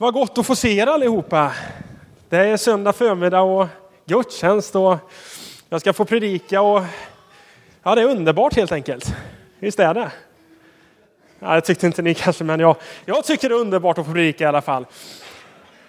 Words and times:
Vad 0.00 0.14
gott 0.14 0.38
att 0.38 0.46
få 0.46 0.56
se 0.56 0.78
er 0.78 0.86
allihopa. 0.86 1.52
Det 2.28 2.36
är 2.36 2.56
söndag 2.56 2.92
förmiddag 2.92 3.40
och 3.40 3.66
gudstjänst 4.04 4.76
och 4.76 4.96
jag 5.68 5.80
ska 5.80 5.92
få 5.92 6.04
predika 6.04 6.60
och 6.60 6.82
ja, 7.82 7.94
det 7.94 8.00
är 8.00 8.06
underbart 8.06 8.56
helt 8.56 8.72
enkelt. 8.72 9.14
Visst 9.58 9.80
är 9.80 9.94
det? 9.94 10.12
Ja, 11.38 11.54
det 11.54 11.60
tyckte 11.60 11.86
inte 11.86 12.02
ni 12.02 12.14
kanske, 12.14 12.44
men 12.44 12.60
jag, 12.60 12.76
jag 13.04 13.24
tycker 13.24 13.48
det 13.48 13.54
är 13.54 13.60
underbart 13.60 13.98
att 13.98 14.06
få 14.06 14.12
predika 14.12 14.44
i 14.44 14.46
alla 14.46 14.62
fall. 14.62 14.86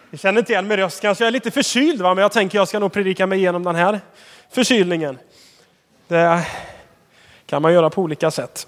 Ni 0.10 0.18
känner 0.18 0.40
inte 0.40 0.52
igen 0.52 0.68
min 0.68 0.78
röst 0.78 1.02
kanske, 1.02 1.24
jag 1.24 1.28
är 1.28 1.32
lite 1.32 1.52
förkyld 1.52 2.02
va? 2.02 2.14
men 2.14 2.22
jag 2.22 2.32
tänker 2.32 2.58
jag 2.58 2.68
ska 2.68 2.80
nog 2.80 2.92
predika 2.92 3.28
mig 3.28 3.40
igenom 3.40 3.64
den 3.64 3.76
här 3.76 4.00
förkylningen. 4.50 5.18
Det 6.08 6.46
kan 7.46 7.62
man 7.62 7.74
göra 7.74 7.90
på 7.90 8.02
olika 8.02 8.32
sätt. 8.32 8.68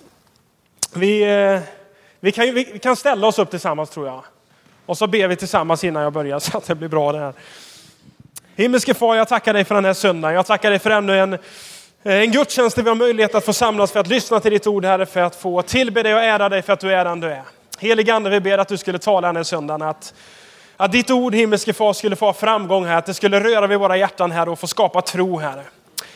Vi, 0.94 1.22
eh, 1.22 1.60
vi, 2.20 2.32
kan, 2.32 2.54
vi 2.54 2.80
kan 2.80 2.96
ställa 2.96 3.28
oss 3.28 3.40
upp 3.40 3.50
tillsammans 3.50 3.90
tror 3.90 4.08
jag. 4.08 4.24
Och 4.92 4.98
så 4.98 5.08
ber 5.08 5.28
vi 5.28 5.36
tillsammans 5.36 5.84
innan 5.84 6.04
jag 6.04 6.14
börjar 6.14 6.40
så 6.50 6.58
att 6.58 6.66
det 6.66 6.76
blir 6.76 6.88
bra 6.88 7.12
det 7.12 7.20
här. 7.20 7.34
Himmelske 8.56 8.94
far, 8.94 9.16
jag 9.16 9.28
tackar 9.28 9.54
dig 9.54 9.64
för 9.64 9.76
den 9.76 9.86
här 9.86 9.94
söndagen. 9.94 10.36
Jag 10.36 10.46
tackar 10.46 10.70
dig 10.70 10.80
för 10.80 10.90
ännu 10.90 11.20
en, 11.20 11.34
eh, 11.34 11.40
en 12.04 12.32
gudstjänst 12.32 12.76
där 12.76 12.84
vi 12.84 12.90
har 12.90 12.96
möjlighet 12.96 13.36
att 13.36 13.46
få 13.46 13.54
samlas 13.54 13.92
för 13.92 14.00
att 14.00 14.08
lyssna 14.08 14.40
till 14.40 14.52
ditt 14.52 14.68
ord, 14.68 14.86
Herre, 14.86 15.06
för 15.06 15.20
att 15.20 15.36
få 15.36 15.62
tillbe 15.62 16.04
dig 16.04 16.14
och 16.14 16.22
ära 16.22 16.50
dig 16.50 16.62
för 16.62 16.74
att 16.74 16.80
du 16.80 16.94
är 16.94 17.06
den 17.06 17.20
du 17.20 17.28
är. 17.28 17.44
Helige 17.80 18.14
Ande, 18.14 18.30
vi 18.30 18.40
ber 18.40 18.58
att 18.58 18.68
du 18.68 18.78
skulle 18.78 19.00
tala 19.00 19.28
den 19.28 19.36
här 19.36 19.44
söndagen, 19.44 19.82
att, 19.82 20.14
att 20.78 20.92
ditt 20.92 21.12
ord, 21.12 21.36
himmelske 21.36 21.74
far, 21.74 21.94
skulle 21.94 22.16
få 22.16 22.34
framgång 22.34 22.86
här, 22.86 22.98
att 22.98 23.06
det 23.06 23.14
skulle 23.14 23.40
röra 23.40 23.68
vid 23.68 23.80
våra 23.80 23.98
hjärtan, 23.98 24.32
här 24.32 24.50
och 24.50 24.60
få 24.60 24.68
skapa 24.68 25.02
tro, 25.02 25.38
Herre. 25.38 25.64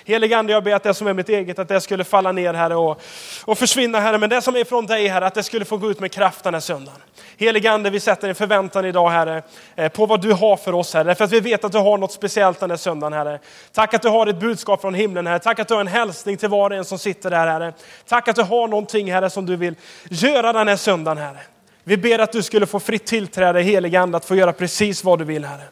Helige 0.05 0.37
Ande, 0.37 0.53
jag 0.53 0.63
ber 0.63 0.73
att 0.73 0.83
det 0.83 0.93
som 0.93 1.07
är 1.07 1.13
mitt 1.13 1.29
eget, 1.29 1.59
att 1.59 1.67
det 1.67 1.81
skulle 1.81 2.03
falla 2.03 2.31
ner 2.31 2.53
Herre 2.53 2.75
och, 2.75 3.01
och 3.45 3.57
försvinna 3.57 3.99
Herre. 3.99 4.17
Men 4.17 4.29
det 4.29 4.41
som 4.41 4.55
är 4.55 4.63
från 4.63 4.85
dig 4.85 5.07
Herre, 5.07 5.25
att 5.25 5.33
det 5.33 5.43
skulle 5.43 5.65
få 5.65 5.77
gå 5.77 5.91
ut 5.91 5.99
med 5.99 6.11
kraft 6.11 6.43
den 6.43 6.53
här 6.53 6.61
söndagen. 6.61 7.01
Helige 7.37 7.71
Ande, 7.71 7.89
vi 7.89 7.99
sätter 7.99 8.29
en 8.29 8.35
förväntan 8.35 8.85
idag 8.85 9.09
Herre, 9.09 9.43
eh, 9.75 9.91
på 9.91 10.05
vad 10.05 10.21
du 10.21 10.33
har 10.33 10.57
för 10.57 10.73
oss 10.73 10.93
Herre. 10.93 11.15
För 11.15 11.25
att 11.25 11.31
vi 11.31 11.39
vet 11.39 11.63
att 11.63 11.71
du 11.71 11.77
har 11.77 11.97
något 11.97 12.11
speciellt 12.11 12.59
den 12.59 12.69
här 12.69 12.77
söndagen 12.77 13.13
Herre. 13.13 13.39
Tack 13.71 13.93
att 13.93 14.01
du 14.01 14.09
har 14.09 14.27
ett 14.27 14.39
budskap 14.39 14.81
från 14.81 14.93
himlen 14.93 15.27
Herre. 15.27 15.39
Tack 15.39 15.59
att 15.59 15.67
du 15.67 15.73
har 15.73 15.81
en 15.81 15.87
hälsning 15.87 16.37
till 16.37 16.49
var 16.49 16.69
och 16.69 16.75
en 16.75 16.85
som 16.85 16.99
sitter 16.99 17.29
där 17.29 17.47
Herre. 17.47 17.73
Tack 18.07 18.27
att 18.27 18.35
du 18.35 18.43
har 18.43 18.67
någonting 18.67 19.11
Herre 19.11 19.29
som 19.29 19.45
du 19.45 19.55
vill 19.55 19.75
göra 20.09 20.53
den 20.53 20.67
här 20.67 20.75
söndagen 20.75 21.17
Herre. 21.17 21.39
Vi 21.83 21.97
ber 21.97 22.19
att 22.19 22.31
du 22.31 22.43
skulle 22.43 22.65
få 22.65 22.79
fritt 22.79 23.05
tillträde, 23.05 23.61
helige 23.61 23.99
Ande, 23.99 24.17
att 24.17 24.25
få 24.25 24.35
göra 24.35 24.53
precis 24.53 25.03
vad 25.03 25.19
du 25.19 25.25
vill 25.25 25.45
Herre. 25.45 25.63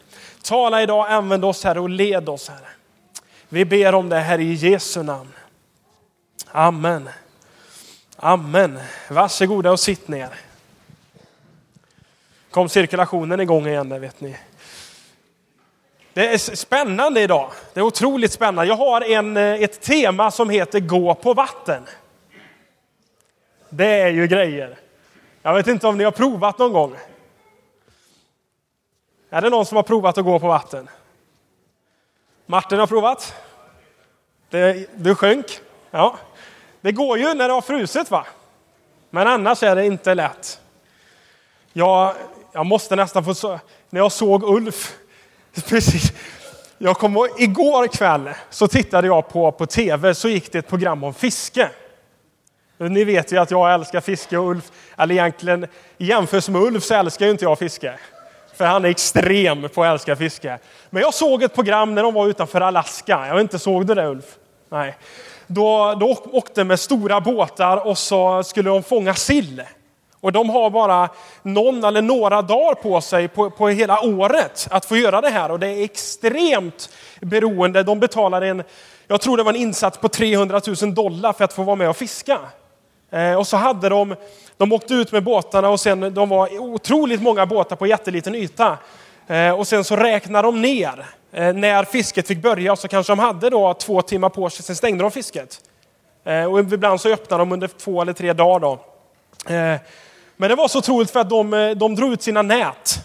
Tala 0.44 0.82
idag, 0.82 1.06
använd 1.10 1.46
oss 1.46 1.64
Herre 1.64 1.80
och 1.80 1.90
led 1.90 2.30
oss 2.30 2.50
Herre. 2.50 2.68
Vi 3.50 3.66
ber 3.66 3.96
om 3.96 4.10
det 4.10 4.20
här 4.20 4.40
i 4.40 4.54
Jesu 4.54 5.04
namn. 5.04 5.30
Amen. 6.52 7.10
Amen. 8.16 8.80
Varsågoda 9.10 9.72
och 9.72 9.80
sitt 9.80 10.08
ner. 10.08 10.30
Kom 12.54 12.70
cirkulationen 12.70 13.40
igång 13.40 13.68
igen 13.68 13.90
där 13.90 14.00
vet 14.00 14.22
ni. 14.22 14.38
Det 16.14 16.34
är 16.34 16.38
spännande 16.38 17.22
idag. 17.22 17.52
Det 17.74 17.80
är 17.80 17.84
otroligt 17.84 18.32
spännande. 18.32 18.66
Jag 18.66 18.76
har 18.76 19.02
en, 19.02 19.38
eh, 19.38 19.54
ett 19.54 19.82
tema 19.82 20.32
som 20.32 20.50
heter 20.50 20.80
Gå 20.80 21.16
på 21.16 21.34
vatten. 21.34 21.84
Det 23.70 23.86
är 23.86 24.10
ju 24.10 24.28
grejer. 24.28 24.78
Jag 25.42 25.54
vet 25.54 25.68
inte 25.68 25.88
om 25.88 25.98
ni 25.98 26.04
har 26.04 26.12
provat 26.12 26.58
någon 26.58 26.74
gång. 26.74 26.96
Är 29.30 29.42
det 29.42 29.50
någon 29.50 29.66
som 29.66 29.76
har 29.76 29.84
provat 29.84 30.18
att 30.18 30.26
gå 30.26 30.40
på 30.40 30.48
vatten? 30.48 30.90
Martin 32.46 32.80
har 32.80 32.88
provat. 32.88 33.36
Det, 34.50 34.88
du 34.96 35.16
sjönk. 35.16 35.60
Ja. 35.92 36.18
Det 36.82 36.92
går 36.92 37.18
ju 37.18 37.34
när 37.34 37.48
det 37.48 37.54
har 37.54 37.62
frusit 37.62 38.12
va? 38.12 38.26
Men 39.10 39.28
annars 39.28 39.64
är 39.64 39.76
det 39.76 39.86
inte 39.86 40.14
lätt. 40.14 40.60
Jag, 41.76 42.16
jag 42.54 42.66
måste 42.66 42.96
nästan 42.96 43.36
få... 43.36 43.60
När 43.90 44.00
jag 44.00 44.12
såg 44.12 44.44
Ulf, 44.44 44.96
precis. 45.68 46.14
Jag 46.78 46.98
kom, 46.98 47.30
igår 47.38 47.88
kväll 47.88 48.30
så 48.50 48.68
tittade 48.68 49.08
jag 49.08 49.30
på, 49.30 49.52
på 49.52 49.66
tv, 49.66 50.16
så 50.16 50.30
gick 50.30 50.52
det 50.52 50.60
ett 50.60 50.68
program 50.68 51.04
om 51.04 51.14
fiske. 51.14 51.70
Ni 52.78 53.04
vet 53.04 53.32
ju 53.32 53.38
att 53.38 53.52
jag 53.52 53.74
älskar 53.74 54.02
fiske 54.02 54.38
och 54.38 54.50
Ulf, 54.50 54.72
eller 54.98 55.16
egentligen 55.16 55.64
i 55.98 56.06
jämförelse 56.06 56.52
med 56.52 56.62
Ulf 56.62 56.84
så 56.84 56.94
älskar 56.94 57.26
ju 57.26 57.32
inte 57.32 57.46
jag 57.46 57.60
fiske. 57.60 58.00
För 58.56 58.66
han 58.66 58.86
är 58.86 58.90
extrem 58.90 59.70
på 59.70 59.84
att 59.84 59.94
älska 59.94 60.16
fiske. 60.16 60.60
Men 60.90 61.02
jag 61.02 61.14
såg 61.14 61.44
ett 61.44 61.56
program 61.56 61.96
när 61.96 62.04
de 62.04 62.14
var 62.14 62.28
utanför 62.28 62.62
Alaska. 62.62 63.28
Jag 63.28 63.34
vet 63.36 63.42
inte, 63.42 63.60
såg 63.60 63.88
du 63.88 63.94
det 63.94 64.08
Ulf? 64.08 64.26
Nej. 64.70 64.96
Då, 65.48 65.96
då 66.00 66.18
åkte 66.32 66.64
med 66.64 66.80
stora 66.80 67.22
båtar 67.22 67.88
och 67.88 67.98
så 67.98 68.44
skulle 68.44 68.70
de 68.70 68.84
fånga 68.84 69.14
sill. 69.14 69.64
Och 70.24 70.32
de 70.32 70.50
har 70.50 70.70
bara 70.70 71.10
någon 71.42 71.84
eller 71.84 72.02
några 72.02 72.42
dagar 72.42 72.76
på 72.76 73.02
sig 73.02 73.28
på, 73.28 73.50
på 73.50 73.68
hela 73.68 74.02
året 74.02 74.68
att 74.72 74.86
få 74.86 74.98
göra 74.98 75.22
det 75.22 75.30
här. 75.30 75.52
Och 75.52 75.60
det 75.60 75.68
är 75.68 75.84
extremt 75.84 76.90
beroende. 77.22 77.84
De 77.84 78.00
betalar 78.00 78.42
en, 78.42 78.64
jag 79.08 79.22
tror 79.22 79.38
det 79.38 79.44
var 79.44 79.54
en 79.54 79.60
insats 79.60 79.98
på 79.98 80.10
300 80.10 80.62
000 80.82 80.96
dollar 80.96 81.34
för 81.34 81.44
att 81.44 81.54
få 81.54 81.64
vara 81.64 81.76
med 81.76 81.90
och 81.90 81.98
fiska. 81.98 82.40
Eh, 83.12 83.34
och 83.34 83.48
så 83.48 83.58
hade 83.58 83.90
de, 83.90 84.16
de 84.58 84.72
åkte 84.72 84.94
ut 84.94 85.12
med 85.12 85.24
båtarna 85.24 85.70
och 85.70 85.80
sen, 85.80 86.14
de 86.14 86.30
var 86.30 86.60
otroligt 86.60 87.22
många 87.22 87.46
båtar 87.46 87.76
på 87.76 87.88
jätteliten 87.88 88.36
yta. 88.36 88.78
Eh, 89.28 89.52
och 89.52 89.68
sen 89.68 89.84
så 89.84 89.96
räknade 89.96 90.48
de 90.48 90.62
ner 90.62 91.06
eh, 91.32 91.54
när 91.54 91.84
fisket 91.84 92.28
fick 92.28 92.42
börja. 92.42 92.76
Så 92.76 92.88
kanske 92.88 93.12
de 93.12 93.20
hade 93.20 93.50
då 93.50 93.74
två 93.74 94.02
timmar 94.02 94.30
på 94.30 94.50
sig, 94.50 94.66
sen 94.66 94.76
stängde 94.76 95.04
de 95.04 95.12
fisket. 95.12 95.62
Eh, 96.24 96.46
och 96.46 96.60
ibland 96.60 97.02
så 97.02 97.10
öppnade 97.10 97.42
de 97.42 97.52
under 97.52 97.68
två 97.68 98.02
eller 98.02 98.14
tre 98.14 98.34
dagar. 98.34 98.60
Då. 98.60 98.80
Eh, 99.54 99.80
men 100.38 100.50
det 100.50 100.56
var 100.56 100.68
så 100.68 100.80
otroligt 100.80 101.12
för 101.12 101.20
att 101.20 101.30
de, 101.30 101.54
eh, 101.54 101.72
de 101.72 101.96
drog 101.96 102.14
ut 102.14 102.22
sina 102.22 102.42
nät. 102.42 103.00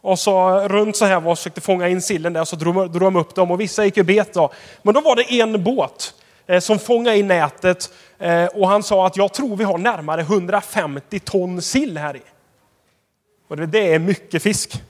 Och 0.00 0.18
så 0.18 0.60
runt 0.68 0.96
så 0.96 1.04
här 1.04 1.26
och 1.26 1.38
försökte 1.38 1.60
fånga 1.60 1.88
in 1.88 2.02
sillen 2.02 2.32
där, 2.32 2.44
så 2.44 2.56
drog, 2.56 2.74
drog 2.74 3.02
de 3.02 3.16
upp 3.16 3.34
dem 3.34 3.50
och 3.50 3.60
vissa 3.60 3.84
gick 3.84 3.96
ju 3.96 4.02
bet 4.02 4.34
då. 4.34 4.50
Men 4.82 4.94
då 4.94 5.00
var 5.00 5.16
det 5.16 5.40
en 5.40 5.64
båt 5.64 6.14
Eh, 6.46 6.60
som 6.60 6.78
fångade 6.78 7.16
in 7.16 7.28
nätet 7.28 7.92
eh, 8.18 8.46
och 8.46 8.68
han 8.68 8.82
sa 8.82 9.06
att 9.06 9.16
jag 9.16 9.32
tror 9.32 9.56
vi 9.56 9.64
har 9.64 9.78
närmare 9.78 10.20
150 10.20 11.20
ton 11.20 11.62
sill 11.62 11.98
här 11.98 12.16
i. 12.16 12.22
Och 13.48 13.56
det 13.56 13.94
är 13.94 13.98
mycket 13.98 14.42
fisk. 14.42 14.82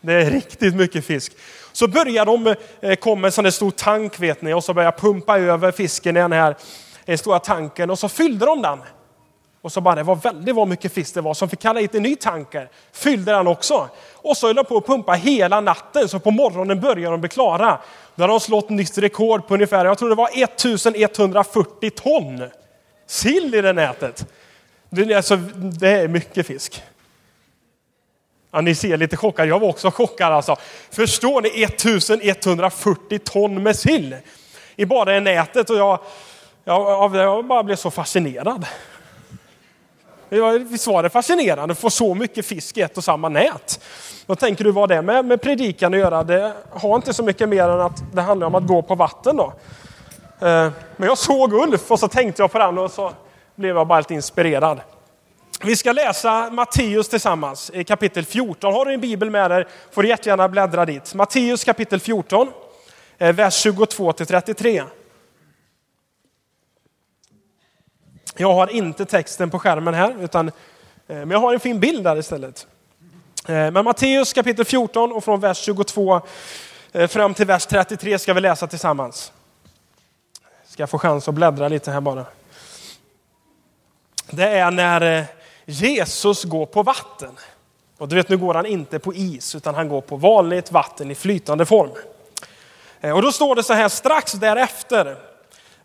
Det 0.00 0.12
är 0.12 0.30
riktigt 0.30 0.74
mycket 0.74 1.04
fisk. 1.04 1.32
Så 1.72 1.88
börjar 1.88 2.26
de 2.26 2.54
eh, 2.80 2.94
komma 2.94 3.20
med 3.20 3.28
en 3.28 3.32
sån 3.32 3.44
där 3.44 3.50
stor 3.50 3.70
tank 3.70 4.20
vet 4.20 4.42
ni 4.42 4.52
och 4.52 4.64
så 4.64 4.74
börjar 4.74 4.92
pumpa 4.92 5.38
över 5.38 5.72
fisken 5.72 6.16
i 6.16 6.20
den 6.20 6.32
här 6.32 6.56
eh, 7.06 7.18
stora 7.18 7.38
tanken 7.38 7.90
och 7.90 7.98
så 7.98 8.08
fyllde 8.08 8.46
de 8.46 8.62
den. 8.62 8.78
Och 9.60 9.72
så 9.72 9.80
bara, 9.80 9.94
det 9.94 10.02
var 10.02 10.16
väldigt 10.16 10.54
vad 10.54 10.68
mycket 10.68 10.92
fisk 10.92 11.14
det 11.14 11.20
var, 11.20 11.34
så 11.34 11.44
de 11.44 11.50
fick 11.50 11.60
kalla 11.60 11.80
hit 11.80 11.94
en 11.94 12.02
ny 12.02 12.16
tanker. 12.16 12.70
Fyllde 12.92 13.32
den 13.32 13.46
också. 13.46 13.88
Och 14.14 14.36
så 14.36 14.46
höll 14.46 14.56
de 14.56 14.64
på 14.64 14.76
att 14.76 14.86
pumpa 14.86 15.12
hela 15.12 15.60
natten, 15.60 16.08
så 16.08 16.18
på 16.18 16.30
morgonen 16.30 16.80
började 16.80 17.10
de 17.10 17.20
bli 17.20 17.28
klara. 17.28 17.78
Då 18.14 18.22
hade 18.22 18.32
de 18.32 18.40
slått 18.40 18.68
nytt 18.68 18.98
rekord 18.98 19.46
på 19.46 19.54
ungefär, 19.54 19.84
jag 19.84 19.98
tror 19.98 20.08
det 20.08 20.14
var 20.14 20.30
1140 20.34 21.90
ton 21.90 22.48
sill 23.06 23.54
i 23.54 23.60
det 23.60 23.72
nätet. 23.72 24.26
Det, 24.90 25.14
alltså, 25.14 25.36
det 25.36 25.88
är 25.88 26.08
mycket 26.08 26.46
fisk. 26.46 26.82
Ja, 28.50 28.60
ni 28.60 28.74
ser 28.74 28.96
lite 28.96 29.16
chockade, 29.16 29.48
jag 29.48 29.60
var 29.60 29.68
också 29.68 29.90
chockad 29.90 30.32
alltså. 30.32 30.56
Förstår 30.90 31.42
ni 31.42 31.62
1140 31.62 33.18
ton 33.18 33.62
med 33.62 33.76
sill 33.76 34.16
i 34.76 34.86
bara 34.86 35.04
det 35.04 35.20
nätet 35.20 35.70
och 35.70 35.76
jag, 35.76 35.98
jag, 36.64 37.14
jag 37.14 37.44
bara 37.44 37.62
blev 37.62 37.76
så 37.76 37.90
fascinerad. 37.90 38.66
Visst 40.70 40.86
var 40.86 41.02
det 41.02 41.10
fascinerande 41.10 41.72
att 41.72 41.78
få 41.78 41.90
så 41.90 42.14
mycket 42.14 42.46
fisk 42.46 42.76
i 42.76 42.80
ett 42.80 42.96
och 42.96 43.04
samma 43.04 43.28
nät? 43.28 43.80
Vad 44.26 44.38
tänker 44.38 44.64
du 44.64 44.72
vad 44.72 44.88
det 44.88 45.02
med, 45.02 45.24
med 45.24 45.40
predikan 45.40 45.94
att 45.94 46.00
göra? 46.00 46.24
Det 46.24 46.52
har 46.70 46.96
inte 46.96 47.14
så 47.14 47.22
mycket 47.22 47.48
mer 47.48 47.68
än 47.68 47.80
att 47.80 48.02
det 48.12 48.20
handlar 48.20 48.46
om 48.46 48.54
att 48.54 48.66
gå 48.66 48.82
på 48.82 48.94
vatten 48.94 49.36
då. 49.36 49.52
Eh, 50.40 50.70
men 50.96 51.08
jag 51.08 51.18
såg 51.18 51.52
Ulf 51.52 51.90
och 51.90 52.00
så 52.00 52.08
tänkte 52.08 52.42
jag 52.42 52.52
på 52.52 52.58
den 52.58 52.78
och 52.78 52.90
så 52.90 53.12
blev 53.54 53.76
jag 53.76 53.86
bara 53.86 53.98
lite 53.98 54.14
inspirerad. 54.14 54.80
Vi 55.64 55.76
ska 55.76 55.92
läsa 55.92 56.50
Matteus 56.50 57.08
tillsammans 57.08 57.70
i 57.74 57.84
kapitel 57.84 58.24
14. 58.24 58.72
Har 58.72 58.84
du 58.84 58.94
en 58.94 59.00
bibel 59.00 59.30
med 59.30 59.50
dig 59.50 59.64
får 59.92 60.02
du 60.02 60.08
jättegärna 60.08 60.48
bläddra 60.48 60.84
dit. 60.84 61.14
Matteus 61.14 61.64
kapitel 61.64 62.00
14, 62.00 62.48
eh, 63.18 63.34
vers 63.34 63.54
22 63.54 64.12
till 64.12 64.26
33. 64.26 64.82
Jag 68.40 68.54
har 68.54 68.66
inte 68.66 69.04
texten 69.04 69.50
på 69.50 69.58
skärmen 69.58 69.94
här, 69.94 70.16
utan, 70.20 70.48
eh, 70.48 70.52
men 71.06 71.30
jag 71.30 71.38
har 71.38 71.54
en 71.54 71.60
fin 71.60 71.80
bild 71.80 72.04
där 72.04 72.16
istället. 72.16 72.66
Eh, 73.48 73.70
men 73.70 73.84
Matteus 73.84 74.32
kapitel 74.32 74.64
14 74.64 75.12
och 75.12 75.24
från 75.24 75.40
vers 75.40 75.58
22 75.58 76.20
eh, 76.92 77.08
fram 77.08 77.34
till 77.34 77.46
vers 77.46 77.66
33 77.66 78.18
ska 78.18 78.34
vi 78.34 78.40
läsa 78.40 78.66
tillsammans. 78.66 79.32
Ska 80.66 80.82
jag 80.82 80.90
få 80.90 80.98
chans 80.98 81.28
att 81.28 81.34
bläddra 81.34 81.68
lite 81.68 81.90
här 81.90 82.00
bara. 82.00 82.24
Det 84.30 84.48
är 84.48 84.70
när 84.70 85.26
Jesus 85.64 86.44
går 86.44 86.66
på 86.66 86.82
vatten. 86.82 87.38
Och 87.98 88.08
du 88.08 88.16
vet, 88.16 88.28
nu 88.28 88.36
går 88.36 88.54
han 88.54 88.66
inte 88.66 88.98
på 88.98 89.14
is, 89.14 89.54
utan 89.54 89.74
han 89.74 89.88
går 89.88 90.00
på 90.00 90.16
vanligt 90.16 90.72
vatten 90.72 91.10
i 91.10 91.14
flytande 91.14 91.66
form. 91.66 91.90
Och 93.00 93.22
då 93.22 93.32
står 93.32 93.54
det 93.54 93.62
så 93.62 93.72
här 93.72 93.88
strax 93.88 94.32
därefter 94.32 95.27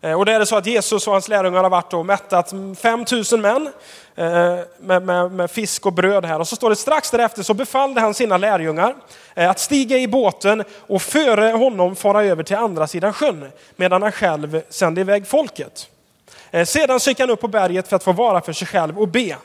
Eh, 0.04 0.12
och 0.12 0.24
det 0.24 0.32
är 0.32 0.38
det 0.38 0.46
så 0.46 0.56
att 0.56 0.66
Jesus 0.66 1.06
och 1.06 1.12
hans 1.12 1.28
lärjungar 1.28 1.62
har 1.62 1.70
varit 1.70 1.92
och 1.92 2.06
mättat 2.06 2.52
5000 2.78 3.40
män 3.40 3.68
eh, 4.14 4.58
med, 4.78 5.02
med, 5.02 5.32
med, 5.32 5.50
fisk 5.50 5.86
och 5.86 5.92
bröd 5.92 6.24
här. 6.24 6.40
Och 6.40 6.48
så 6.48 6.56
står 6.56 6.70
det 6.70 6.76
strax 6.76 7.10
därefter 7.10 7.42
så 7.42 7.54
befallde 7.54 8.00
han 8.00 8.14
sina 8.14 8.36
lärjungar 8.36 8.94
eh, 9.34 9.50
att 9.50 9.58
stiga 9.58 9.98
i 9.98 10.08
båten 10.08 10.64
och 10.86 11.02
före 11.02 11.50
honom 11.50 11.96
fara 11.96 12.24
över 12.24 12.42
till 12.42 12.56
andra 12.56 12.86
sidan 12.86 13.12
sjön 13.12 13.52
medan 13.76 14.02
han 14.02 14.12
själv 14.12 14.62
sände 14.68 15.00
iväg 15.00 15.26
folket. 15.26 15.88
Sedan 16.66 16.98
gick 16.98 17.20
han 17.20 17.30
upp 17.30 17.40
på 17.40 17.48
berget 17.48 17.88
för 17.88 17.96
att 17.96 18.04
få 18.04 18.12
vara 18.12 18.40
för 18.40 18.52
sig 18.52 18.66
själv 18.66 18.98
och 18.98 19.08
be. 19.08 19.36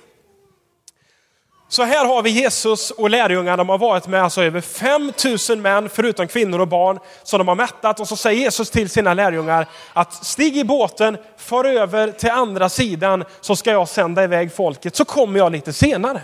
Så 1.71 1.83
här 1.83 2.06
har 2.06 2.21
vi 2.21 2.30
Jesus 2.30 2.92
och 2.92 3.10
lärjungarna, 3.10 3.57
de 3.57 3.69
har 3.69 3.77
varit 3.77 4.07
med 4.07 4.24
alltså 4.24 4.44
över 4.44 4.62
5000 4.62 5.62
män 5.62 5.89
förutom 5.89 6.27
kvinnor 6.27 6.60
och 6.60 6.68
barn 6.68 7.00
som 7.24 7.38
de 7.38 7.48
har 7.48 7.56
mättat 7.56 8.00
och 8.00 8.07
så 8.07 8.16
säger 8.16 8.42
Jesus 8.42 8.69
till 8.69 8.89
sina 8.89 9.13
lärjungar 9.13 9.68
att 9.94 10.25
stig 10.25 10.57
i 10.57 10.63
båten, 10.63 11.18
far 11.38 11.66
över 11.66 12.12
till 12.12 12.30
andra 12.30 12.69
sidan 12.69 13.24
så 13.42 13.56
ska 13.56 13.71
jag 13.71 13.88
sända 13.88 14.24
iväg 14.24 14.54
folket 14.54 14.95
så 14.95 15.06
kommer 15.06 15.39
jag 15.39 15.51
lite 15.51 15.74
senare. 15.74 16.21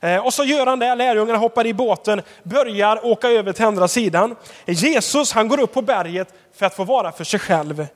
Eh, 0.00 0.26
och 0.26 0.34
så 0.34 0.44
gör 0.44 0.66
han 0.66 0.78
det, 0.78 0.94
lärjungarna 0.94 1.38
hoppar 1.38 1.66
i 1.66 1.74
båten, 1.74 2.22
börjar 2.42 3.06
åka 3.06 3.28
över 3.28 3.52
till 3.52 3.64
andra 3.64 3.88
sidan. 3.88 4.36
Jesus 4.66 5.32
han 5.32 5.48
går 5.48 5.60
upp 5.60 5.74
på 5.74 5.82
berget 5.82 6.28
för 6.54 6.66
att 6.66 6.76
få 6.76 6.84
vara 6.84 7.12
för 7.12 7.24
sig 7.24 7.40
själv 7.40 7.86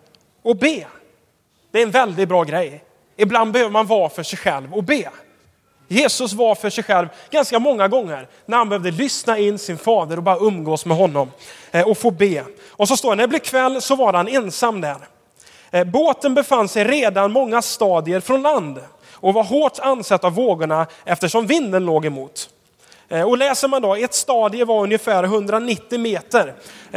och 0.44 0.56
be. 0.56 0.86
Det 1.72 1.78
är 1.78 1.82
en 1.82 1.90
väldigt 1.90 2.28
bra 2.28 2.44
grej. 2.44 2.84
Ibland 3.16 3.52
behöver 3.52 3.70
man 3.70 3.86
vara 3.86 4.08
för 4.08 4.22
sig 4.22 4.38
själv 4.38 4.74
och 4.74 4.84
be. 4.84 5.10
Jesus 5.88 6.32
var 6.32 6.54
för 6.54 6.70
sig 6.70 6.84
själv 6.84 7.08
ganska 7.30 7.58
många 7.58 7.88
gånger 7.88 8.28
när 8.46 8.56
han 8.56 8.68
behövde 8.68 8.90
lyssna 8.90 9.38
in 9.38 9.58
sin 9.58 9.78
fader 9.78 10.16
och 10.16 10.22
bara 10.22 10.38
umgås 10.38 10.86
med 10.86 10.96
honom 10.96 11.30
eh, 11.70 11.88
och 11.88 11.98
få 11.98 12.10
be. 12.10 12.44
Och 12.70 12.88
så 12.88 12.96
står 12.96 13.10
det, 13.10 13.16
när 13.16 13.22
det 13.22 13.28
blev 13.28 13.38
kväll 13.38 13.82
så 13.82 13.96
var 13.96 14.12
han 14.12 14.28
ensam 14.28 14.80
där. 14.80 14.96
Eh, 15.70 15.84
båten 15.84 16.34
befann 16.34 16.68
sig 16.68 16.84
redan 16.84 17.32
många 17.32 17.62
stadier 17.62 18.20
från 18.20 18.42
land 18.42 18.80
och 19.12 19.34
var 19.34 19.44
hårt 19.44 19.78
ansatt 19.78 20.24
av 20.24 20.34
vågorna 20.34 20.86
eftersom 21.04 21.46
vinden 21.46 21.84
låg 21.84 22.06
emot. 22.06 22.50
Eh, 23.08 23.22
och 23.22 23.38
läser 23.38 23.68
man 23.68 23.82
då, 23.82 23.94
ett 23.94 24.14
stadie 24.14 24.64
var 24.64 24.82
ungefär 24.82 25.24
190 25.24 25.98
meter. 25.98 26.54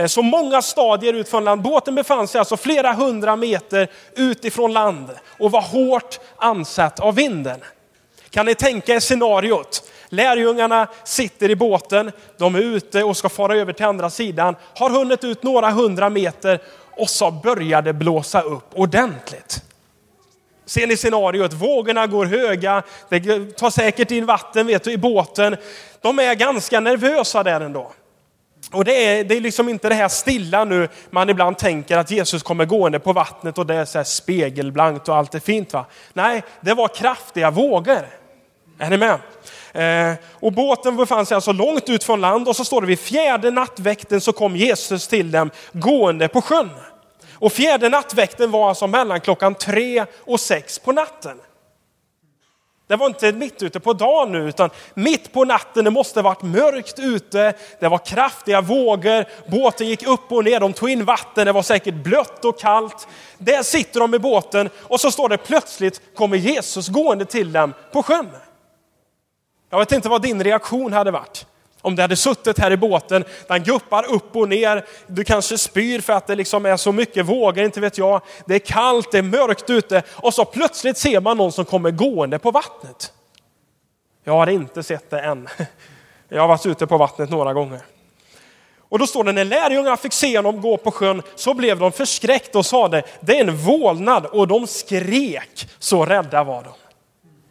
Så 0.07 0.21
många 0.21 0.61
stadier 0.61 1.13
ut 1.13 1.29
från 1.29 1.43
land. 1.43 1.61
Båten 1.61 1.95
befann 1.95 2.27
sig 2.27 2.39
alltså 2.39 2.57
flera 2.57 2.93
hundra 2.93 3.35
meter 3.35 3.87
utifrån 4.15 4.73
land 4.73 5.09
och 5.39 5.51
var 5.51 5.61
hårt 5.61 6.19
ansatt 6.37 6.99
av 6.99 7.15
vinden. 7.15 7.59
Kan 8.31 8.45
ni 8.45 8.55
tänka 8.55 8.93
er 8.93 8.99
scenariot? 8.99 9.83
Lärjungarna 10.09 10.87
sitter 11.03 11.49
i 11.49 11.55
båten, 11.55 12.11
de 12.37 12.55
är 12.55 12.59
ute 12.59 13.03
och 13.03 13.17
ska 13.17 13.29
fara 13.29 13.55
över 13.55 13.73
till 13.73 13.85
andra 13.85 14.09
sidan, 14.09 14.55
har 14.75 14.89
hunnit 14.89 15.23
ut 15.23 15.43
några 15.43 15.71
hundra 15.71 16.09
meter 16.09 16.59
och 16.91 17.09
så 17.09 17.31
börjar 17.31 17.81
det 17.81 17.93
blåsa 17.93 18.41
upp 18.41 18.69
ordentligt. 18.73 19.63
Ser 20.65 20.87
ni 20.87 20.97
scenariot? 20.97 21.53
Vågorna 21.53 22.07
går 22.07 22.25
höga, 22.25 22.83
det 23.09 23.57
tar 23.57 23.69
säkert 23.69 24.11
in 24.11 24.25
vatten 24.25 24.67
vet 24.67 24.83
du, 24.83 24.91
i 24.91 24.97
båten. 24.97 25.57
De 26.01 26.19
är 26.19 26.35
ganska 26.35 26.79
nervösa 26.79 27.43
där 27.43 27.61
ändå. 27.61 27.91
Och 28.71 28.85
det 28.85 29.05
är, 29.05 29.23
det 29.23 29.37
är 29.37 29.41
liksom 29.41 29.69
inte 29.69 29.89
det 29.89 29.95
här 29.95 30.07
stilla 30.07 30.65
nu 30.65 30.89
man 31.09 31.29
ibland 31.29 31.57
tänker 31.57 31.97
att 31.97 32.11
Jesus 32.11 32.43
kommer 32.43 32.65
gående 32.65 32.99
på 32.99 33.13
vattnet 33.13 33.57
och 33.57 33.65
det 33.65 33.75
är 33.75 33.85
så 33.85 34.03
spegelblankt 34.03 35.09
och 35.09 35.15
allt 35.15 35.35
är 35.35 35.39
fint. 35.39 35.73
va? 35.73 35.85
Nej, 36.13 36.43
det 36.61 36.73
var 36.73 36.87
kraftiga 36.87 37.51
vågor. 37.51 38.20
Är 38.81 38.89
ni 38.89 38.97
med? 38.97 39.19
Eh, 39.73 40.17
och 40.39 40.53
båten 40.53 40.97
befann 40.97 41.25
sig 41.25 41.35
alltså 41.35 41.51
långt 41.51 41.89
ut 41.89 42.03
från 42.03 42.21
land 42.21 42.47
och 42.47 42.55
så 42.55 42.65
står 42.65 42.81
det 42.81 42.87
vid 42.87 42.99
fjärde 42.99 43.51
nattväkten 43.51 44.21
så 44.21 44.33
kom 44.33 44.55
Jesus 44.55 45.07
till 45.07 45.31
dem 45.31 45.51
gående 45.71 46.27
på 46.27 46.41
sjön. 46.41 46.69
Och 47.33 47.53
fjärde 47.53 47.89
nattväkten 47.89 48.51
var 48.51 48.69
alltså 48.69 48.87
mellan 48.87 49.21
klockan 49.21 49.55
tre 49.55 50.05
och 50.25 50.39
sex 50.39 50.79
på 50.79 50.91
natten. 50.91 51.37
Det 52.87 52.95
var 52.95 53.07
inte 53.07 53.31
mitt 53.31 53.63
ute 53.63 53.79
på 53.79 53.93
dagen 53.93 54.31
nu, 54.31 54.49
utan 54.49 54.69
mitt 54.93 55.33
på 55.33 55.45
natten. 55.45 55.83
Det 55.83 55.91
måste 55.91 56.21
varit 56.21 56.41
mörkt 56.41 56.99
ute. 56.99 57.53
Det 57.79 57.87
var 57.87 57.97
kraftiga 57.97 58.61
vågor. 58.61 59.25
Båten 59.51 59.87
gick 59.87 60.07
upp 60.07 60.31
och 60.31 60.43
ner. 60.43 60.59
De 60.59 60.73
tog 60.73 60.89
in 60.89 61.05
vatten. 61.05 61.45
Det 61.45 61.51
var 61.51 61.63
säkert 61.63 61.95
blött 61.95 62.45
och 62.45 62.59
kallt. 62.59 63.07
Där 63.37 63.63
sitter 63.63 63.99
de 63.99 64.13
i 64.13 64.19
båten 64.19 64.69
och 64.77 64.99
så 64.99 65.11
står 65.11 65.29
det 65.29 65.37
plötsligt 65.37 66.15
kommer 66.15 66.37
Jesus 66.37 66.87
gående 66.87 67.25
till 67.25 67.51
dem 67.51 67.73
på 67.91 68.03
sjön. 68.03 68.29
Jag 69.71 69.79
vet 69.79 69.91
inte 69.91 70.09
vad 70.09 70.21
din 70.21 70.43
reaktion 70.43 70.93
hade 70.93 71.11
varit. 71.11 71.45
Om 71.81 71.95
du 71.95 72.01
hade 72.01 72.15
suttit 72.15 72.59
här 72.59 72.71
i 72.71 72.77
båten, 72.77 73.25
den 73.47 73.63
guppar 73.63 74.11
upp 74.13 74.35
och 74.35 74.49
ner, 74.49 74.85
du 75.07 75.23
kanske 75.23 75.57
spyr 75.57 76.01
för 76.01 76.13
att 76.13 76.27
det 76.27 76.35
liksom 76.35 76.65
är 76.65 76.77
så 76.77 76.91
mycket 76.91 77.25
vågor, 77.25 77.63
inte 77.63 77.79
vet 77.79 77.97
jag. 77.97 78.21
Det 78.45 78.55
är 78.55 78.59
kallt, 78.59 79.11
det 79.11 79.17
är 79.17 79.21
mörkt 79.21 79.69
ute 79.69 80.03
och 80.09 80.33
så 80.33 80.45
plötsligt 80.45 80.97
ser 80.97 81.19
man 81.19 81.37
någon 81.37 81.51
som 81.51 81.65
kommer 81.65 81.91
gående 81.91 82.39
på 82.39 82.51
vattnet. 82.51 83.13
Jag 84.23 84.33
har 84.33 84.47
inte 84.47 84.83
sett 84.83 85.09
det 85.09 85.21
än. 85.21 85.49
Jag 86.29 86.41
har 86.41 86.47
varit 86.47 86.65
ute 86.65 86.87
på 86.87 86.97
vattnet 86.97 87.29
några 87.29 87.53
gånger. 87.53 87.81
Och 88.79 88.99
då 88.99 89.07
står 89.07 89.23
det, 89.23 89.31
när 89.31 89.45
lärjungarna 89.45 89.97
fick 89.97 90.13
se 90.13 90.37
honom 90.37 90.61
gå 90.61 90.77
på 90.77 90.91
sjön 90.91 91.21
så 91.35 91.53
blev 91.53 91.79
de 91.79 91.91
förskräckta 91.91 92.57
och 92.57 92.65
sade, 92.65 93.03
det 93.19 93.37
är 93.39 93.47
en 93.47 93.57
vålnad 93.57 94.25
och 94.25 94.47
de 94.47 94.67
skrek, 94.67 95.69
så 95.79 96.05
rädda 96.05 96.43
var 96.43 96.63
de. 96.63 96.71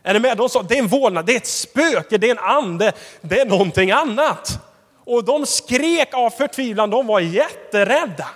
Är 0.02 0.14
ni 0.14 0.20
med? 0.20 0.36
De 0.36 0.48
sa, 0.48 0.62
det 0.62 0.74
är 0.74 0.78
en 0.78 0.88
vålnad, 0.88 1.26
det 1.26 1.32
är 1.32 1.36
ett 1.36 1.46
spöke, 1.46 2.18
det 2.18 2.26
är 2.26 2.30
en 2.30 2.44
ande, 2.44 2.92
det 3.20 3.40
är 3.40 3.46
någonting 3.46 3.90
annat. 3.90 4.58
Och 5.04 5.24
de 5.24 5.46
skrek 5.46 6.14
av 6.14 6.30
förtvivlan, 6.30 6.90
de 6.90 7.06
var 7.06 7.20
jätterädda. 7.20 8.28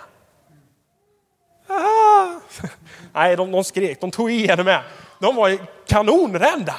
Ah. 1.67 2.27
Nej, 3.13 3.35
de, 3.35 3.51
de 3.51 3.63
skrek, 3.63 4.01
de 4.01 4.11
tog 4.11 4.31
i, 4.31 4.47
är 4.47 4.63
med? 4.63 4.81
De 5.19 5.35
var 5.35 5.57
kanonrädda. 5.87 6.75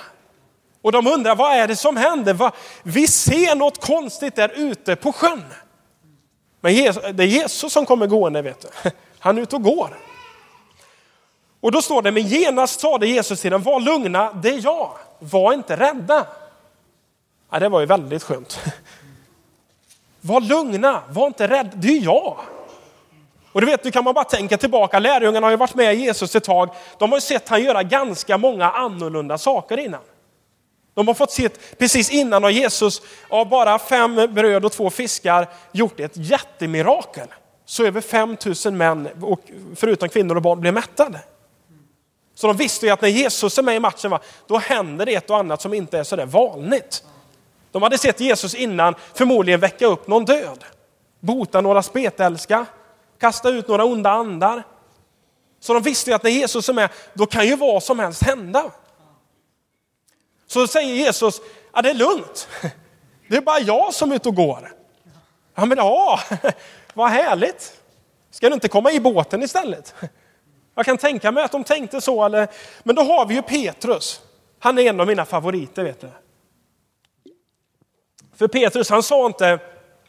Och 0.83 0.93
de 0.93 1.07
undrar, 1.07 1.37
vad 1.37 1.53
är 1.53 1.69
det 1.69 1.77
som 1.77 1.97
händer? 1.97 2.51
Vi 2.83 3.07
ser 3.07 3.55
något 3.55 3.81
konstigt 3.81 4.37
där 4.37 4.53
ute 4.55 4.97
på 4.97 5.13
sjön. 5.13 5.45
Men 6.61 6.75
det 7.17 7.23
är 7.23 7.27
Jesus 7.27 7.73
som 7.73 7.87
kommer 7.87 8.07
gående, 8.07 8.43
vet 8.43 8.61
du. 8.61 8.91
Han 9.19 9.39
är 9.39 9.43
ute 9.43 9.57
och 9.57 9.63
går. 9.63 9.97
Och 11.61 11.73
då 11.73 11.83
står 11.83 12.03
det, 12.03 12.13
men 12.13 12.23
genast 12.23 12.81
sade 12.81 13.07
Jesus 13.07 13.41
till 13.41 13.51
dem, 13.51 13.63
var 13.63 13.81
lugna, 13.81 14.33
det 14.33 14.49
är 14.49 14.65
jag, 14.65 14.91
var 15.19 15.53
inte 15.53 15.77
rädda. 15.77 16.27
Ja, 17.51 17.59
det 17.59 17.69
var 17.69 17.81
ju 17.81 17.87
väldigt 17.87 18.23
skönt. 18.23 18.61
Var 20.21 20.41
lugna, 20.41 21.03
var 21.11 21.27
inte 21.27 21.49
rädda, 21.49 21.71
det 21.75 21.89
är 21.89 22.05
jag. 22.05 22.37
Och 23.53 23.61
du 23.61 23.67
vet, 23.67 23.85
nu 23.85 23.91
kan 23.91 24.05
man 24.05 24.15
bara 24.15 24.25
tänka 24.25 24.59
tillbaka, 24.59 24.99
lärjungarna 24.99 25.47
har 25.47 25.51
ju 25.51 25.57
varit 25.57 25.75
med 25.75 25.95
Jesus 25.95 26.37
ett 26.37 26.45
tag. 26.45 26.71
De 26.99 27.11
har 27.11 27.17
ju 27.17 27.21
sett 27.21 27.49
han 27.49 27.63
göra 27.63 27.83
ganska 27.83 28.39
många 28.39 28.71
annorlunda 28.71 29.39
saker 29.39 29.79
innan. 29.79 30.01
De 30.95 31.07
har 31.07 31.15
fått 31.15 31.33
se 31.33 31.49
precis 31.79 32.11
innan 32.11 32.43
har 32.43 32.51
Jesus 32.51 33.03
av 33.29 33.49
bara 33.49 33.79
fem 33.79 34.15
bröd 34.35 34.65
och 34.65 34.73
två 34.73 34.91
fiskar 34.91 35.49
gjort 35.73 36.01
ett 36.01 36.17
jättemirakel. 36.17 37.29
Så 37.65 37.85
över 37.85 38.01
5000 38.01 38.77
män, 38.77 39.09
förutom 39.77 40.09
kvinnor 40.09 40.37
och 40.37 40.43
barn, 40.43 40.61
blev 40.61 40.75
mättade. 40.75 41.21
Så 42.37 42.47
de 42.47 42.57
visste 42.57 42.87
ju 42.87 42.93
att 42.93 43.01
när 43.01 43.09
Jesus 43.09 43.59
är 43.59 43.63
med 43.63 43.77
i 43.77 43.81
matchen, 43.81 44.11
va, 44.11 44.21
då 44.47 44.59
händer 44.59 45.07
det 45.07 45.15
ett 45.15 45.31
och 45.31 45.37
annat 45.37 45.63
som 45.63 45.75
inte 45.75 45.99
är 45.99 46.05
sådär 46.05 46.27
vanligt. 46.27 47.05
De 47.73 47.83
hade 47.83 47.99
sett 47.99 48.21
Jesus 48.21 48.55
innan 48.55 48.95
förmodligen 49.15 49.61
väcka 49.61 49.87
upp 49.87 50.07
någon 50.07 50.25
död, 50.25 50.65
bota 51.21 51.61
några 51.61 51.83
spetälska, 51.83 52.67
kasta 53.19 53.49
ut 53.49 53.69
några 53.69 53.85
onda 53.85 54.11
andar. 54.11 54.63
Så 55.61 55.75
de 55.75 55.83
visste 55.83 56.11
ju 56.11 56.15
att 56.15 56.23
när 56.23 56.31
Jesus 56.31 56.69
är 56.69 56.73
med, 56.73 56.91
då 57.15 57.27
kan 57.27 57.47
ju 57.47 57.57
vad 57.57 57.83
som 57.83 57.99
helst 57.99 58.23
hända. 58.23 58.71
Så 60.47 60.67
säger 60.67 60.95
Jesus, 60.95 61.41
ja 61.73 61.83
det 61.83 61.91
är 61.91 61.95
lugnt. 61.95 62.49
Det 63.29 63.37
är 63.37 63.41
bara 63.41 63.61
jag 63.61 63.95
som 63.95 64.13
är 64.13 64.17
ute 64.17 64.29
och 64.29 64.35
går. 64.35 64.73
Ja 65.55 65.65
men 65.65 65.79
ja, 65.79 66.21
vad 66.95 67.11
härligt. 67.11 67.73
Ska 68.31 68.49
du 68.49 68.55
inte 68.55 68.69
komma 68.69 68.93
i 68.93 69.01
båten 69.01 69.43
istället? 69.43 69.95
Jag 70.77 70.85
kan 70.85 70.99
tänka 70.99 71.33
mig 71.33 71.45
att 71.45 71.53
de 71.53 71.65
tänkte 71.65 72.01
så, 72.01 72.25
eller, 72.25 72.49
men 72.83 72.97
då 72.97 73.03
har 73.03 73.27
vi 73.27 73.35
ju 73.35 73.43
Petrus. 73.43 74.21
Han 74.59 74.79
är 74.79 74.83
en 74.83 75.01
av 75.01 75.07
mina 75.07 75.25
favoriter, 75.25 75.85
vet 75.85 76.01
du. 76.01 76.11
För 78.37 78.49
Petrus, 78.49 78.91
han 78.91 79.03
sa 79.03 79.27
inte, 79.27 79.59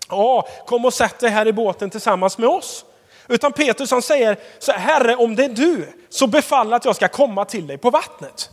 ja, 0.09 0.47
kom 0.65 0.85
och 0.85 0.93
sätt 0.93 1.19
dig 1.19 1.29
här 1.29 1.47
i 1.47 1.53
båten 1.53 1.89
tillsammans 1.89 2.37
med 2.37 2.49
oss. 2.49 2.85
Utan 3.27 3.53
Petrus 3.53 3.91
han 3.91 4.01
säger, 4.01 4.37
så 4.59 4.71
Herre 4.71 5.15
om 5.15 5.35
det 5.35 5.45
är 5.45 5.49
du, 5.49 5.93
så 6.09 6.27
befall 6.27 6.73
att 6.73 6.85
jag 6.85 6.95
ska 6.95 7.07
komma 7.07 7.45
till 7.45 7.67
dig 7.67 7.77
på 7.77 7.89
vattnet. 7.89 8.49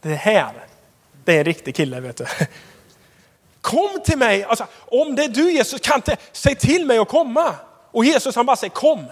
Det 0.00 0.14
här, 0.14 0.66
det 1.24 1.34
är 1.34 1.38
en 1.38 1.44
riktig 1.44 1.74
kille, 1.74 2.00
vet 2.00 2.16
du. 2.16 2.26
Kom 3.60 4.00
till 4.04 4.18
mig, 4.18 4.44
alltså, 4.44 4.66
om 4.78 5.14
det 5.14 5.24
är 5.24 5.28
du 5.28 5.52
Jesus, 5.52 5.80
kan 5.80 5.96
inte, 5.96 6.16
säg 6.32 6.54
till 6.54 6.86
mig 6.86 6.98
att 6.98 7.08
komma. 7.08 7.54
Och 7.90 8.04
Jesus 8.04 8.36
han 8.36 8.46
bara 8.46 8.56
säger 8.56 8.74
kom. 8.74 9.06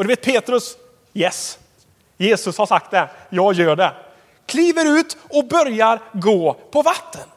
Och 0.00 0.04
du 0.04 0.08
vet 0.08 0.22
Petrus, 0.22 0.76
yes, 1.14 1.58
Jesus 2.16 2.58
har 2.58 2.66
sagt 2.66 2.90
det, 2.90 3.08
jag 3.30 3.54
gör 3.54 3.76
det. 3.76 3.94
Kliver 4.46 4.98
ut 4.98 5.16
och 5.30 5.48
börjar 5.48 6.00
gå 6.12 6.54
på 6.54 6.82
vatten. 6.82 7.28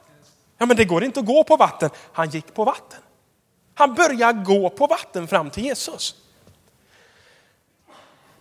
Ja 0.57 0.65
men 0.65 0.77
det 0.77 0.85
går 0.85 1.03
inte 1.03 1.19
att 1.19 1.25
gå 1.25 1.43
på 1.43 1.57
vatten. 1.57 1.89
Han 2.13 2.29
gick 2.29 2.53
på 2.53 2.63
vatten. 2.63 2.99
Han 3.73 3.93
börjar 3.93 4.33
gå 4.33 4.69
på 4.69 4.87
vatten 4.87 5.27
fram 5.27 5.49
till 5.49 5.65
Jesus. 5.65 6.15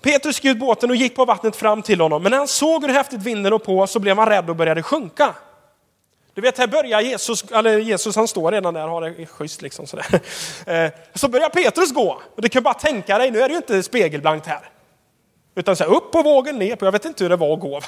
Petrus 0.00 0.44
gick 0.44 0.54
ut 0.54 0.60
båten 0.60 0.90
och 0.90 0.96
gick 0.96 1.16
på 1.16 1.24
vattnet 1.24 1.56
fram 1.56 1.82
till 1.82 2.00
honom. 2.00 2.22
Men 2.22 2.30
när 2.30 2.38
han 2.38 2.48
såg 2.48 2.82
hur 2.82 2.92
häftigt 2.92 3.22
vinden 3.22 3.50
låg 3.50 3.64
på 3.64 3.86
så 3.86 3.98
blev 3.98 4.18
han 4.18 4.28
rädd 4.28 4.50
och 4.50 4.56
började 4.56 4.82
sjunka. 4.82 5.34
Du 6.34 6.40
vet, 6.40 6.58
här 6.58 6.66
börjar 6.66 7.00
Jesus, 7.00 7.44
eller 7.52 7.78
Jesus 7.78 8.16
han 8.16 8.28
står 8.28 8.52
redan 8.52 8.74
där, 8.74 8.88
har 8.88 9.00
det 9.00 9.26
schysst 9.26 9.62
liksom 9.62 9.86
sådär. 9.86 10.20
Eh, 10.66 10.90
så 11.14 11.28
börjar 11.28 11.48
Petrus 11.48 11.92
gå. 11.92 12.22
Och 12.36 12.42
du 12.42 12.48
kan 12.48 12.62
bara 12.62 12.74
tänka 12.74 13.18
dig, 13.18 13.30
nu 13.30 13.40
är 13.40 13.48
det 13.48 13.52
ju 13.52 13.56
inte 13.56 13.82
spegelblankt 13.82 14.46
här. 14.46 14.70
Utan 15.54 15.76
så 15.76 15.84
här, 15.84 15.90
upp 15.90 16.12
på 16.12 16.22
vågen, 16.22 16.58
ner 16.58 16.76
på, 16.76 16.84
jag 16.84 16.92
vet 16.92 17.04
inte 17.04 17.24
hur 17.24 17.28
det 17.28 17.36
var 17.36 17.52
att 17.54 17.60
gå. 17.60 17.80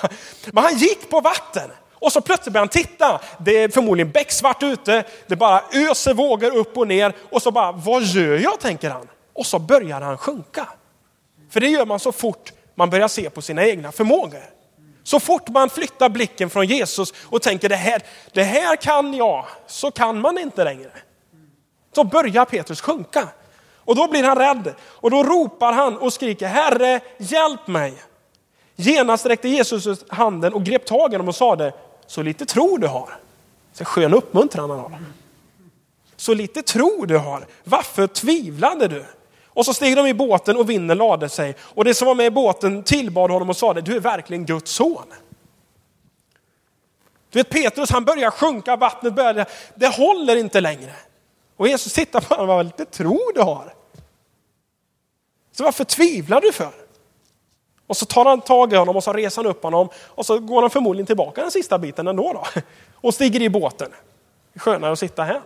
Men 0.52 0.64
han 0.64 0.76
gick 0.76 1.10
på 1.10 1.20
vatten. 1.20 1.70
Och 1.92 2.12
så 2.12 2.20
plötsligt 2.20 2.52
börjar 2.52 2.62
han 2.62 2.68
titta. 2.68 3.20
Det 3.38 3.58
är 3.58 3.68
förmodligen 3.68 4.10
becksvart 4.12 4.62
ute. 4.62 5.04
Det 5.26 5.36
bara 5.36 5.62
öser 5.72 6.14
vågor 6.14 6.56
upp 6.56 6.78
och 6.78 6.88
ner. 6.88 7.12
Och 7.30 7.42
så 7.42 7.50
bara, 7.50 7.72
vad 7.72 8.02
gör 8.02 8.38
jag, 8.38 8.60
tänker 8.60 8.90
han. 8.90 9.08
Och 9.32 9.46
så 9.46 9.58
börjar 9.58 10.00
han 10.00 10.18
sjunka. 10.18 10.68
För 11.50 11.60
det 11.60 11.68
gör 11.68 11.86
man 11.86 12.00
så 12.00 12.12
fort 12.12 12.52
man 12.74 12.90
börjar 12.90 13.08
se 13.08 13.30
på 13.30 13.42
sina 13.42 13.66
egna 13.66 13.92
förmågor. 13.92 14.42
Så 15.04 15.20
fort 15.20 15.48
man 15.48 15.70
flyttar 15.70 16.08
blicken 16.08 16.50
från 16.50 16.66
Jesus 16.66 17.12
och 17.16 17.42
tänker 17.42 17.68
det 17.68 17.76
här, 17.76 18.02
det 18.32 18.42
här 18.42 18.76
kan 18.76 19.14
jag, 19.14 19.46
så 19.66 19.90
kan 19.90 20.20
man 20.20 20.38
inte 20.38 20.64
längre. 20.64 20.90
Så 21.94 22.04
börjar 22.04 22.44
Petrus 22.44 22.80
sjunka. 22.80 23.28
Och 23.76 23.96
då 23.96 24.08
blir 24.08 24.22
han 24.22 24.38
rädd 24.38 24.74
och 24.80 25.10
då 25.10 25.22
ropar 25.22 25.72
han 25.72 25.98
och 25.98 26.12
skriker 26.12 26.46
Herre, 26.46 27.00
hjälp 27.18 27.66
mig. 27.66 27.94
Genast 28.76 29.26
räckte 29.26 29.48
Jesus 29.48 29.86
ut 29.86 30.04
handen 30.08 30.54
och 30.54 30.64
grep 30.64 30.86
tag 30.86 31.12
i 31.12 31.14
honom 31.14 31.28
och 31.28 31.34
sade, 31.34 31.72
så 32.06 32.22
lite 32.22 32.46
tro 32.46 32.76
du 32.76 32.86
har. 32.86 33.16
Så 33.72 33.84
skön 33.84 34.14
uppmuntran 34.14 34.70
han 34.70 34.78
har. 34.78 34.98
Så 36.16 36.34
lite 36.34 36.62
tro 36.62 37.04
du 37.06 37.18
har. 37.18 37.46
Varför 37.64 38.06
tvivlade 38.06 38.88
du? 38.88 39.04
Och 39.54 39.66
så 39.66 39.74
steg 39.74 39.96
de 39.96 40.06
i 40.06 40.14
båten 40.14 40.56
och 40.56 40.70
vinden 40.70 40.98
lade 40.98 41.28
sig. 41.28 41.56
Och 41.60 41.84
det 41.84 41.94
som 41.94 42.06
var 42.06 42.14
med 42.14 42.26
i 42.26 42.30
båten 42.30 42.82
tillbad 42.82 43.30
honom 43.30 43.50
och 43.50 43.56
sade, 43.56 43.80
du 43.80 43.96
är 43.96 44.00
verkligen 44.00 44.46
Guds 44.46 44.70
son. 44.72 45.12
Du 47.30 47.38
vet 47.38 47.50
Petrus, 47.50 47.90
han 47.90 48.04
börjar 48.04 48.30
sjunka, 48.30 48.76
vattnet 48.76 49.14
börjar, 49.14 49.46
det 49.74 49.88
håller 49.88 50.36
inte 50.36 50.60
längre. 50.60 50.92
Och 51.56 51.68
Jesus 51.68 51.92
tittar 51.92 52.20
på 52.20 52.34
honom, 52.34 52.48
vad 52.48 52.66
lite 52.66 52.84
tro 52.84 53.20
du 53.34 53.40
har. 53.40 53.74
Så 55.52 55.64
varför 55.64 55.84
tvivlar 55.84 56.40
du 56.40 56.52
för? 56.52 56.72
Och 57.86 57.96
så 57.96 58.06
tar 58.06 58.24
han 58.24 58.40
tag 58.40 58.72
i 58.72 58.76
honom 58.76 58.96
och 58.96 59.04
så 59.04 59.12
reser 59.12 59.42
han 59.42 59.50
upp 59.50 59.62
honom 59.62 59.88
och 59.96 60.26
så 60.26 60.38
går 60.38 60.60
han 60.60 60.70
förmodligen 60.70 61.06
tillbaka 61.06 61.40
den 61.40 61.50
sista 61.50 61.78
biten 61.78 62.08
ändå 62.08 62.32
då. 62.32 62.44
Och 62.94 63.14
stiger 63.14 63.42
i 63.42 63.48
båten. 63.48 63.90
Skönare 64.56 64.92
att 64.92 64.98
sitta 64.98 65.22
här. 65.22 65.42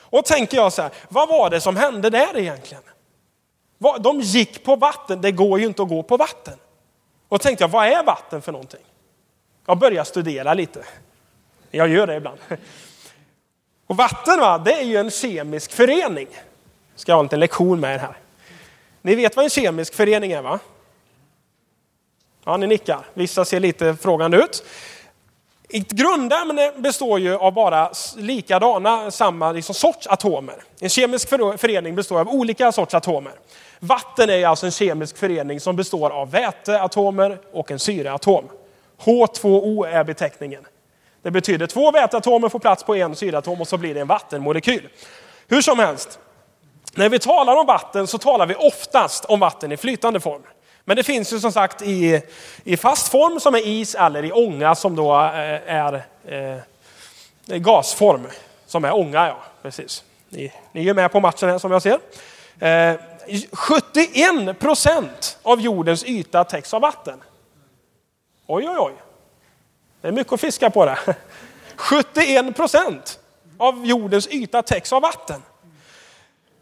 Och 0.00 0.24
tänker 0.24 0.56
jag 0.56 0.72
så 0.72 0.82
här, 0.82 0.90
vad 1.08 1.28
var 1.28 1.50
det 1.50 1.60
som 1.60 1.76
hände 1.76 2.10
där 2.10 2.38
egentligen? 2.38 2.82
De 3.78 4.20
gick 4.20 4.64
på 4.64 4.76
vatten, 4.76 5.20
det 5.20 5.32
går 5.32 5.60
ju 5.60 5.66
inte 5.66 5.82
att 5.82 5.88
gå 5.88 6.02
på 6.02 6.16
vatten. 6.16 6.58
Och 7.28 7.40
tänkte 7.40 7.64
jag, 7.64 7.68
vad 7.68 7.86
är 7.86 8.02
vatten 8.02 8.42
för 8.42 8.52
någonting? 8.52 8.80
Jag 9.66 9.78
börjar 9.78 10.04
studera 10.04 10.54
lite. 10.54 10.84
Jag 11.70 11.88
gör 11.88 12.06
det 12.06 12.16
ibland. 12.16 12.38
Och 13.86 13.96
vatten 13.96 14.40
va, 14.40 14.58
det 14.58 14.72
är 14.72 14.84
ju 14.84 14.96
en 14.96 15.10
kemisk 15.10 15.72
förening. 15.72 16.28
Ska 16.96 17.12
jag 17.12 17.16
ha 17.16 17.20
en 17.20 17.24
liten 17.24 17.40
lektion 17.40 17.80
med 17.80 17.94
er 17.94 17.98
här. 17.98 18.16
Ni 19.02 19.14
vet 19.14 19.36
vad 19.36 19.44
en 19.44 19.50
kemisk 19.50 19.94
förening 19.94 20.32
är 20.32 20.42
va? 20.42 20.58
Ja, 22.44 22.56
ni 22.56 22.66
nickar. 22.66 23.00
Vissa 23.14 23.44
ser 23.44 23.60
lite 23.60 23.96
frågande 23.96 24.36
ut. 24.36 24.64
Ett 25.68 25.90
Grundämne 25.90 26.72
består 26.76 27.20
ju 27.20 27.36
av 27.36 27.52
bara 27.52 27.90
likadana, 28.16 29.10
samma 29.10 29.52
liksom 29.52 29.74
sorts 29.74 30.06
atomer. 30.06 30.64
En 30.80 30.88
kemisk 30.88 31.28
förening 31.28 31.94
består 31.94 32.20
av 32.20 32.28
olika 32.28 32.72
sorts 32.72 32.94
atomer. 32.94 33.32
Vatten 33.80 34.30
är 34.30 34.46
alltså 34.46 34.66
en 34.66 34.72
kemisk 34.72 35.16
förening 35.16 35.60
som 35.60 35.76
består 35.76 36.10
av 36.10 36.30
väteatomer 36.30 37.38
och 37.52 37.70
en 37.70 37.78
syreatom. 37.78 38.44
H2O 38.98 39.86
är 39.86 40.04
beteckningen. 40.04 40.66
Det 41.22 41.30
betyder 41.30 41.66
två 41.66 41.90
väteatomer 41.90 42.48
får 42.48 42.58
plats 42.58 42.84
på 42.84 42.94
en 42.94 43.16
syreatom 43.16 43.60
och 43.60 43.68
så 43.68 43.76
blir 43.76 43.94
det 43.94 44.00
en 44.00 44.06
vattenmolekyl. 44.06 44.88
Hur 45.48 45.62
som 45.62 45.78
helst, 45.78 46.18
när 46.94 47.08
vi 47.08 47.18
talar 47.18 47.56
om 47.56 47.66
vatten 47.66 48.06
så 48.06 48.18
talar 48.18 48.46
vi 48.46 48.54
oftast 48.54 49.24
om 49.24 49.40
vatten 49.40 49.72
i 49.72 49.76
flytande 49.76 50.20
form. 50.20 50.42
Men 50.84 50.96
det 50.96 51.02
finns 51.02 51.32
ju 51.32 51.40
som 51.40 51.52
sagt 51.52 51.82
i, 51.82 52.22
i 52.64 52.76
fast 52.76 53.08
form 53.08 53.40
som 53.40 53.54
är 53.54 53.66
is 53.66 53.94
eller 53.94 54.24
i 54.24 54.32
ånga 54.32 54.74
som 54.74 54.96
då 54.96 55.14
eh, 55.14 55.74
är 55.74 56.04
eh, 56.24 57.56
gasform. 57.56 58.26
Som 58.66 58.84
är 58.84 58.94
ånga, 58.94 59.26
ja. 59.26 59.36
Precis. 59.62 60.04
Ni, 60.28 60.52
ni 60.72 60.88
är 60.88 60.94
med 60.94 61.12
på 61.12 61.20
matchen 61.20 61.48
här 61.48 61.58
som 61.58 61.72
jag 61.72 61.82
ser. 61.82 61.98
Eh, 62.58 62.94
71 63.52 64.58
procent 64.58 65.38
av 65.42 65.60
jordens 65.60 66.04
yta 66.04 66.44
täcks 66.44 66.74
av 66.74 66.80
vatten. 66.80 67.22
Oj, 68.46 68.68
oj, 68.68 68.76
oj. 68.78 68.92
Det 70.00 70.08
är 70.08 70.12
mycket 70.12 70.32
att 70.32 70.40
fiska 70.40 70.70
på 70.70 70.84
det. 70.84 70.98
71 71.76 72.56
procent 72.56 73.20
av 73.58 73.86
jordens 73.86 74.28
yta 74.28 74.62
täcks 74.62 74.92
av 74.92 75.02
vatten. 75.02 75.42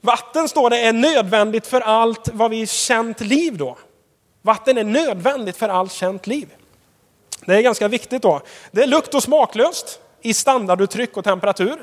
Vatten 0.01 0.49
står 0.49 0.71
det 0.71 0.79
är 0.79 0.93
nödvändigt 0.93 1.67
för 1.67 1.81
allt 1.81 2.29
vad 2.33 2.51
vi 2.51 2.67
känt 2.67 3.21
liv 3.21 3.57
då. 3.57 3.79
Vatten 4.43 4.79
är 4.79 4.85
nödvändigt 4.85 5.57
för 5.57 5.69
allt 5.69 5.93
känt 5.93 6.27
liv. 6.27 6.49
Det 7.47 7.55
är 7.55 7.63
ganska 7.63 7.89
viktigt 7.89 8.23
då. 8.23 8.41
Det 8.71 8.83
är 8.83 8.87
lukt 8.87 9.15
och 9.15 9.23
smaklöst 9.23 10.01
i 10.23 10.35
standarduttryck 10.35 11.17
och 11.17 11.25
temperatur. 11.25 11.79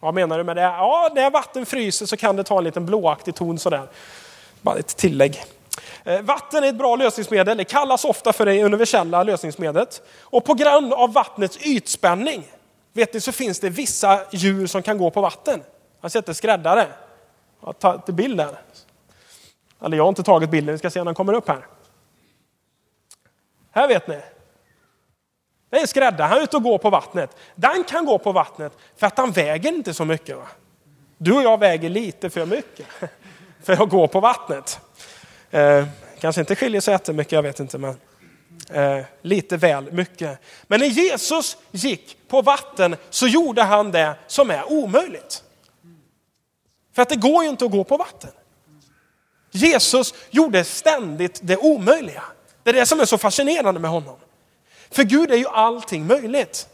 Vad 0.00 0.14
menar 0.14 0.38
du 0.38 0.44
med 0.44 0.56
det? 0.56 0.62
Ja, 0.62 1.10
när 1.14 1.30
vatten 1.30 1.66
fryser 1.66 2.06
så 2.06 2.16
kan 2.16 2.36
det 2.36 2.44
ta 2.44 2.58
en 2.58 2.64
liten 2.64 2.86
blåaktig 2.86 3.34
ton 3.34 3.58
sådär. 3.58 3.88
Bara 4.62 4.78
ett 4.78 4.96
tillägg. 4.96 5.44
Eh, 6.04 6.20
vatten 6.20 6.64
är 6.64 6.68
ett 6.68 6.78
bra 6.78 6.96
lösningsmedel. 6.96 7.56
Det 7.56 7.64
kallas 7.64 8.04
ofta 8.04 8.32
för 8.32 8.46
det 8.46 8.64
universella 8.64 9.22
lösningsmedlet. 9.22 10.02
Och 10.20 10.44
på 10.44 10.54
grund 10.54 10.92
av 10.92 11.12
vattnets 11.12 11.56
ytspänning, 11.56 12.46
vet 12.92 13.14
ni, 13.14 13.20
så 13.20 13.32
finns 13.32 13.60
det 13.60 13.68
vissa 13.68 14.20
djur 14.32 14.66
som 14.66 14.82
kan 14.82 14.98
gå 14.98 15.10
på 15.10 15.20
vatten. 15.20 15.60
Jag 16.00 16.04
har 16.04 16.08
sett 16.08 16.28
en 16.28 16.34
skräddare. 16.34 16.86
Jag 17.60 17.66
har 17.66 17.72
tagit 17.72 18.06
bild 18.06 18.36
där. 18.36 18.58
Eller 19.84 19.96
jag 19.96 20.04
har 20.04 20.08
inte 20.08 20.22
tagit 20.22 20.50
bilden, 20.50 20.74
vi 20.74 20.78
ska 20.78 20.90
se 20.90 21.00
när 21.00 21.04
den 21.04 21.14
kommer 21.14 21.32
upp 21.32 21.48
här. 21.48 21.66
Här 23.70 23.88
vet 23.88 24.08
ni. 24.08 24.20
Det 25.70 25.76
är 25.76 25.80
en 25.80 25.88
skräddare, 25.88 26.26
han 26.26 26.38
är 26.38 26.42
ute 26.42 26.56
och 26.56 26.62
går 26.62 26.78
på 26.78 26.90
vattnet. 26.90 27.36
Den 27.54 27.84
kan 27.84 28.04
gå 28.04 28.18
på 28.18 28.32
vattnet 28.32 28.72
för 28.96 29.06
att 29.06 29.18
han 29.18 29.30
väger 29.30 29.72
inte 29.72 29.94
så 29.94 30.04
mycket. 30.04 30.36
Va? 30.36 30.46
Du 31.18 31.32
och 31.32 31.42
jag 31.42 31.58
väger 31.58 31.88
lite 31.88 32.30
för 32.30 32.46
mycket 32.46 32.86
för 33.62 33.72
att 33.72 33.88
gå 33.88 34.08
på 34.08 34.20
vattnet. 34.20 34.80
Eh, 35.50 35.84
kanske 36.20 36.40
inte 36.40 36.56
skiljer 36.56 36.80
sig 36.80 36.92
jättemycket, 36.92 37.32
jag 37.32 37.42
vet 37.42 37.60
inte. 37.60 37.78
Men 37.78 37.96
eh, 38.70 39.04
lite 39.22 39.56
väl 39.56 39.92
mycket. 39.92 40.38
Men 40.66 40.80
när 40.80 40.86
Jesus 40.86 41.56
gick 41.70 42.16
på 42.28 42.42
vatten 42.42 42.96
så 43.10 43.26
gjorde 43.26 43.62
han 43.62 43.90
det 43.90 44.14
som 44.26 44.50
är 44.50 44.72
omöjligt. 44.72 45.42
För 46.94 47.02
att 47.02 47.08
det 47.08 47.16
går 47.16 47.44
ju 47.44 47.50
inte 47.50 47.64
att 47.64 47.70
gå 47.70 47.84
på 47.84 47.96
vatten. 47.96 48.30
Jesus 49.50 50.14
gjorde 50.30 50.64
ständigt 50.64 51.40
det 51.42 51.56
omöjliga. 51.56 52.22
Det 52.62 52.70
är 52.70 52.74
det 52.74 52.86
som 52.86 53.00
är 53.00 53.04
så 53.04 53.18
fascinerande 53.18 53.80
med 53.80 53.90
honom. 53.90 54.16
För 54.90 55.02
Gud 55.02 55.30
är 55.30 55.36
ju 55.36 55.46
allting 55.46 56.06
möjligt. 56.06 56.68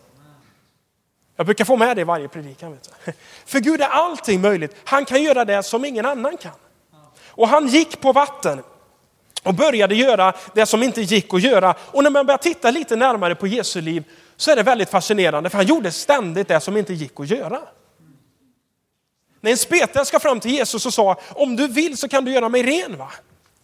Jag 1.36 1.46
brukar 1.46 1.64
få 1.64 1.76
med 1.76 1.96
det 1.96 2.00
i 2.00 2.04
varje 2.04 2.28
predikan. 2.28 2.72
Vet 2.72 2.90
du. 3.04 3.12
För 3.46 3.60
Gud 3.60 3.80
är 3.80 3.88
allting 3.88 4.40
möjligt. 4.40 4.76
Han 4.84 5.04
kan 5.04 5.22
göra 5.22 5.44
det 5.44 5.62
som 5.62 5.84
ingen 5.84 6.06
annan 6.06 6.36
kan. 6.36 6.52
Och 7.26 7.48
han 7.48 7.68
gick 7.68 8.00
på 8.00 8.12
vatten 8.12 8.62
och 9.42 9.54
började 9.54 9.94
göra 9.94 10.32
det 10.54 10.66
som 10.66 10.82
inte 10.82 11.02
gick 11.02 11.34
att 11.34 11.42
göra. 11.42 11.74
Och 11.78 12.02
när 12.02 12.10
man 12.10 12.26
börjar 12.26 12.38
titta 12.38 12.70
lite 12.70 12.96
närmare 12.96 13.34
på 13.34 13.46
Jesu 13.46 13.80
liv 13.80 14.04
så 14.36 14.50
är 14.50 14.56
det 14.56 14.62
väldigt 14.62 14.90
fascinerande 14.90 15.50
för 15.50 15.56
han 15.56 15.66
gjorde 15.66 15.92
ständigt 15.92 16.48
det 16.48 16.60
som 16.60 16.76
inte 16.76 16.94
gick 16.94 17.20
att 17.20 17.30
göra. 17.30 17.60
När 19.40 19.50
en 19.50 19.56
spetälska 19.56 20.04
ska 20.04 20.20
fram 20.20 20.40
till 20.40 20.50
Jesus 20.50 20.86
och 20.86 20.94
sa, 20.94 21.16
om 21.30 21.56
du 21.56 21.68
vill 21.68 21.96
så 21.96 22.08
kan 22.08 22.24
du 22.24 22.32
göra 22.32 22.48
mig 22.48 22.62
ren. 22.62 22.98
va? 22.98 23.12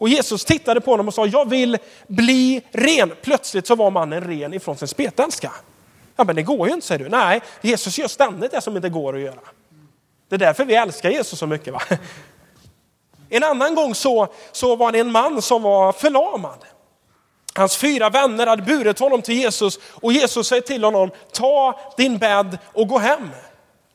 Och 0.03 0.09
Jesus 0.09 0.45
tittade 0.45 0.81
på 0.81 0.91
honom 0.91 1.09
och 1.09 1.15
sa, 1.15 1.27
jag 1.27 1.49
vill 1.49 1.79
bli 2.07 2.63
ren. 2.71 3.13
Plötsligt 3.23 3.67
så 3.67 3.75
var 3.75 3.91
mannen 3.91 4.21
ren 4.21 4.55
ifrån 4.55 4.77
sin 4.77 4.89
spetälska. 4.89 5.53
Ja 6.17 6.25
men 6.25 6.37
det 6.37 6.43
går 6.43 6.69
ju 6.69 6.75
inte 6.75 6.87
säger 6.87 7.05
du. 7.05 7.11
Nej, 7.11 7.43
Jesus 7.61 7.99
gör 7.99 8.09
ständigt 8.09 8.51
det 8.51 8.61
som 8.61 8.77
inte 8.77 8.89
går 8.89 9.17
att 9.17 9.21
göra. 9.21 9.41
Det 10.29 10.35
är 10.37 10.39
därför 10.39 10.65
vi 10.65 10.75
älskar 10.75 11.11
Jesus 11.11 11.39
så 11.39 11.47
mycket. 11.47 11.73
va? 11.73 11.83
En 13.29 13.45
annan 13.45 13.75
gång 13.75 13.95
så, 13.95 14.29
så 14.53 14.77
var 14.77 14.93
det 14.93 14.99
en 14.99 15.13
man 15.13 15.43
som 15.43 15.63
var 15.63 15.93
förlamad. 15.93 16.59
Hans 17.55 17.77
fyra 17.77 18.11
vänner 18.11 18.47
hade 18.47 18.63
burit 18.63 18.99
honom 18.99 19.23
till 19.23 19.35
Jesus 19.35 19.79
och 19.85 20.13
Jesus 20.13 20.49
säger 20.49 20.63
till 20.63 20.85
honom, 20.85 21.11
ta 21.33 21.81
din 21.97 22.19
bädd 22.19 22.59
och 22.65 22.89
gå 22.89 22.99
hem. 22.99 23.29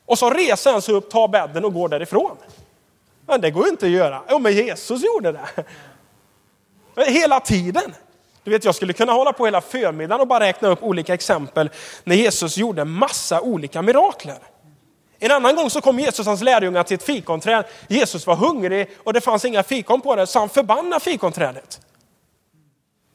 Och 0.06 0.18
så 0.18 0.30
reser 0.30 0.72
han 0.72 0.82
sig 0.82 0.94
upp, 0.94 1.10
tar 1.10 1.28
bädden 1.28 1.64
och 1.64 1.74
går 1.74 1.88
därifrån. 1.88 2.36
Men 3.26 3.40
det 3.40 3.50
går 3.50 3.64
ju 3.64 3.70
inte 3.70 3.86
att 3.86 3.92
göra. 3.92 4.22
Jo, 4.30 4.38
men 4.38 4.52
Jesus 4.52 5.02
gjorde 5.02 5.32
det. 5.32 5.64
Hela 7.06 7.40
tiden. 7.40 7.94
Du 8.44 8.50
vet, 8.50 8.64
jag 8.64 8.74
skulle 8.74 8.92
kunna 8.92 9.12
hålla 9.12 9.32
på 9.32 9.44
hela 9.44 9.60
förmiddagen 9.60 10.20
och 10.20 10.26
bara 10.26 10.40
räkna 10.40 10.68
upp 10.68 10.82
olika 10.82 11.14
exempel 11.14 11.70
när 12.04 12.16
Jesus 12.16 12.56
gjorde 12.56 12.84
massa 12.84 13.40
olika 13.40 13.82
mirakler. 13.82 14.38
En 15.18 15.30
annan 15.30 15.56
gång 15.56 15.70
så 15.70 15.80
kom 15.80 15.98
Jesus 15.98 16.18
och 16.18 16.24
hans 16.26 16.42
lärjungar 16.42 16.82
till 16.82 16.94
ett 16.94 17.02
fikonträd. 17.02 17.64
Jesus 17.88 18.26
var 18.26 18.36
hungrig 18.36 18.90
och 19.04 19.12
det 19.12 19.20
fanns 19.20 19.44
inga 19.44 19.62
fikon 19.62 20.00
på 20.00 20.16
det, 20.16 20.26
så 20.26 20.38
han 20.38 20.48
förbannade 20.48 21.00
fikonträdet. 21.00 21.80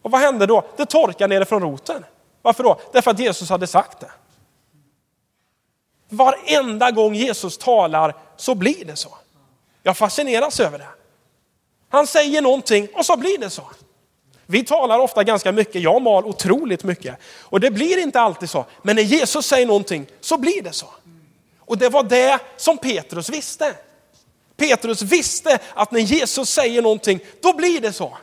Och 0.01 0.11
vad 0.11 0.21
hände 0.21 0.45
då? 0.45 0.63
Det 0.77 0.85
torkade 0.85 1.35
nere 1.35 1.45
från 1.45 1.61
roten. 1.61 2.05
Varför 2.41 2.63
då? 2.63 2.79
Därför 2.91 3.11
att 3.11 3.19
Jesus 3.19 3.49
hade 3.49 3.67
sagt 3.67 3.99
det. 3.99 4.11
Varenda 6.09 6.91
gång 6.91 7.15
Jesus 7.15 7.57
talar 7.57 8.15
så 8.37 8.55
blir 8.55 8.85
det 8.85 8.95
så. 8.95 9.17
Jag 9.83 9.97
fascineras 9.97 10.59
över 10.59 10.77
det. 10.77 10.87
Han 11.93 12.07
säger 12.07 12.41
någonting 12.41 12.87
och 12.93 13.05
så 13.05 13.17
blir 13.17 13.37
det 13.37 13.49
så. 13.49 13.63
Vi 14.45 14.63
talar 14.63 14.99
ofta 14.99 15.23
ganska 15.23 15.51
mycket, 15.51 15.81
jag 15.81 16.01
mal 16.01 16.25
otroligt 16.25 16.83
mycket. 16.83 17.17
Och 17.41 17.59
det 17.59 17.71
blir 17.71 17.97
inte 17.97 18.19
alltid 18.19 18.49
så. 18.49 18.65
Men 18.81 18.95
när 18.95 19.03
Jesus 19.03 19.45
säger 19.45 19.65
någonting 19.65 20.05
så 20.21 20.37
blir 20.37 20.61
det 20.61 20.71
så. 20.71 20.87
Och 21.59 21.77
det 21.77 21.89
var 21.89 22.03
det 22.03 22.39
som 22.57 22.77
Petrus 22.77 23.29
visste. 23.29 23.75
Petrus 24.57 25.01
visste 25.01 25.59
att 25.73 25.91
när 25.91 25.99
Jesus 25.99 26.49
säger 26.49 26.81
någonting, 26.81 27.19
då 27.41 27.53
blir 27.53 27.81
det 27.81 27.93
så. 27.93 28.17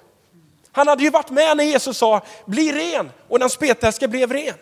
Han 0.73 0.89
hade 0.89 1.03
ju 1.03 1.11
varit 1.11 1.31
med 1.31 1.57
när 1.57 1.65
Jesus 1.65 1.99
sa, 1.99 2.21
bli 2.47 2.73
ren, 2.73 3.11
och 3.29 3.39
den 3.39 3.51
spetälske 3.51 4.09
blev 4.09 4.33
ren. 4.33 4.55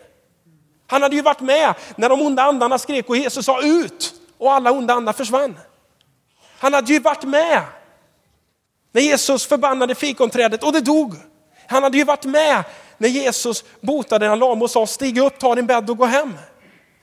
Han 0.87 1.03
hade 1.03 1.17
ju 1.17 1.23
varit 1.23 1.41
med 1.41 1.75
när 1.97 2.09
de 2.09 2.23
onda 2.23 2.43
andarna 2.43 2.79
skrek 2.79 3.09
och 3.09 3.17
Jesus 3.17 3.47
sa 3.47 3.63
ut, 3.63 4.15
och 4.39 4.53
alla 4.53 4.73
onda 4.73 4.95
andar 4.95 5.13
försvann. 5.13 5.59
Han 6.59 6.75
hade 6.75 6.93
ju 6.93 7.01
varit 7.01 7.25
med 7.25 7.63
när 8.93 9.03
Jesus 9.03 9.47
förbannade 9.47 9.95
fikonträdet 9.95 10.63
och 10.63 10.73
det 10.73 10.81
dog. 10.81 11.15
Han 11.67 11.83
hade 11.83 11.99
ju 11.99 12.05
varit 12.05 12.25
med 12.25 12.65
när 12.99 13.09
Jesus 13.09 13.65
botade 13.81 14.27
en 14.27 14.39
lam 14.39 14.63
och 14.63 14.71
sa 14.71 14.87
stig 14.87 15.19
upp, 15.19 15.39
ta 15.39 15.55
din 15.55 15.67
bädd 15.67 15.91
och 15.91 15.97
gå 15.97 16.05
hem. 16.05 16.35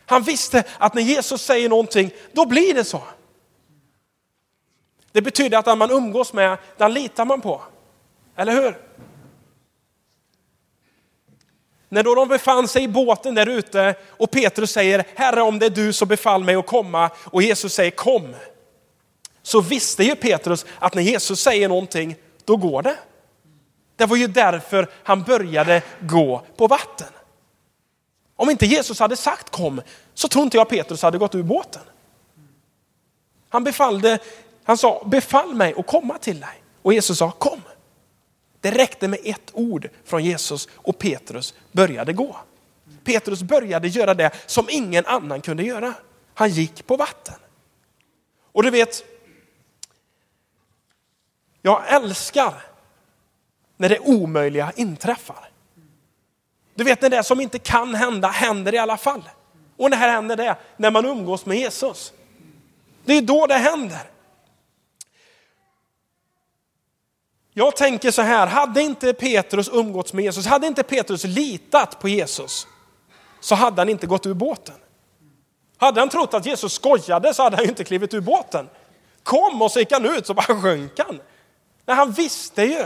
Han 0.06 0.24
visste 0.24 0.63
att 0.77 0.94
när 0.94 1.01
Jesus 1.01 1.42
säger 1.42 1.70
någonting, 1.70 2.12
då 2.32 2.46
blir 2.46 2.74
det 2.74 2.84
så. 2.84 3.01
Det 5.12 5.22
betyder 5.22 5.58
att 5.58 5.65
den 5.65 5.77
man 5.77 5.92
umgås 5.92 6.34
med, 6.34 6.58
den 6.77 6.94
litar 6.94 7.25
man 7.25 7.42
på. 7.42 7.62
Eller 8.36 8.54
hur? 8.54 8.77
När 11.89 12.04
då 12.04 12.15
de 12.15 12.27
befann 12.27 12.68
sig 12.68 12.84
i 12.84 12.88
båten 12.88 13.36
där 13.36 13.50
ute 13.50 13.96
och 14.10 14.32
Petrus 14.32 14.72
säger, 14.72 15.04
Herre 15.15 15.42
om 15.42 15.60
det 15.60 15.65
är 15.65 15.70
du 15.70 15.94
så 15.94 16.06
befall 16.06 16.44
mig 16.44 16.56
att 16.56 16.68
komma 16.68 17.10
och 17.24 17.44
Jesus 17.44 17.74
säger 17.74 17.92
kom. 17.92 18.36
Så 19.46 19.62
visste 19.62 20.04
ju 20.04 20.16
Petrus 20.16 20.66
att 20.80 20.96
när 20.96 21.02
Jesus 21.02 21.40
säger 21.40 21.70
någonting, 21.70 22.16
då 22.46 22.58
går 22.58 22.82
det. 22.82 22.98
Det 23.96 24.06
var 24.06 24.18
ju 24.18 24.28
därför 24.28 24.90
han 25.04 25.24
började 25.24 25.82
gå 26.00 26.42
på 26.58 26.68
vatten. 26.68 27.08
Om 28.36 28.50
inte 28.50 28.66
Jesus 28.66 29.00
hade 29.00 29.16
sagt 29.16 29.50
kom, 29.50 29.82
så 30.14 30.28
tror 30.28 30.44
inte 30.44 30.58
jag 30.58 30.70
Petrus 30.70 31.02
hade 31.02 31.18
gått 31.18 31.36
ur 31.36 31.44
båten. 31.44 31.82
Han 33.50 33.64
befallde, 33.64 34.20
han 34.64 34.78
sa 34.78 35.04
befall 35.06 35.56
mig 35.56 35.74
att 35.78 35.88
komma 35.88 36.18
till 36.18 36.40
dig. 36.40 36.64
Och 36.82 36.94
Jesus 36.94 37.18
sa 37.18 37.32
kom. 37.32 37.62
Det 38.62 38.72
räckte 38.72 39.08
med 39.08 39.20
ett 39.24 39.52
ord 39.54 39.90
från 40.06 40.24
Jesus 40.24 40.68
och 40.75 41.00
Petrus 41.00 41.54
började 41.72 42.14
gå. 42.14 42.36
Petrus 43.04 43.44
började 43.44 43.88
göra 43.88 44.14
det 44.14 44.32
som 44.46 44.68
ingen 44.70 45.06
annan 45.06 45.42
kunde 45.42 45.64
göra. 45.64 45.94
Han 46.34 46.50
gick 46.50 46.88
på 46.88 46.98
vatten. 46.98 47.36
Och 48.52 48.64
du 48.64 48.70
vet, 48.70 49.04
jag 51.65 51.84
älskar 51.88 52.53
när 53.77 53.89
det 53.89 54.00
omöjliga 54.00 54.72
inträffar. 54.75 55.50
Du 56.75 56.84
vet 56.84 57.01
när 57.01 57.10
det 57.10 57.24
som 57.24 57.41
inte 57.41 57.60
kan 57.60 57.95
hända 57.95 58.27
händer 58.27 58.74
i 58.74 58.77
alla 58.77 58.98
fall. 58.98 59.29
Och 59.77 59.89
när 59.89 59.98
händer 59.98 60.36
det? 60.36 60.55
När 60.77 60.91
man 60.91 61.05
umgås 61.05 61.45
med 61.45 61.57
Jesus. 61.57 62.13
Det 63.05 63.13
är 63.13 63.22
då 63.22 63.48
det 63.48 63.53
händer. 63.53 64.01
Jag 67.53 67.75
tänker 67.75 68.12
så 68.12 68.22
här, 68.22 68.48
hade 68.48 68.81
inte 68.81 69.13
Petrus 69.13 69.69
umgåtts 69.74 70.13
med 70.13 70.25
Jesus, 70.25 70.45
hade 70.45 70.67
inte 70.67 70.84
Petrus 70.84 71.24
litat 71.24 72.00
på 72.00 72.10
Jesus, 72.10 72.67
så 73.39 73.55
hade 73.55 73.81
han 73.81 73.89
inte 73.89 74.07
gått 74.07 74.25
ur 74.25 74.34
båten. 74.34 74.75
Hade 75.77 76.00
han 76.00 76.10
trott 76.10 76.34
att 76.34 76.45
Jesus 76.45 76.74
skojade 76.74 77.34
så 77.34 77.43
hade 77.43 77.55
han 77.55 77.65
inte 77.65 77.84
klivit 77.84 78.13
ur 78.13 78.22
båten. 78.22 78.69
Kom 79.24 79.62
och 79.62 79.72
så 79.72 79.79
gick 79.79 79.91
han 79.91 80.05
ut 80.05 80.27
så 80.27 80.34
bara 80.34 80.62
sjönk 80.62 80.99
han. 80.99 81.19
Nej, 81.86 81.98
han 81.98 82.12
visste 82.12 82.63
ju. 82.63 82.86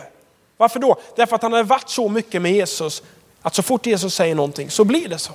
Varför 0.58 0.80
då? 0.80 1.00
Därför 1.16 1.36
att 1.36 1.42
han 1.42 1.54
hade 1.54 1.64
varit 1.64 1.90
så 1.90 2.10
mycket 2.10 2.42
med 2.42 2.52
Jesus 2.52 3.04
att 3.42 3.56
så 3.56 3.64
fort 3.64 3.86
Jesus 3.86 4.16
säger 4.16 4.36
någonting 4.36 4.70
så 4.70 4.84
blir 4.84 5.08
det 5.08 5.18
så. 5.18 5.34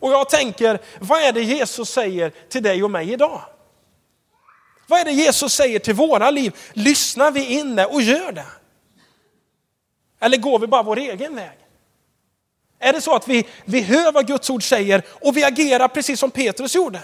Och 0.00 0.12
jag 0.12 0.28
tänker, 0.28 0.80
vad 1.00 1.22
är 1.22 1.32
det 1.32 1.42
Jesus 1.42 1.90
säger 1.90 2.32
till 2.48 2.62
dig 2.62 2.84
och 2.84 2.90
mig 2.90 3.12
idag? 3.12 3.42
Vad 4.86 5.00
är 5.00 5.04
det 5.04 5.12
Jesus 5.12 5.54
säger 5.54 5.78
till 5.78 5.94
våra 5.94 6.30
liv? 6.30 6.56
Lyssnar 6.72 7.30
vi 7.30 7.46
in 7.46 7.76
det 7.76 7.86
och 7.86 8.02
gör 8.02 8.32
det? 8.32 8.46
Eller 10.20 10.36
går 10.36 10.58
vi 10.58 10.66
bara 10.66 10.82
vår 10.82 10.98
egen 10.98 11.36
väg? 11.36 11.58
Är 12.78 12.92
det 12.92 13.00
så 13.00 13.14
att 13.14 13.28
vi, 13.28 13.46
vi 13.64 13.80
hör 13.82 14.12
vad 14.12 14.26
Guds 14.26 14.50
ord 14.50 14.68
säger 14.68 15.02
och 15.08 15.36
vi 15.36 15.44
agerar 15.44 15.88
precis 15.88 16.20
som 16.20 16.30
Petrus 16.30 16.74
gjorde? 16.74 17.00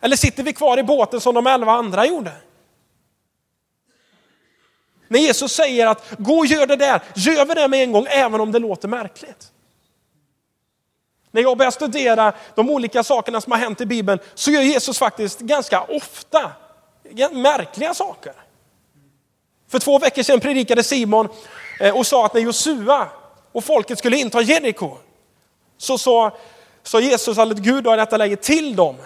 Eller 0.00 0.16
sitter 0.16 0.42
vi 0.42 0.52
kvar 0.52 0.78
i 0.78 0.82
båten 0.82 1.20
som 1.20 1.34
de 1.34 1.46
elva 1.46 1.72
andra 1.72 2.06
gjorde? 2.06 2.32
När 5.08 5.20
Jesus 5.20 5.52
säger 5.52 5.86
att 5.86 6.04
gå 6.18 6.38
och 6.38 6.46
gör 6.46 6.66
det 6.66 6.76
där, 6.76 7.02
gör 7.14 7.44
vi 7.44 7.54
det 7.54 7.68
med 7.68 7.82
en 7.82 7.92
gång 7.92 8.06
även 8.10 8.40
om 8.40 8.52
det 8.52 8.58
låter 8.58 8.88
märkligt. 8.88 9.52
När 11.30 11.42
jag 11.42 11.58
börjar 11.58 11.70
studera 11.70 12.32
de 12.54 12.70
olika 12.70 13.02
sakerna 13.02 13.40
som 13.40 13.52
har 13.52 13.58
hänt 13.58 13.80
i 13.80 13.86
Bibeln 13.86 14.18
så 14.34 14.50
gör 14.50 14.62
Jesus 14.62 14.98
faktiskt 14.98 15.40
ganska 15.40 15.82
ofta 15.82 16.52
märkliga 17.32 17.94
saker. 17.94 18.32
För 19.68 19.78
två 19.78 19.98
veckor 19.98 20.22
sedan 20.22 20.40
predikade 20.40 20.82
Simon 20.82 21.28
eh, 21.80 21.96
och 21.96 22.06
sa 22.06 22.26
att 22.26 22.34
när 22.34 22.40
Josua 22.40 23.08
och 23.52 23.64
folket 23.64 23.98
skulle 23.98 24.16
inta 24.16 24.42
Jeriko 24.42 24.96
så 25.78 25.98
sa, 25.98 26.32
Jesus, 27.00 27.38
eller 27.38 27.54
Gud 27.54 27.86
i 27.86 27.90
detta 27.96 28.16
läge 28.16 28.36
till 28.36 28.76
dem 28.76 28.96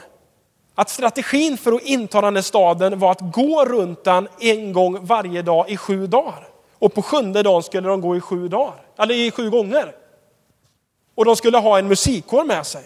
att 0.80 0.90
strategin 0.90 1.58
för 1.58 1.72
att 1.72 1.82
inta 1.82 2.20
den 2.20 2.36
här 2.36 2.42
staden 2.42 2.98
var 2.98 3.12
att 3.12 3.32
gå 3.32 3.64
runt 3.64 4.04
den 4.04 4.28
en 4.40 4.72
gång 4.72 5.06
varje 5.06 5.42
dag 5.42 5.70
i 5.70 5.76
sju 5.76 6.06
dagar. 6.06 6.48
Och 6.78 6.94
på 6.94 7.02
sjunde 7.02 7.42
dagen 7.42 7.62
skulle 7.62 7.88
de 7.88 8.00
gå 8.00 8.16
i 8.16 8.20
sju 8.20 8.48
dagar, 8.48 8.82
eller 8.98 9.14
i 9.14 9.30
sju 9.30 9.50
gånger. 9.50 9.94
Och 11.14 11.24
de 11.24 11.36
skulle 11.36 11.58
ha 11.58 11.78
en 11.78 11.88
musikkår 11.88 12.44
med 12.44 12.66
sig 12.66 12.84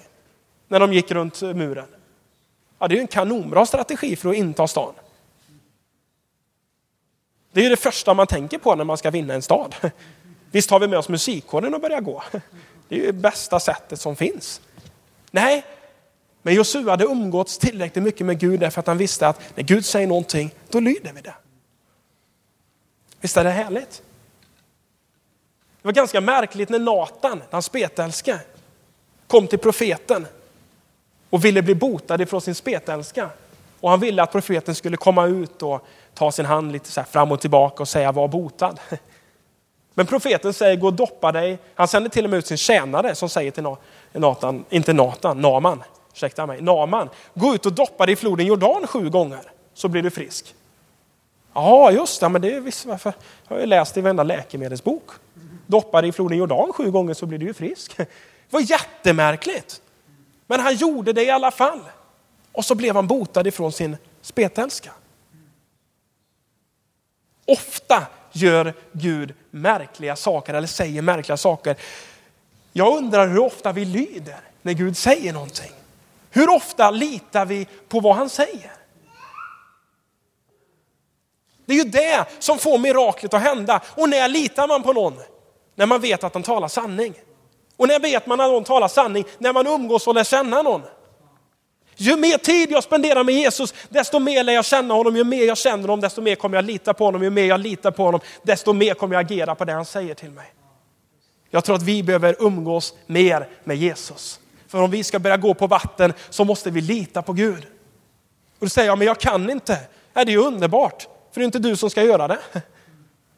när 0.68 0.80
de 0.80 0.92
gick 0.92 1.10
runt 1.10 1.42
muren. 1.42 1.86
Ja, 2.78 2.88
det 2.88 2.94
är 2.94 2.96
ju 2.96 3.00
en 3.00 3.06
kanonbra 3.06 3.66
strategi 3.66 4.16
för 4.16 4.28
att 4.28 4.36
inta 4.36 4.68
stan. 4.68 4.94
Det 7.52 7.60
är 7.60 7.64
ju 7.64 7.70
det 7.70 7.76
första 7.76 8.14
man 8.14 8.26
tänker 8.26 8.58
på 8.58 8.74
när 8.74 8.84
man 8.84 8.98
ska 8.98 9.10
vinna 9.10 9.34
en 9.34 9.42
stad. 9.42 9.74
Visst 10.50 10.70
har 10.70 10.80
vi 10.80 10.88
med 10.88 10.98
oss 10.98 11.08
musikkåren 11.08 11.74
och 11.74 11.80
börjar 11.80 12.00
gå. 12.00 12.22
Det 12.88 12.94
är 12.94 13.00
ju 13.00 13.06
det 13.06 13.12
bästa 13.12 13.60
sättet 13.60 14.00
som 14.00 14.16
finns. 14.16 14.60
Nej, 15.30 15.64
men 16.46 16.54
Josua 16.54 16.90
hade 16.90 17.04
umgåtts 17.04 17.58
tillräckligt 17.58 18.04
mycket 18.04 18.26
med 18.26 18.38
Gud 18.38 18.60
därför 18.60 18.80
att 18.80 18.86
han 18.86 18.98
visste 18.98 19.28
att 19.28 19.40
när 19.54 19.64
Gud 19.64 19.84
säger 19.84 20.06
någonting, 20.06 20.50
då 20.70 20.80
lyder 20.80 21.12
vi 21.12 21.20
det. 21.20 21.34
Visst 23.20 23.36
är 23.36 23.44
det 23.44 23.50
härligt? 23.50 24.02
Det 25.82 25.88
var 25.88 25.92
ganska 25.92 26.20
märkligt 26.20 26.68
när 26.68 26.78
Natan, 26.78 27.42
den 27.50 27.62
spetälske, 27.62 28.40
kom 29.26 29.46
till 29.46 29.58
profeten 29.58 30.26
och 31.30 31.44
ville 31.44 31.62
bli 31.62 31.74
botad 31.74 32.20
ifrån 32.20 32.40
sin 32.40 32.54
spetälska. 32.54 33.30
Och 33.80 33.90
han 33.90 34.00
ville 34.00 34.22
att 34.22 34.32
profeten 34.32 34.74
skulle 34.74 34.96
komma 34.96 35.26
ut 35.26 35.62
och 35.62 35.86
ta 36.14 36.32
sin 36.32 36.46
hand 36.46 36.72
lite 36.72 36.90
så 36.90 37.04
fram 37.04 37.32
och 37.32 37.40
tillbaka 37.40 37.82
och 37.82 37.88
säga 37.88 38.12
var 38.12 38.28
botad. 38.28 38.80
Men 39.94 40.06
profeten 40.06 40.52
säger 40.52 40.76
gå 40.76 40.86
och 40.86 40.94
doppa 40.94 41.32
dig. 41.32 41.58
Han 41.74 41.88
sänder 41.88 42.10
till 42.10 42.24
och 42.24 42.30
med 42.30 42.38
ut 42.38 42.46
sin 42.46 42.56
tjänare 42.56 43.14
som 43.14 43.28
säger 43.28 43.50
till 43.50 43.76
Natan, 44.12 44.64
inte 44.70 44.92
Natan, 44.92 45.40
Naman, 45.40 45.82
ursäkta 46.14 46.46
mig, 46.46 46.62
Naman, 46.62 47.10
gå 47.34 47.54
ut 47.54 47.66
och 47.66 47.72
doppa 47.72 48.06
dig 48.06 48.12
i 48.12 48.16
floden 48.16 48.46
Jordan 48.46 48.86
sju 48.86 49.10
gånger 49.10 49.42
så 49.74 49.88
blir 49.88 50.02
du 50.02 50.10
frisk. 50.10 50.54
Ja, 51.54 51.90
just 51.90 52.20
det, 52.20 52.28
men 52.28 52.42
det 52.42 52.60
visst 52.60 52.86
varför. 52.86 53.12
Jag 53.48 53.56
har 53.56 53.60
ju 53.60 53.66
läst 53.66 53.96
i 53.96 54.00
varenda 54.00 54.22
läkemedelsbok. 54.22 55.10
Doppa 55.66 56.00
dig 56.00 56.08
i 56.08 56.12
floden 56.12 56.38
Jordan 56.38 56.72
sju 56.72 56.90
gånger 56.90 57.14
så 57.14 57.26
blir 57.26 57.38
du 57.38 57.46
ju 57.46 57.54
frisk. 57.54 57.96
Det 58.50 58.56
var 58.56 58.70
jättemärkligt. 58.70 59.80
Men 60.46 60.60
han 60.60 60.74
gjorde 60.74 61.12
det 61.12 61.24
i 61.24 61.30
alla 61.30 61.50
fall. 61.50 61.80
Och 62.52 62.64
så 62.64 62.74
blev 62.74 62.94
han 62.94 63.06
botad 63.06 63.46
ifrån 63.46 63.72
sin 63.72 63.96
spetälska. 64.20 64.92
Ofta 67.46 68.06
gör 68.32 68.74
Gud 68.92 69.34
märkliga 69.50 70.16
saker 70.16 70.54
eller 70.54 70.68
säger 70.68 71.02
märkliga 71.02 71.36
saker. 71.36 71.76
Jag 72.72 72.96
undrar 72.96 73.28
hur 73.28 73.38
ofta 73.38 73.72
vi 73.72 73.84
lyder 73.84 74.40
när 74.62 74.72
Gud 74.72 74.96
säger 74.96 75.32
någonting. 75.32 75.72
Hur 76.34 76.50
ofta 76.50 76.90
litar 76.90 77.46
vi 77.46 77.66
på 77.88 78.00
vad 78.00 78.16
han 78.16 78.28
säger? 78.28 78.72
Det 81.66 81.72
är 81.72 81.76
ju 81.76 81.90
det 81.90 82.24
som 82.38 82.58
får 82.58 82.78
miraklet 82.78 83.34
att 83.34 83.42
hända. 83.42 83.80
Och 83.96 84.08
när 84.08 84.28
litar 84.28 84.68
man 84.68 84.82
på 84.82 84.92
någon? 84.92 85.14
När 85.74 85.86
man 85.86 86.00
vet 86.00 86.24
att 86.24 86.34
han 86.34 86.42
talar 86.42 86.68
sanning. 86.68 87.14
Och 87.76 87.88
när 87.88 88.00
vet 88.00 88.26
man 88.26 88.40
att 88.40 88.50
någon 88.50 88.64
talar 88.64 88.88
sanning? 88.88 89.24
När 89.38 89.52
man 89.52 89.66
umgås 89.66 90.06
och 90.06 90.14
lär 90.14 90.24
känna 90.24 90.62
någon. 90.62 90.82
Ju 91.96 92.16
mer 92.16 92.38
tid 92.38 92.70
jag 92.70 92.84
spenderar 92.84 93.24
med 93.24 93.34
Jesus, 93.34 93.74
desto 93.88 94.18
mer 94.18 94.44
lär 94.44 94.52
jag 94.52 94.64
känna 94.64 94.94
honom. 94.94 95.16
Ju 95.16 95.24
mer 95.24 95.44
jag 95.44 95.58
känner 95.58 95.82
honom, 95.82 96.00
desto 96.00 96.20
mer 96.20 96.34
kommer 96.34 96.56
jag 96.56 96.64
lita 96.64 96.94
på 96.94 97.04
honom. 97.04 97.22
Ju 97.22 97.30
mer 97.30 97.44
jag 97.44 97.60
litar 97.60 97.90
på 97.90 98.04
honom, 98.04 98.20
desto 98.42 98.72
mer 98.72 98.94
kommer 98.94 99.14
jag 99.14 99.24
agera 99.24 99.54
på 99.54 99.64
det 99.64 99.72
han 99.72 99.84
säger 99.84 100.14
till 100.14 100.30
mig. 100.30 100.54
Jag 101.50 101.64
tror 101.64 101.76
att 101.76 101.82
vi 101.82 102.02
behöver 102.02 102.36
umgås 102.38 102.94
mer 103.06 103.48
med 103.64 103.76
Jesus. 103.76 104.40
För 104.74 104.82
om 104.82 104.90
vi 104.90 105.04
ska 105.04 105.18
börja 105.18 105.36
gå 105.36 105.54
på 105.54 105.66
vatten 105.66 106.12
så 106.30 106.44
måste 106.44 106.70
vi 106.70 106.80
lita 106.80 107.22
på 107.22 107.32
Gud. 107.32 107.66
Och 108.58 108.66
då 108.66 108.68
säger, 108.68 108.88
jag, 108.88 108.98
men 108.98 109.06
jag 109.06 109.20
kan 109.20 109.50
inte. 109.50 109.78
Ja, 110.12 110.24
det 110.24 110.30
är 110.30 110.32
ju 110.32 110.42
underbart, 110.42 111.02
för 111.02 111.40
det 111.40 111.42
är 111.42 111.44
inte 111.44 111.58
du 111.58 111.76
som 111.76 111.90
ska 111.90 112.02
göra 112.02 112.28
det. 112.28 112.38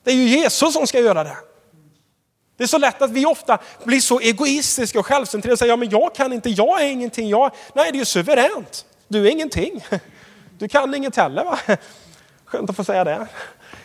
Det 0.04 0.10
är 0.10 0.14
ju 0.14 0.28
Jesus 0.28 0.72
som 0.72 0.86
ska 0.86 1.00
göra 1.00 1.24
det. 1.24 1.36
Det 2.56 2.64
är 2.64 2.68
så 2.68 2.78
lätt 2.78 3.02
att 3.02 3.10
vi 3.10 3.26
ofta 3.26 3.58
blir 3.84 4.00
så 4.00 4.20
egoistiska 4.20 4.98
och 4.98 5.06
självcentrerade 5.06 5.52
och 5.52 5.58
säger, 5.58 5.72
ja 5.72 5.76
men 5.76 5.90
jag 5.90 6.14
kan 6.14 6.32
inte, 6.32 6.50
jag 6.50 6.82
är 6.82 6.86
ingenting, 6.86 7.28
jag... 7.28 7.50
Nej, 7.72 7.92
det 7.92 7.96
är 7.96 8.00
ju 8.00 8.04
suveränt. 8.04 8.86
Du 9.08 9.26
är 9.26 9.30
ingenting. 9.30 9.84
Du 10.58 10.68
kan 10.68 10.94
inget 10.94 11.16
heller 11.16 11.44
va? 11.44 11.58
Skönt 12.44 12.70
att 12.70 12.76
få 12.76 12.84
säga 12.84 13.04
det. 13.04 13.26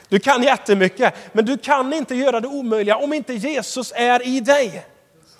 Du 0.09 0.19
kan 0.19 0.43
jättemycket, 0.43 1.13
men 1.31 1.45
du 1.45 1.57
kan 1.57 1.93
inte 1.93 2.15
göra 2.15 2.39
det 2.39 2.47
omöjliga 2.47 2.97
om 2.97 3.13
inte 3.13 3.33
Jesus 3.33 3.93
är 3.95 4.27
i 4.27 4.39
dig. 4.39 4.85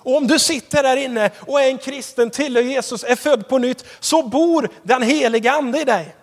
Och 0.04 0.16
om 0.16 0.26
du 0.26 0.38
sitter 0.38 0.82
där 0.82 0.96
inne 0.96 1.30
och 1.38 1.60
är 1.60 1.68
en 1.68 1.78
kristen, 1.78 2.30
tillhör 2.30 2.62
Jesus, 2.62 3.04
är 3.04 3.16
född 3.16 3.48
på 3.48 3.58
nytt, 3.58 3.84
så 4.00 4.22
bor 4.22 4.68
den 4.82 5.02
heliga 5.02 5.52
ande 5.52 5.80
i 5.80 5.84
dig. 5.84 6.16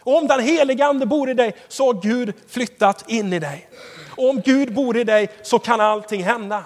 Och 0.00 0.16
om 0.16 0.26
den 0.26 0.40
heliga 0.40 0.86
ande 0.86 1.06
bor 1.06 1.30
i 1.30 1.34
dig 1.34 1.56
så 1.68 1.86
har 1.86 2.02
Gud 2.02 2.32
flyttat 2.48 3.04
in 3.10 3.32
i 3.32 3.38
dig. 3.38 3.68
Och 4.16 4.28
om 4.28 4.40
Gud 4.40 4.74
bor 4.74 4.96
i 4.96 5.04
dig 5.04 5.28
så 5.42 5.58
kan 5.58 5.80
allting 5.80 6.24
hända. 6.24 6.64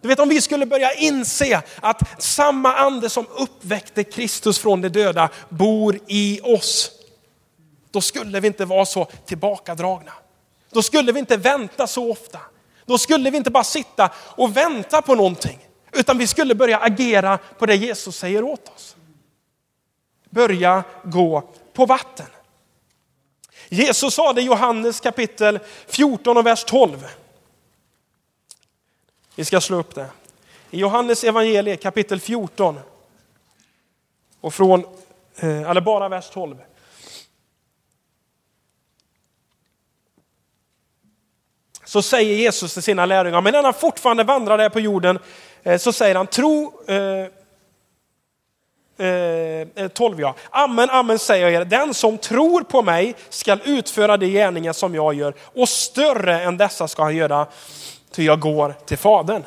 Du 0.00 0.08
vet 0.08 0.18
om 0.18 0.28
vi 0.28 0.40
skulle 0.40 0.66
börja 0.66 0.92
inse 0.94 1.62
att 1.80 2.22
samma 2.22 2.76
ande 2.76 3.10
som 3.10 3.26
uppväckte 3.38 4.04
Kristus 4.04 4.58
från 4.58 4.80
de 4.80 4.88
döda 4.88 5.28
bor 5.48 5.98
i 6.06 6.40
oss. 6.42 6.90
Då 7.90 8.00
skulle 8.00 8.40
vi 8.40 8.46
inte 8.46 8.64
vara 8.64 8.86
så 8.86 9.04
tillbakadragna. 9.04 10.12
Då 10.70 10.82
skulle 10.82 11.12
vi 11.12 11.18
inte 11.18 11.36
vänta 11.36 11.86
så 11.86 12.10
ofta. 12.10 12.38
Då 12.92 12.98
skulle 12.98 13.30
vi 13.30 13.36
inte 13.36 13.50
bara 13.50 13.64
sitta 13.64 14.10
och 14.16 14.56
vänta 14.56 15.02
på 15.02 15.14
någonting. 15.14 15.58
Utan 15.92 16.18
vi 16.18 16.26
skulle 16.26 16.54
börja 16.54 16.78
agera 16.78 17.38
på 17.58 17.66
det 17.66 17.76
Jesus 17.76 18.16
säger 18.16 18.44
åt 18.44 18.68
oss. 18.68 18.96
Börja 20.30 20.84
gå 21.04 21.42
på 21.72 21.86
vatten. 21.86 22.26
Jesus 23.68 24.14
sa 24.14 24.32
det 24.32 24.40
i 24.40 24.44
Johannes 24.44 25.00
kapitel 25.00 25.58
14 25.86 26.36
och 26.36 26.46
vers 26.46 26.64
12. 26.64 27.06
Vi 29.34 29.44
ska 29.44 29.60
slå 29.60 29.76
upp 29.76 29.94
det. 29.94 30.06
I 30.70 30.78
Johannes 30.78 31.24
evangelie 31.24 31.76
kapitel 31.76 32.20
14 32.20 32.80
och 34.40 34.54
från, 34.54 34.84
eh, 35.36 35.70
eller 35.70 35.80
bara 35.80 36.08
vers 36.08 36.30
12. 36.30 36.56
Så 41.84 42.02
säger 42.02 42.34
Jesus 42.34 42.74
till 42.74 42.82
sina 42.82 43.06
lärjungar, 43.06 43.40
men 43.40 43.52
när 43.52 43.62
han 43.62 43.74
fortfarande 43.74 44.24
vandrar 44.24 44.58
där 44.58 44.68
på 44.68 44.80
jorden 44.80 45.18
eh, 45.62 45.78
så 45.78 45.92
säger 45.92 46.14
han, 46.14 46.26
tro 46.26 46.72
eh, 46.86 46.96
eh, 49.06 49.66
eh 49.74 49.88
12 49.88 50.20
ja. 50.20 50.34
Amen, 50.50 50.90
amen 50.90 51.18
säger 51.18 51.48
jag 51.48 51.62
er, 51.62 51.64
den 51.64 51.94
som 51.94 52.18
tror 52.18 52.62
på 52.62 52.82
mig 52.82 53.14
skall 53.28 53.60
utföra 53.64 54.16
de 54.16 54.26
gärningar 54.26 54.72
som 54.72 54.94
jag 54.94 55.14
gör 55.14 55.34
och 55.42 55.68
större 55.68 56.40
än 56.40 56.56
dessa 56.56 56.88
ska 56.88 57.02
han 57.02 57.16
göra, 57.16 57.46
ty 58.10 58.24
jag 58.24 58.40
går 58.40 58.74
till 58.86 58.98
Fadern. 58.98 59.42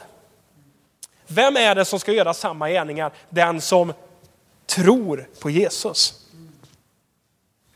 Vem 1.28 1.58
är 1.58 1.76
det 1.76 1.86
som 1.86 2.00
ska 2.00 2.12
göra 2.12 2.34
samma 2.34 2.70
gärningar? 2.70 3.12
Den 3.30 3.62
som 3.62 3.94
tror 4.66 5.28
på 5.40 5.50
Jesus. 5.50 6.14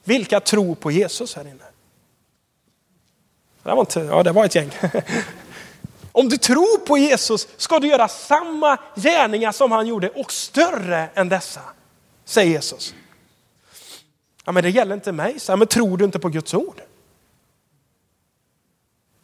Vilka 0.04 0.40
tror 0.40 0.76
på 0.76 0.92
Jesus 0.92 1.36
här 1.36 1.48
inne? 1.48 1.69
Det 3.64 3.70
var, 3.70 3.80
inte, 3.80 4.00
ja, 4.00 4.24
det 4.24 4.32
var 4.32 4.46
ett 4.46 4.56
gäng. 4.56 4.72
Om 6.12 6.30
du 6.30 6.38
tror 6.38 6.78
på 6.78 6.98
Jesus 6.98 7.48
ska 7.58 7.80
du 7.80 7.88
göra 7.88 8.08
samma 8.08 8.78
gärningar 8.96 9.52
som 9.52 9.72
han 9.72 9.88
gjorde 9.88 10.10
och 10.10 10.32
större 10.32 11.10
än 11.14 11.30
dessa, 11.30 11.62
säger 12.26 12.52
Jesus. 12.52 12.94
Ja, 14.46 14.52
men 14.52 14.64
det 14.64 14.70
gäller 14.70 14.96
inte 14.96 15.12
mig, 15.12 15.40
så 15.40 15.58
men 15.58 15.68
tror 15.68 15.98
du 15.98 16.06
inte 16.06 16.20
på 16.20 16.30
Guds 16.30 16.54
ord? 16.54 16.82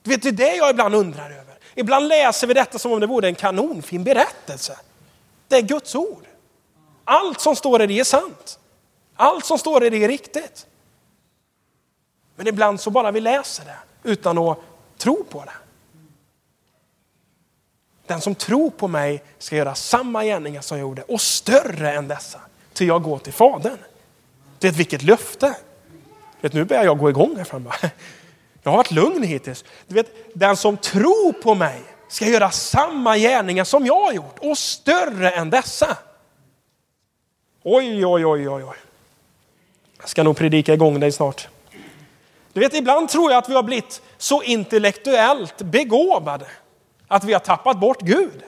Du 0.03 0.09
vet, 0.09 0.21
det 0.21 0.29
är 0.29 0.31
det 0.31 0.55
jag 0.55 0.69
ibland 0.69 0.95
undrar 0.95 1.31
över. 1.31 1.55
Ibland 1.75 2.07
läser 2.07 2.47
vi 2.47 2.53
detta 2.53 2.79
som 2.79 2.91
om 2.91 2.99
det 2.99 3.07
vore 3.07 3.27
en 3.27 3.35
kanonfin 3.35 4.03
berättelse. 4.03 4.79
Det 5.47 5.55
är 5.55 5.61
Guds 5.61 5.95
ord. 5.95 6.25
Allt 7.03 7.41
som 7.41 7.55
står 7.55 7.81
i 7.81 7.87
det 7.87 7.99
är 7.99 8.03
sant. 8.03 8.59
Allt 9.15 9.45
som 9.45 9.59
står 9.59 9.83
i 9.83 9.89
det 9.89 10.03
är 10.03 10.07
riktigt. 10.07 10.67
Men 12.35 12.47
ibland 12.47 12.81
så 12.81 12.89
bara 12.89 13.11
vi 13.11 13.19
läser 13.19 13.65
det 13.65 13.77
utan 14.05 14.37
att 14.37 14.59
tro 14.97 15.23
på 15.23 15.43
det. 15.43 15.51
Den 18.07 18.21
som 18.21 18.35
tror 18.35 18.69
på 18.69 18.87
mig 18.87 19.23
ska 19.37 19.55
göra 19.55 19.75
samma 19.75 20.23
gärningar 20.23 20.61
som 20.61 20.77
jag 20.77 20.81
gjorde 20.87 21.01
och 21.01 21.21
större 21.21 21.93
än 21.93 22.07
dessa. 22.07 22.41
Till 22.73 22.87
jag 22.87 23.03
går 23.03 23.19
till 23.19 23.33
Fadern. 23.33 23.77
Det 24.59 24.67
är 24.67 24.71
ett 24.71 24.77
vilket 24.77 25.03
löfte. 25.03 25.55
Vet, 26.41 26.53
nu 26.53 26.63
börjar 26.63 26.83
jag 26.83 26.97
gå 26.97 27.09
igång 27.09 27.35
här 27.37 27.43
framme. 27.43 27.71
Jag 28.63 28.71
har 28.71 28.77
varit 28.77 28.91
lugn 28.91 29.23
hittills. 29.23 29.65
Du 29.87 29.95
vet, 29.95 30.07
den 30.33 30.57
som 30.57 30.77
tror 30.77 31.33
på 31.33 31.55
mig 31.55 31.81
ska 32.07 32.25
göra 32.25 32.51
samma 32.51 33.17
gärningar 33.17 33.63
som 33.63 33.85
jag 33.85 34.05
har 34.05 34.13
gjort 34.13 34.39
och 34.39 34.57
större 34.57 35.31
än 35.31 35.49
dessa. 35.49 35.97
Oj, 37.63 38.05
oj, 38.05 38.25
oj, 38.25 38.49
oj, 38.49 38.63
oj. 38.63 38.75
Jag 39.99 40.09
ska 40.09 40.23
nog 40.23 40.37
predika 40.37 40.73
igång 40.73 40.99
dig 40.99 41.11
snart. 41.11 41.47
Du 42.55 42.61
vet, 42.61 42.73
ibland 42.73 43.09
tror 43.09 43.31
jag 43.31 43.37
att 43.37 43.49
vi 43.49 43.55
har 43.55 43.63
blivit 43.63 44.01
så 44.17 44.43
intellektuellt 44.43 45.57
begåvade 45.57 46.47
att 47.07 47.23
vi 47.23 47.33
har 47.33 47.39
tappat 47.39 47.79
bort 47.79 48.01
Gud. 48.01 48.43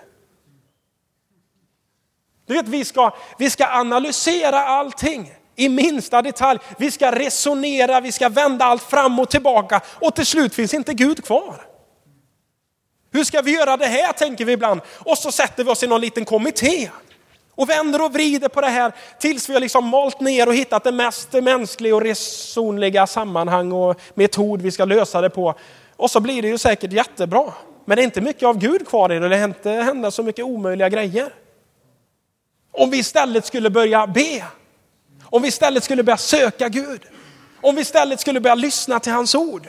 Du 2.46 2.54
vet, 2.54 2.68
vi 2.68 2.86
ska, 2.86 3.16
vi 3.38 3.50
ska 3.50 3.68
analysera 3.68 4.64
allting 4.64 5.34
i 5.56 5.70
minsta 5.70 6.22
detalj. 6.22 6.60
Vi 6.78 6.92
ska 6.92 7.12
resonera, 7.12 8.02
vi 8.02 8.12
ska 8.12 8.30
vända 8.30 8.66
allt 8.66 8.84
fram 8.84 9.20
och 9.20 9.30
tillbaka 9.30 9.82
och 9.86 10.16
till 10.16 10.26
slut 10.26 10.56
finns 10.56 10.74
inte 10.74 10.94
Gud 10.94 11.26
kvar. 11.26 11.62
Hur 13.12 13.24
ska 13.24 13.42
vi 13.42 13.52
göra 13.52 13.78
det 13.78 13.88
här 13.88 14.14
tänker 14.14 14.46
vi 14.46 14.52
ibland 14.52 14.82
och 15.00 15.18
så 15.18 15.32
sätter 15.32 15.64
vi 15.64 15.72
oss 15.72 15.84
i 15.84 15.88
någon 15.88 16.02
liten 16.02 16.26
kommitté 16.26 16.90
och 17.58 17.70
vänder 17.70 18.06
och 18.06 18.14
vrider 18.14 18.48
på 18.48 18.62
det 18.62 18.68
här 18.68 18.92
tills 19.20 19.50
vi 19.50 19.54
har 19.54 19.60
liksom 19.60 19.88
malt 19.88 20.20
ner 20.20 20.48
och 20.48 20.56
hittat 20.56 20.84
det 20.84 20.92
mest 20.92 21.34
mänskliga 21.34 21.96
och 21.96 22.02
resonliga 22.02 23.08
sammanhang 23.08 23.72
och 23.72 24.00
metod 24.14 24.62
vi 24.62 24.72
ska 24.72 24.86
lösa 24.86 25.22
det 25.22 25.30
på. 25.30 25.56
Och 25.96 26.12
så 26.12 26.20
blir 26.20 26.42
det 26.42 26.48
ju 26.48 26.58
säkert 26.58 26.92
jättebra. 26.92 27.54
Men 27.86 27.96
det 27.96 28.02
är 28.02 28.04
inte 28.04 28.22
mycket 28.22 28.44
av 28.44 28.58
Gud 28.58 28.88
kvar 28.88 29.14
i 29.14 29.20
det, 29.20 29.30
det 29.30 29.44
inte 29.44 29.72
hända 29.72 30.12
så 30.12 30.24
mycket 30.24 30.46
omöjliga 30.46 30.90
grejer. 30.90 31.34
Om 32.72 32.90
vi 32.90 32.98
istället 32.98 33.46
skulle 33.46 33.70
börja 33.70 34.08
be, 34.08 34.44
om 35.24 35.42
vi 35.42 35.48
istället 35.48 35.84
skulle 35.84 36.04
börja 36.04 36.18
söka 36.18 36.70
Gud, 36.70 37.02
om 37.62 37.76
vi 37.76 37.82
istället 37.82 38.20
skulle 38.20 38.40
börja 38.40 38.56
lyssna 38.56 39.00
till 39.00 39.12
hans 39.12 39.36
ord. 39.36 39.68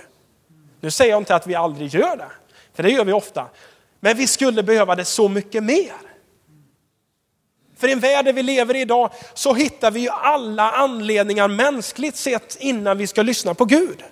Nu 0.81 0.91
säger 0.91 1.11
jag 1.11 1.21
inte 1.21 1.35
att 1.35 1.47
vi 1.47 1.55
aldrig 1.55 1.95
gör 1.95 2.17
det, 2.17 2.31
för 2.75 2.83
det 2.83 2.91
gör 2.91 3.05
vi 3.05 3.13
ofta. 3.13 3.47
Men 4.01 4.17
vi 4.17 4.27
skulle 4.27 4.63
behöva 4.63 4.95
det 4.95 5.05
så 5.05 5.29
mycket 5.29 5.65
mer. 5.65 6.08
För 7.79 7.89
i 7.89 7.93
en 7.93 8.01
värld 8.01 8.25
där 8.25 8.33
vi 8.33 8.43
lever 8.43 8.77
i 8.77 8.81
idag 8.81 9.11
så 9.35 9.55
hittar 9.55 9.91
vi 9.91 10.01
ju 10.01 10.09
alla 10.09 10.71
anledningar 10.71 11.49
mänskligt 11.49 12.17
sett 12.17 12.57
innan 12.61 12.99
vi 12.99 13.07
ska 13.07 13.23
lyssna 13.23 13.55
på 13.55 13.65
Gud. 13.65 14.05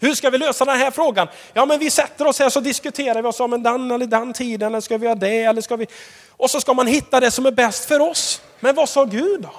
Hur 0.00 0.14
ska 0.14 0.30
vi 0.30 0.38
lösa 0.38 0.64
den 0.64 0.78
här 0.78 0.90
frågan? 0.90 1.28
Ja, 1.52 1.66
men 1.66 1.78
vi 1.78 1.90
sätter 1.90 2.26
oss 2.26 2.38
här 2.38 2.50
så 2.50 2.60
diskuterar 2.60 3.22
vi 3.22 3.28
oss 3.28 3.40
om 3.40 3.52
en 3.52 3.62
den 3.62 3.90
eller 3.90 4.06
den 4.06 4.32
tiden, 4.32 4.66
eller 4.66 4.80
ska 4.80 4.98
vi 4.98 5.04
göra 5.04 5.14
det, 5.14 5.42
eller 5.42 5.62
ska 5.62 5.76
vi... 5.76 5.86
Och 6.30 6.50
så 6.50 6.60
ska 6.60 6.74
man 6.74 6.86
hitta 6.86 7.20
det 7.20 7.30
som 7.30 7.46
är 7.46 7.50
bäst 7.50 7.84
för 7.84 8.00
oss. 8.00 8.42
Men 8.60 8.74
vad 8.74 8.88
sa 8.88 9.04
Gud 9.04 9.40
då? 9.40 9.50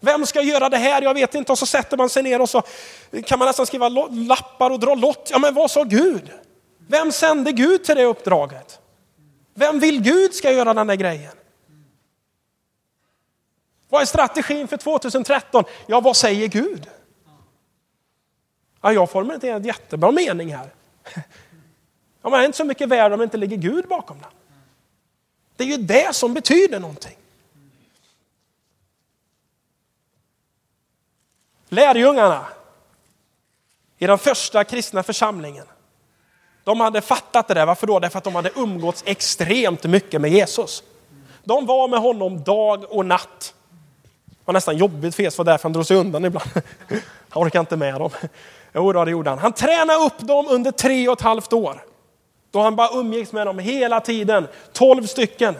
Vem 0.00 0.26
ska 0.26 0.42
göra 0.42 0.68
det 0.68 0.76
här? 0.76 1.02
Jag 1.02 1.14
vet 1.14 1.34
inte. 1.34 1.52
Och 1.52 1.58
så 1.58 1.66
sätter 1.66 1.96
man 1.96 2.08
sig 2.08 2.22
ner 2.22 2.40
och 2.40 2.48
så 2.48 2.62
kan 3.24 3.38
man 3.38 3.46
nästan 3.46 3.66
skriva 3.66 3.88
lappar 3.88 4.70
och 4.70 4.80
dra 4.80 4.94
lott. 4.94 5.28
Ja, 5.32 5.38
men 5.38 5.54
vad 5.54 5.70
sa 5.70 5.82
Gud? 5.84 6.30
Vem 6.88 7.12
sände 7.12 7.52
Gud 7.52 7.84
till 7.84 7.96
det 7.96 8.04
uppdraget? 8.04 8.78
Vem 9.54 9.80
vill 9.80 10.02
Gud 10.02 10.34
ska 10.34 10.52
göra 10.52 10.74
den 10.74 10.86
där 10.86 10.94
grejen? 10.94 11.36
Vad 13.88 14.02
är 14.02 14.06
strategin 14.06 14.68
för 14.68 14.76
2013? 14.76 15.64
Ja, 15.86 16.00
vad 16.00 16.16
säger 16.16 16.48
Gud? 16.48 16.90
Ja, 18.80 18.92
jag 18.92 19.10
formulerar 19.10 19.56
en 19.56 19.64
jättebra 19.64 20.10
mening 20.10 20.54
här. 20.54 20.70
Ja, 22.22 22.30
man 22.30 22.40
är 22.40 22.44
inte 22.44 22.58
så 22.58 22.64
mycket 22.64 22.88
värd 22.88 23.12
om 23.12 23.18
det 23.18 23.24
inte 23.24 23.36
ligger 23.36 23.56
Gud 23.56 23.88
bakom 23.88 24.18
den. 24.20 24.30
Det 25.56 25.64
är 25.64 25.68
ju 25.68 25.76
det 25.76 26.14
som 26.14 26.34
betyder 26.34 26.80
någonting. 26.80 27.16
Lärjungarna 31.68 32.46
i 33.98 34.06
den 34.06 34.18
första 34.18 34.64
kristna 34.64 35.02
församlingen, 35.02 35.66
de 36.64 36.80
hade 36.80 37.00
fattat 37.00 37.48
det 37.48 37.54
där. 37.54 37.66
Varför 37.66 37.86
då? 37.86 37.98
Därför 37.98 38.18
att 38.18 38.24
de 38.24 38.34
hade 38.34 38.50
umgåtts 38.56 39.02
extremt 39.06 39.84
mycket 39.84 40.20
med 40.20 40.30
Jesus. 40.30 40.82
De 41.44 41.66
var 41.66 41.88
med 41.88 42.00
honom 42.00 42.42
dag 42.42 42.84
och 42.88 43.06
natt. 43.06 43.54
Det 44.24 44.36
var 44.44 44.54
nästan 44.54 44.76
jobbigt 44.76 45.14
för 45.14 45.22
Jesus, 45.22 45.38
var 45.38 45.44
därför 45.44 45.62
han 45.62 45.72
drog 45.72 45.86
sig 45.86 45.96
undan 45.96 46.24
ibland. 46.24 46.50
Han 47.28 47.42
orkade 47.42 47.60
inte 47.60 47.76
med 47.76 47.94
dem. 47.94 48.10
Jo, 48.74 48.92
då, 48.92 49.04
det 49.04 49.10
gjorde 49.10 49.30
han. 49.30 49.38
Han 49.38 49.52
tränade 49.52 50.04
upp 50.04 50.18
dem 50.18 50.46
under 50.50 50.70
tre 50.70 51.08
och 51.08 51.18
ett 51.18 51.20
halvt 51.20 51.52
år. 51.52 51.84
Då 52.50 52.60
han 52.60 52.76
bara 52.76 52.98
umgicks 52.98 53.32
med 53.32 53.46
dem 53.46 53.58
hela 53.58 54.00
tiden. 54.00 54.48
Tolv 54.72 55.06
stycken. 55.06 55.54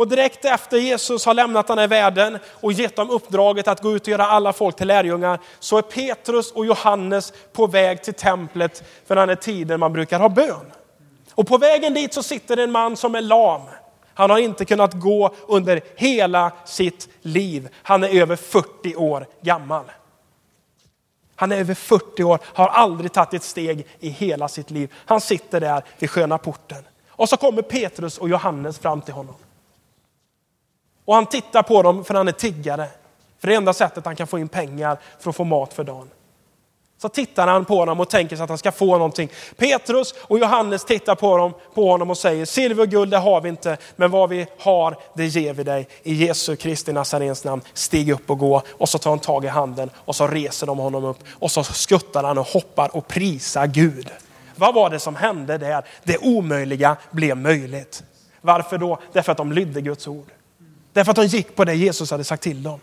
Och 0.00 0.08
direkt 0.08 0.44
efter 0.44 0.76
Jesus 0.76 1.26
har 1.26 1.34
lämnat 1.34 1.66
den 1.66 1.78
här 1.78 1.88
världen 1.88 2.38
och 2.52 2.72
gett 2.72 2.96
dem 2.96 3.10
uppdraget 3.10 3.68
att 3.68 3.82
gå 3.82 3.96
ut 3.96 4.02
och 4.02 4.08
göra 4.08 4.26
alla 4.26 4.52
folk 4.52 4.76
till 4.76 4.86
lärjungar, 4.86 5.38
så 5.58 5.78
är 5.78 5.82
Petrus 5.82 6.52
och 6.52 6.66
Johannes 6.66 7.32
på 7.52 7.66
väg 7.66 8.02
till 8.02 8.14
templet 8.14 8.84
för 9.06 9.16
den 9.16 9.28
här 9.28 9.36
tiden 9.36 9.80
man 9.80 9.92
brukar 9.92 10.20
ha 10.20 10.28
bön. 10.28 10.72
Och 11.34 11.46
på 11.46 11.58
vägen 11.58 11.94
dit 11.94 12.14
så 12.14 12.22
sitter 12.22 12.56
en 12.56 12.70
man 12.70 12.96
som 12.96 13.14
är 13.14 13.20
lam. 13.20 13.60
Han 14.14 14.30
har 14.30 14.38
inte 14.38 14.64
kunnat 14.64 14.94
gå 14.94 15.34
under 15.48 15.80
hela 15.96 16.52
sitt 16.64 17.08
liv. 17.22 17.68
Han 17.82 18.04
är 18.04 18.20
över 18.20 18.36
40 18.36 18.96
år 18.96 19.26
gammal. 19.40 19.84
Han 21.36 21.52
är 21.52 21.56
över 21.56 21.74
40 21.74 22.24
år, 22.24 22.38
har 22.44 22.68
aldrig 22.68 23.12
tagit 23.12 23.34
ett 23.34 23.42
steg 23.42 23.86
i 24.00 24.08
hela 24.08 24.48
sitt 24.48 24.70
liv. 24.70 24.92
Han 24.96 25.20
sitter 25.20 25.60
där 25.60 25.82
vid 25.98 26.10
sköna 26.10 26.38
porten. 26.38 26.84
Och 27.08 27.28
så 27.28 27.36
kommer 27.36 27.62
Petrus 27.62 28.18
och 28.18 28.28
Johannes 28.28 28.78
fram 28.78 29.00
till 29.00 29.14
honom. 29.14 29.34
Och 31.10 31.16
han 31.16 31.26
tittar 31.26 31.62
på 31.62 31.82
dem 31.82 32.04
för 32.04 32.14
han 32.14 32.28
är 32.28 32.32
tiggare. 32.32 32.86
För 33.38 33.48
det 33.48 33.54
är 33.54 33.56
enda 33.56 33.72
sättet 33.72 34.04
han 34.04 34.16
kan 34.16 34.26
få 34.26 34.38
in 34.38 34.48
pengar 34.48 34.98
för 35.20 35.30
att 35.30 35.36
få 35.36 35.44
mat 35.44 35.74
för 35.74 35.84
dagen. 35.84 36.10
Så 37.02 37.08
tittar 37.08 37.46
han 37.46 37.64
på 37.64 37.84
dem 37.84 38.00
och 38.00 38.10
tänker 38.10 38.36
sig 38.36 38.42
att 38.42 38.48
han 38.48 38.58
ska 38.58 38.72
få 38.72 38.86
någonting. 38.86 39.28
Petrus 39.56 40.14
och 40.22 40.38
Johannes 40.38 40.84
tittar 40.84 41.14
på, 41.14 41.36
dem, 41.36 41.52
på 41.74 41.90
honom 41.90 42.10
och 42.10 42.18
säger, 42.18 42.44
silver 42.44 42.82
och 42.82 42.88
guld 42.88 43.10
det 43.10 43.18
har 43.18 43.40
vi 43.40 43.48
inte, 43.48 43.76
men 43.96 44.10
vad 44.10 44.28
vi 44.28 44.46
har 44.58 44.96
det 45.14 45.26
ger 45.26 45.54
vi 45.54 45.62
dig. 45.62 45.88
I 46.02 46.14
Jesu 46.14 46.56
Kristi 46.56 46.92
Nazarens 46.92 47.44
namn, 47.44 47.62
stig 47.74 48.10
upp 48.10 48.30
och 48.30 48.38
gå. 48.38 48.62
Och 48.70 48.88
så 48.88 48.98
tar 48.98 49.10
han 49.10 49.18
tag 49.18 49.44
i 49.44 49.48
handen 49.48 49.90
och 49.96 50.16
så 50.16 50.26
reser 50.26 50.66
de 50.66 50.78
honom 50.78 51.04
upp. 51.04 51.18
Och 51.30 51.50
så 51.50 51.64
skuttar 51.64 52.24
han 52.24 52.38
och 52.38 52.46
hoppar 52.46 52.96
och 52.96 53.08
prisar 53.08 53.66
Gud. 53.66 54.10
Vad 54.56 54.74
var 54.74 54.90
det 54.90 54.98
som 54.98 55.16
hände 55.16 55.58
där? 55.58 55.84
Det 56.02 56.18
omöjliga 56.18 56.96
blev 57.10 57.36
möjligt. 57.36 58.02
Varför 58.40 58.78
då? 58.78 58.98
Därför 59.12 59.32
att 59.32 59.38
de 59.38 59.52
lydde 59.52 59.80
Guds 59.80 60.06
ord. 60.08 60.26
Därför 60.92 61.10
att 61.10 61.16
de 61.16 61.26
gick 61.26 61.56
på 61.56 61.64
det 61.64 61.74
Jesus 61.74 62.10
hade 62.10 62.24
sagt 62.24 62.42
till 62.42 62.62
dem. 62.62 62.80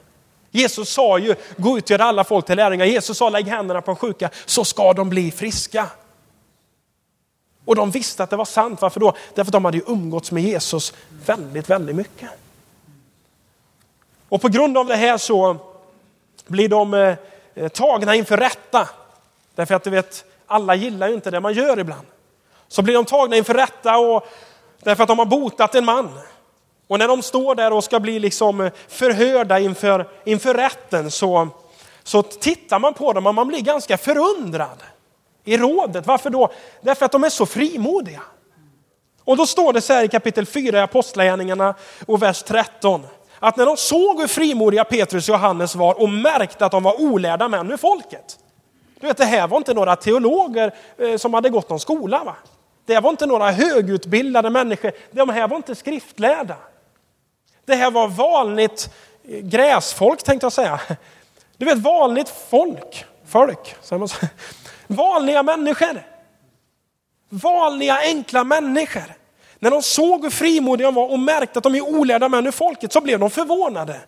Jesus 0.52 0.90
sa 0.90 1.18
ju, 1.18 1.36
gå 1.58 1.78
ut 1.78 1.84
och 1.84 1.92
gör 1.92 2.00
alla 2.00 2.24
folk 2.24 2.46
till 2.46 2.56
lärjungar. 2.56 2.86
Jesus 2.86 3.18
sa, 3.18 3.30
lägg 3.30 3.48
händerna 3.48 3.82
på 3.82 3.92
de 3.92 3.96
sjuka 3.96 4.30
så 4.46 4.66
ska 4.66 4.94
de 4.94 5.10
bli 5.10 5.32
friska. 5.32 5.90
Och 7.66 7.76
de 7.76 7.92
visste 7.92 8.24
att 8.24 8.30
det 8.30 8.36
var 8.36 8.46
sant. 8.46 8.82
Varför 8.82 9.00
då? 9.00 9.14
Därför 9.36 9.50
att 9.50 9.54
de 9.54 9.66
hade 9.66 9.78
ju 9.78 9.84
umgåtts 9.88 10.32
med 10.32 10.44
Jesus 10.44 10.94
väldigt, 11.26 11.70
väldigt 11.70 11.96
mycket. 11.96 12.30
Och 14.30 14.42
på 14.42 14.48
grund 14.48 14.78
av 14.78 14.86
det 14.86 14.96
här 14.96 15.18
så 15.18 15.58
blir 16.48 16.70
de 16.70 16.94
eh, 16.94 17.16
eh, 17.56 17.68
tagna 17.68 18.16
inför 18.16 18.38
rätta. 18.38 18.90
Därför 19.56 19.76
att 19.76 19.84
du 19.84 19.90
vet, 19.90 20.26
alla 20.46 20.76
gillar 20.76 21.08
ju 21.08 21.14
inte 21.14 21.32
det 21.32 21.40
man 21.40 21.54
gör 21.54 21.80
ibland. 21.80 22.08
Så 22.68 22.82
blir 22.82 22.94
de 22.94 23.06
tagna 23.06 23.38
inför 23.38 23.54
rätta 23.54 23.98
och 23.98 24.28
därför 24.80 25.04
att 25.04 25.10
de 25.10 25.20
har 25.20 25.26
botat 25.26 25.76
en 25.76 25.86
man. 25.86 26.20
Och 26.88 27.00
när 27.00 27.08
de 27.08 27.22
står 27.22 27.56
där 27.56 27.74
och 27.74 27.84
ska 27.84 28.00
bli 28.00 28.20
liksom 28.20 28.62
eh, 28.62 28.72
förhörda 28.88 29.60
inför, 29.60 30.08
inför 30.26 30.54
rätten 30.54 31.12
så, 31.12 31.48
så 32.04 32.24
tittar 32.24 32.80
man 32.80 32.94
på 32.94 33.14
dem 33.14 33.28
och 33.28 33.36
man 33.36 33.48
blir 33.48 33.62
ganska 33.62 33.98
förundrad 33.98 34.84
i 35.44 35.58
rådet. 35.58 36.08
Varför 36.08 36.30
då? 36.30 36.52
Därför 36.82 37.06
att 37.06 37.12
de 37.12 37.24
är 37.24 37.30
så 37.30 37.46
frimodiga. 37.46 38.22
Och 39.24 39.38
då 39.38 39.46
står 39.46 39.74
det 39.74 39.82
så 39.82 39.94
här 39.94 40.04
i 40.04 40.08
kapitel 40.08 40.46
4 40.46 40.78
i 40.78 40.82
Apostlagärningarna 40.82 41.76
och 42.06 42.22
vers 42.22 42.44
13. 42.44 43.04
Att 43.40 43.58
när 43.58 43.66
de 43.66 43.78
såg 43.78 44.20
hur 44.20 44.28
frimodiga 44.28 44.84
Petrus 44.84 45.30
och 45.30 45.34
Johannes 45.34 45.76
var 45.76 46.02
och 46.02 46.10
märkte 46.10 46.66
att 46.66 46.72
de 46.72 46.84
var 46.84 47.02
olärda 47.02 47.48
män 47.48 47.72
ur 47.72 47.78
folket. 47.78 48.40
Du 49.00 49.08
vet, 49.08 49.18
det 49.18 49.26
här 49.26 49.48
var 49.48 49.58
inte 49.58 49.74
några 49.74 49.96
teologer 49.96 50.74
eh, 50.98 51.18
som 51.18 51.34
hade 51.34 51.50
gått 51.50 51.70
någon 51.70 51.80
skola. 51.80 52.24
Va? 52.24 52.36
Det 52.86 53.00
var 53.00 53.10
inte 53.10 53.26
några 53.26 53.52
högutbildade 53.52 54.50
människor. 54.50 54.92
De 55.12 55.30
här 55.30 55.48
var 55.48 55.58
inte 55.58 55.76
skriftlärda. 55.76 56.56
Det 57.68 57.76
här 57.76 57.92
var 57.92 58.08
vanligt 58.08 58.90
gräsfolk 59.24 60.24
tänkte 60.24 60.46
jag 60.46 60.54
säga. 60.54 60.80
Du 61.58 61.66
vet 61.66 61.78
vanligt 61.78 62.30
folk, 62.50 63.06
folk, 63.26 63.76
vanliga 64.88 65.44
människor. 65.44 66.04
Vanliga 67.30 68.00
enkla 68.00 68.44
människor. 68.44 69.16
När 69.60 69.72
de 69.72 69.82
såg 69.82 70.24
hur 70.24 70.30
frimodiga 70.30 70.88
de 70.88 70.96
var 70.96 71.12
och 71.12 71.20
märkte 71.20 71.60
att 71.60 71.64
de 71.64 71.76
är 71.76 71.82
olärda 71.82 72.30
män 72.30 72.48
ur 72.48 72.52
folket 72.52 72.94
så 72.94 73.02
blev 73.02 73.20
de 73.20 73.30
förvånade. 73.30 74.00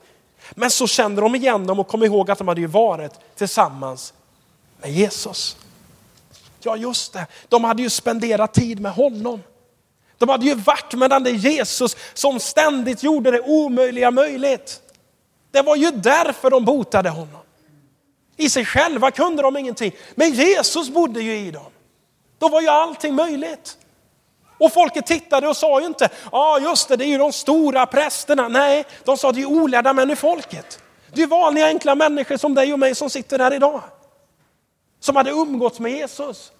Men 0.51 0.71
så 0.71 0.87
kände 0.87 1.21
de 1.21 1.35
igen 1.35 1.67
dem 1.67 1.79
och 1.79 1.87
kom 1.87 2.03
ihåg 2.03 2.31
att 2.31 2.37
de 2.37 2.47
hade 2.47 2.61
ju 2.61 2.67
varit 2.67 3.13
tillsammans 3.35 4.13
med 4.81 4.91
Jesus. 4.91 5.57
Ja 6.59 6.75
just 6.75 7.13
det, 7.13 7.25
de 7.49 7.63
hade 7.63 7.81
ju 7.81 7.89
spenderat 7.89 8.53
tid 8.53 8.79
med 8.79 8.91
honom. 8.91 9.41
De 10.19 10.29
hade 10.29 10.45
ju 10.45 10.55
varit 10.55 10.93
med 10.93 11.09
den 11.09 11.23
där 11.23 11.31
Jesus 11.31 11.95
som 12.13 12.39
ständigt 12.39 13.03
gjorde 13.03 13.31
det 13.31 13.41
omöjliga 13.41 14.11
möjligt. 14.11 14.81
Det 15.51 15.61
var 15.61 15.75
ju 15.75 15.91
därför 15.91 16.49
de 16.49 16.65
botade 16.65 17.09
honom. 17.09 17.41
I 18.37 18.49
sig 18.49 18.65
själva 18.65 19.11
kunde 19.11 19.41
de 19.41 19.57
ingenting, 19.57 19.95
men 20.15 20.31
Jesus 20.33 20.89
bodde 20.89 21.21
ju 21.21 21.37
i 21.37 21.51
dem. 21.51 21.71
Då 22.39 22.49
var 22.49 22.61
ju 22.61 22.67
allting 22.67 23.15
möjligt. 23.15 23.77
Och 24.57 24.73
folket 24.73 25.05
tittade 25.05 25.47
och 25.47 25.57
sa 25.57 25.79
ju 25.79 25.85
inte, 25.85 26.09
ja 26.31 26.39
ah, 26.39 26.59
just 26.59 26.87
det, 26.87 26.95
det 26.95 27.05
är 27.05 27.07
ju 27.07 27.17
de 27.17 27.33
stora 27.33 27.85
prästerna. 27.85 28.47
Nej, 28.47 28.85
de 29.03 29.17
sa 29.17 29.31
det 29.31 29.37
är 29.37 29.41
ju 29.41 29.61
olärda 29.61 29.93
män 29.93 30.11
i 30.11 30.15
folket. 30.15 30.79
Det 31.13 31.21
är 31.21 31.27
vanliga 31.27 31.65
enkla 31.65 31.95
människor 31.95 32.37
som 32.37 32.55
dig 32.55 32.73
och 32.73 32.79
mig 32.79 32.95
som 32.95 33.09
sitter 33.09 33.39
här 33.39 33.53
idag. 33.53 33.81
Som 34.99 35.15
hade 35.15 35.31
umgåtts 35.31 35.79
med 35.79 35.91
Jesus. 35.91 36.51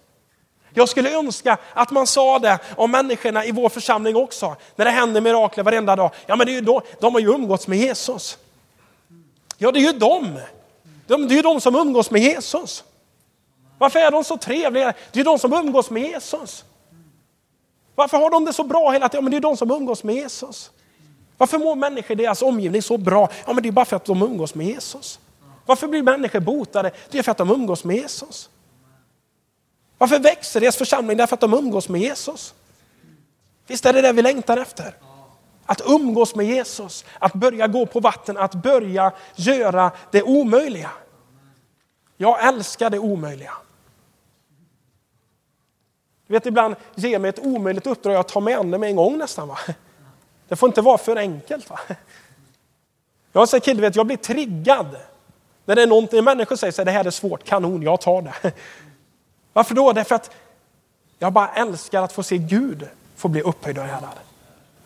Jag 0.74 0.88
skulle 0.88 1.18
önska 1.18 1.58
att 1.74 1.90
man 1.90 2.06
sa 2.06 2.38
det 2.38 2.58
om 2.76 2.90
människorna 2.90 3.44
i 3.44 3.52
vår 3.52 3.68
församling 3.68 4.16
också. 4.16 4.56
När 4.76 4.84
det 4.84 4.90
händer 4.90 5.20
mirakler 5.20 5.64
varenda 5.64 5.96
dag. 5.96 6.10
Ja 6.26 6.36
men 6.36 6.46
det 6.46 6.52
är 6.52 6.54
ju 6.54 6.60
då, 6.60 6.82
de 7.00 7.14
har 7.14 7.20
ju 7.20 7.28
umgåtts 7.28 7.68
med 7.68 7.78
Jesus. 7.78 8.38
Ja 9.58 9.72
det 9.72 9.78
är 9.78 9.92
ju 9.92 9.98
de. 9.98 10.40
de 11.06 11.28
det 11.28 11.34
är 11.34 11.36
ju 11.36 11.42
de 11.42 11.60
som 11.60 11.74
umgås 11.74 12.10
med 12.10 12.22
Jesus. 12.22 12.84
Varför 13.78 13.98
är 13.98 14.10
de 14.10 14.24
så 14.24 14.36
trevliga? 14.36 14.84
Det 14.84 15.16
är 15.16 15.18
ju 15.18 15.24
de 15.24 15.38
som 15.38 15.52
umgås 15.52 15.90
med 15.90 16.02
Jesus. 16.02 16.64
Varför 17.94 18.18
har 18.18 18.30
de 18.30 18.44
det 18.44 18.52
så 18.52 18.64
bra 18.64 18.90
hela 18.90 19.08
tiden? 19.08 19.18
Ja, 19.18 19.22
men 19.22 19.30
det 19.30 19.36
är 19.36 19.40
de 19.40 19.56
som 19.56 19.70
umgås 19.70 20.04
med 20.04 20.14
Jesus. 20.14 20.70
Varför 21.36 21.58
mår 21.58 21.76
människor 21.76 22.12
i 22.20 22.22
deras 22.22 22.42
omgivning 22.42 22.82
så 22.82 22.98
bra? 22.98 23.28
Ja, 23.46 23.52
men 23.52 23.62
det 23.62 23.68
är 23.68 23.72
bara 23.72 23.84
för 23.84 23.96
att 23.96 24.04
de 24.04 24.22
umgås 24.22 24.54
med 24.54 24.66
Jesus. 24.66 25.20
Varför 25.66 25.88
blir 25.88 26.02
människor 26.02 26.40
botade? 26.40 26.90
Det 27.10 27.18
är 27.18 27.22
för 27.22 27.30
att 27.30 27.38
de 27.38 27.50
umgås 27.50 27.84
med 27.84 27.96
Jesus. 27.96 28.50
Varför 30.00 30.18
växer 30.18 30.60
deras 30.60 30.76
församling? 30.76 31.16
Därför 31.16 31.34
att 31.36 31.40
de 31.40 31.54
umgås 31.54 31.88
med 31.88 32.00
Jesus. 32.00 32.54
Visst 33.66 33.86
är 33.86 33.92
det 33.92 34.02
det 34.02 34.12
vi 34.12 34.22
längtar 34.22 34.56
efter? 34.56 34.94
Att 35.66 35.80
umgås 35.86 36.34
med 36.34 36.46
Jesus, 36.46 37.04
att 37.18 37.32
börja 37.32 37.66
gå 37.66 37.86
på 37.86 38.00
vatten, 38.00 38.36
att 38.36 38.54
börja 38.54 39.12
göra 39.36 39.90
det 40.10 40.22
omöjliga. 40.22 40.90
Jag 42.16 42.48
älskar 42.48 42.90
det 42.90 42.98
omöjliga. 42.98 43.52
Du 46.26 46.32
vet 46.32 46.46
ibland 46.46 46.76
ger 46.94 47.18
mig 47.18 47.28
ett 47.28 47.38
omöjligt 47.38 47.86
uppdrag, 47.86 48.14
jag 48.14 48.28
tar 48.28 48.40
mig 48.40 48.54
an 48.54 48.70
det 48.70 48.78
med 48.78 48.90
en 48.90 48.96
gång 48.96 49.18
nästan. 49.18 49.48
Va? 49.48 49.58
Det 50.48 50.56
får 50.56 50.68
inte 50.68 50.82
vara 50.82 50.98
för 50.98 51.16
enkelt. 51.16 51.70
Va? 51.70 51.80
Jag 53.32 53.48
säger 53.48 53.60
kille, 53.60 53.80
vet, 53.80 53.96
jag 53.96 54.06
blir 54.06 54.16
triggad. 54.16 54.96
När 55.64 55.76
det 55.76 55.82
är 55.82 55.86
någonting, 55.86 56.24
människor 56.24 56.56
säger 56.56 56.80
att 56.80 56.86
det 56.86 56.92
här 56.92 57.04
är 57.04 57.10
svårt, 57.10 57.44
kanon, 57.44 57.82
jag 57.82 58.00
tar 58.00 58.22
det. 58.22 58.52
Varför 59.52 59.74
då? 59.74 59.92
Därför 59.92 60.14
att 60.14 60.30
jag 61.18 61.32
bara 61.32 61.48
älskar 61.48 62.02
att 62.02 62.12
få 62.12 62.22
se 62.22 62.38
Gud 62.38 62.88
få 63.16 63.28
bli 63.28 63.42
upphöjd 63.42 63.78
och 63.78 63.84
ärad. 63.84 64.18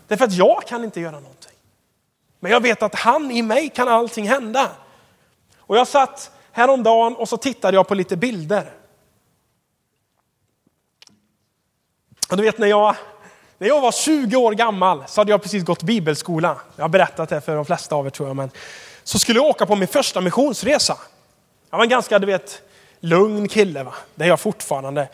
Därför 0.09 0.25
att 0.25 0.33
jag 0.33 0.67
kan 0.67 0.85
inte 0.85 1.01
göra 1.01 1.21
någonting. 1.21 1.53
Men 2.41 2.53
jag 2.53 2.61
vet 2.61 2.83
att 2.83 2.95
han 2.95 3.31
i 3.31 3.43
mig 3.43 3.69
kan 3.69 3.89
allting 3.89 4.29
hända. 4.29 4.71
Och 5.59 5.77
jag 5.77 5.89
satt 5.89 6.31
häromdagen 6.53 7.17
och 7.17 7.29
så 7.29 7.37
tittade 7.37 7.77
jag 7.77 7.89
på 7.89 7.95
lite 7.95 8.17
bilder. 8.17 8.73
Och 12.31 12.37
du 12.37 12.43
vet 12.43 12.59
när 12.59 12.67
jag, 12.67 12.97
när 13.59 13.69
jag 13.69 13.81
var 13.81 13.93
20 13.93 14.37
år 14.37 14.53
gammal 14.53 15.05
så 15.07 15.21
hade 15.21 15.31
jag 15.31 15.43
precis 15.43 15.65
gått 15.65 15.83
bibelskola. 15.83 16.61
Jag 16.77 16.85
har 16.85 16.89
berättat 16.89 17.29
det 17.29 17.41
för 17.41 17.57
de 17.57 17.65
flesta 17.65 17.95
av 17.95 18.07
er 18.07 18.11
tror 18.11 18.29
jag. 18.29 18.37
Men 18.37 18.51
så 19.05 19.19
skulle 19.19 19.39
jag 19.39 19.47
åka 19.47 19.67
på 19.67 19.77
min 19.77 19.89
första 19.89 20.21
missionsresa. 20.21 20.99
Jag 21.71 21.79
var 21.79 21.85
en 21.85 21.91
ganska, 21.91 22.19
du 22.19 22.27
vet, 22.27 22.63
lugn 23.05 23.49
kille. 23.49 23.83
Va? 23.83 23.95
Det 24.15 24.25
är 24.25 24.29
jag 24.29 24.41
fortfarande. 24.41 25.09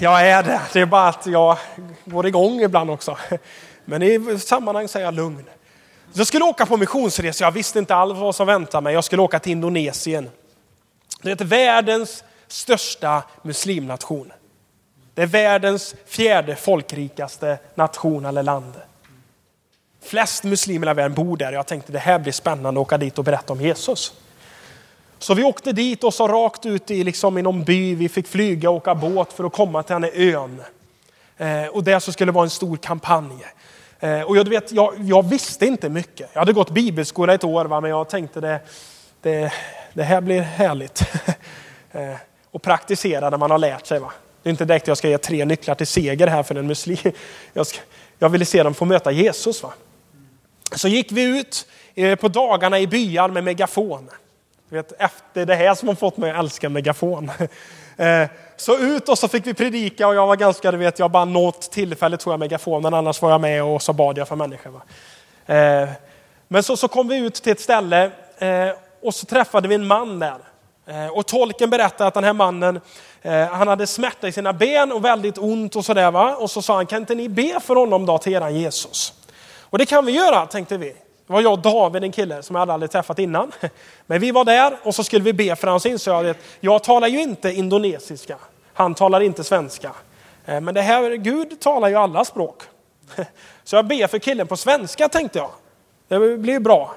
Jag 0.00 0.28
är 0.28 0.42
det. 0.42 0.60
Det 0.72 0.80
är 0.80 0.86
bara 0.86 1.08
att 1.08 1.26
jag 1.26 1.58
går 2.04 2.26
igång 2.26 2.60
ibland 2.60 2.90
också. 2.90 3.16
Men 3.84 4.02
i 4.02 4.38
sammanhang 4.38 4.88
så 4.88 4.98
är 4.98 5.02
jag 5.02 5.14
lugn. 5.14 5.44
Jag 6.12 6.26
skulle 6.26 6.44
åka 6.44 6.66
på 6.66 6.76
missionsresa. 6.76 7.44
Jag 7.44 7.52
visste 7.52 7.78
inte 7.78 7.94
alls 7.94 8.18
vad 8.18 8.34
som 8.34 8.46
väntade 8.46 8.82
mig. 8.82 8.94
Jag 8.94 9.04
skulle 9.04 9.22
åka 9.22 9.38
till 9.38 9.52
Indonesien. 9.52 10.30
Det 11.22 11.40
är 11.40 11.44
världens 11.44 12.24
största 12.48 13.22
muslimnation. 13.42 14.32
Det 15.14 15.22
är 15.22 15.26
världens 15.26 15.94
fjärde 16.06 16.56
folkrikaste 16.56 17.58
nation 17.74 18.24
eller 18.24 18.42
land. 18.42 18.74
flest 20.02 20.44
muslimer 20.44 20.90
i 20.90 20.94
världen 20.94 21.14
bor 21.14 21.36
där. 21.36 21.52
Jag 21.52 21.66
tänkte 21.66 21.92
det 21.92 21.98
här 21.98 22.18
blir 22.18 22.32
spännande 22.32 22.80
att 22.80 22.86
åka 22.86 22.98
dit 22.98 23.18
och 23.18 23.24
berätta 23.24 23.52
om 23.52 23.60
Jesus. 23.60 24.12
Så 25.22 25.34
vi 25.34 25.44
åkte 25.44 25.72
dit 25.72 26.04
och 26.04 26.14
så 26.14 26.28
rakt 26.28 26.66
ut 26.66 26.90
i, 26.90 27.04
liksom, 27.04 27.38
i 27.38 27.42
någon 27.42 27.64
by. 27.64 27.94
Vi 27.94 28.08
fick 28.08 28.28
flyga 28.28 28.70
och 28.70 28.76
åka 28.76 28.94
båt 28.94 29.32
för 29.32 29.44
att 29.44 29.52
komma 29.52 29.82
till 29.82 29.92
den 29.92 30.02
här 30.02 30.12
ön. 30.14 30.62
Eh, 31.36 31.66
och 31.66 31.84
där 31.84 31.98
så 31.98 32.12
skulle 32.12 32.32
det 32.32 32.34
vara 32.34 32.44
en 32.44 32.50
stor 32.50 32.76
kampanj. 32.76 33.44
Eh, 34.00 34.20
och 34.20 34.36
jag, 34.36 34.48
vet, 34.48 34.72
jag, 34.72 34.94
jag, 34.98 35.28
visste 35.28 35.66
inte 35.66 35.88
mycket. 35.88 36.30
Jag 36.32 36.40
hade 36.40 36.52
gått 36.52 36.70
bibelskola 36.70 37.34
ett 37.34 37.44
år, 37.44 37.64
va, 37.64 37.80
men 37.80 37.90
jag 37.90 38.08
tänkte 38.08 38.40
det, 38.40 38.60
det, 39.22 39.52
det 39.92 40.02
här 40.02 40.20
blir 40.20 40.40
härligt. 40.40 41.02
eh, 41.92 42.14
och 42.50 42.62
praktisera 42.62 43.30
när 43.30 43.38
man 43.38 43.50
har 43.50 43.58
lärt 43.58 43.86
sig. 43.86 43.98
Va? 43.98 44.12
Det 44.42 44.48
är 44.48 44.50
inte 44.50 44.64
direkt 44.64 44.84
att 44.84 44.88
jag 44.88 44.98
ska 44.98 45.08
ge 45.08 45.18
tre 45.18 45.44
nycklar 45.44 45.74
till 45.74 45.86
seger 45.86 46.26
här 46.26 46.42
för 46.42 46.54
en 46.54 46.66
muslim. 46.66 47.12
Jag, 47.52 47.66
ska, 47.66 47.78
jag 48.18 48.28
ville 48.28 48.44
se 48.44 48.62
dem 48.62 48.74
få 48.74 48.84
möta 48.84 49.10
Jesus. 49.10 49.62
Va? 49.62 49.72
Så 50.74 50.88
gick 50.88 51.12
vi 51.12 51.22
ut 51.22 51.66
eh, 51.94 52.16
på 52.16 52.28
dagarna 52.28 52.78
i 52.78 52.86
byar 52.86 53.28
med 53.28 53.44
megafon. 53.44 54.10
Vet, 54.72 54.92
efter 54.98 55.46
det 55.46 55.54
här 55.54 55.74
som 55.74 55.88
har 55.88 55.94
fått 55.94 56.16
mig 56.16 56.30
att 56.30 56.38
älska 56.38 56.68
megafon. 56.68 57.30
Eh, 57.96 58.28
så 58.56 58.78
ut 58.78 59.08
och 59.08 59.18
så 59.18 59.28
fick 59.28 59.46
vi 59.46 59.54
predika 59.54 60.08
och 60.08 60.14
jag 60.14 60.26
var 60.26 60.36
ganska, 60.36 60.70
du 60.70 60.78
vet, 60.78 60.98
jag 60.98 61.10
bara 61.10 61.24
något 61.24 61.70
tillfälle 61.70 62.16
tog 62.16 62.32
jag 62.32 62.40
megafonen, 62.40 62.94
annars 62.94 63.22
var 63.22 63.30
jag 63.30 63.40
med 63.40 63.64
och 63.64 63.82
så 63.82 63.92
bad 63.92 64.18
jag 64.18 64.28
för 64.28 64.36
människor. 64.36 64.80
Eh, 65.46 65.88
men 66.48 66.62
så, 66.62 66.76
så 66.76 66.88
kom 66.88 67.08
vi 67.08 67.16
ut 67.16 67.34
till 67.34 67.52
ett 67.52 67.60
ställe 67.60 68.10
eh, 68.38 68.68
och 69.02 69.14
så 69.14 69.26
träffade 69.26 69.68
vi 69.68 69.74
en 69.74 69.86
man 69.86 70.18
där. 70.18 70.38
Och 71.12 71.26
tolken 71.26 71.70
berättade 71.70 72.08
att 72.08 72.14
den 72.14 72.24
här 72.24 72.32
mannen, 72.32 72.80
han 73.50 73.68
hade 73.68 73.86
smärta 73.86 74.28
i 74.28 74.32
sina 74.32 74.52
ben 74.52 74.92
och 74.92 75.04
väldigt 75.04 75.38
ont 75.38 75.76
och 75.76 75.84
sådär. 75.84 76.10
Va? 76.10 76.36
Och 76.36 76.50
så 76.50 76.62
sa 76.62 76.74
han, 76.74 76.86
kan 76.86 77.00
inte 77.00 77.14
ni 77.14 77.28
be 77.28 77.60
för 77.60 77.74
honom 77.74 78.06
då 78.06 78.18
till 78.18 78.32
eran 78.32 78.54
Jesus? 78.54 79.12
Och 79.60 79.78
det 79.78 79.86
kan 79.86 80.06
vi 80.06 80.12
göra, 80.12 80.46
tänkte 80.46 80.76
vi. 80.76 80.94
Det 81.26 81.32
var 81.32 81.40
jag 81.40 81.52
och 81.52 81.58
David, 81.58 82.04
en 82.04 82.12
kille 82.12 82.42
som 82.42 82.56
jag 82.56 82.60
hade 82.60 82.72
aldrig 82.72 82.90
träffat 82.90 83.18
innan. 83.18 83.52
Men 84.06 84.20
vi 84.20 84.30
var 84.30 84.44
där 84.44 84.76
och 84.82 84.94
så 84.94 85.04
skulle 85.04 85.24
vi 85.24 85.32
be 85.32 85.56
för 85.56 85.68
hans 85.68 85.86
insåg 85.86 86.24
jag 86.24 86.30
att 86.30 86.36
jag 86.60 86.84
talar 86.84 87.08
ju 87.08 87.20
inte 87.22 87.52
indonesiska. 87.52 88.36
Han 88.74 88.94
talar 88.94 89.20
inte 89.20 89.44
svenska. 89.44 89.92
Eh, 90.46 90.60
men 90.60 90.74
det 90.74 90.82
här, 90.82 91.10
Gud 91.10 91.60
talar 91.60 91.88
ju 91.88 91.94
alla 91.94 92.24
språk. 92.24 92.62
Så 93.64 93.76
jag 93.76 93.86
ber 93.86 94.06
för 94.06 94.18
killen 94.18 94.46
på 94.46 94.56
svenska 94.56 95.08
tänkte 95.08 95.38
jag. 95.38 95.50
Det 96.08 96.38
blir 96.38 96.60
bra. 96.60 96.94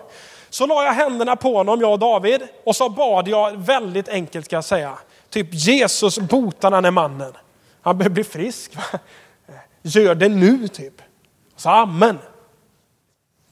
Så 0.49 0.65
la 0.65 0.83
jag 0.85 0.93
händerna 0.93 1.35
på 1.35 1.57
honom, 1.57 1.81
jag 1.81 1.91
och 1.91 1.99
David, 1.99 2.41
och 2.63 2.75
så 2.75 2.89
bad 2.89 3.27
jag 3.27 3.57
väldigt 3.57 4.09
enkelt 4.09 4.45
ska 4.45 4.55
jag 4.55 4.65
säga. 4.65 4.97
Typ 5.29 5.47
Jesus 5.51 6.19
botar 6.19 6.71
den 6.71 6.85
här 6.85 6.91
mannen. 6.91 7.33
Han 7.81 7.97
behöver 7.97 8.13
bli 8.13 8.23
frisk. 8.23 8.77
Gör 9.81 10.15
det 10.15 10.29
nu 10.29 10.67
typ. 10.67 11.01
Så 11.55 11.69
amen. 11.69 12.17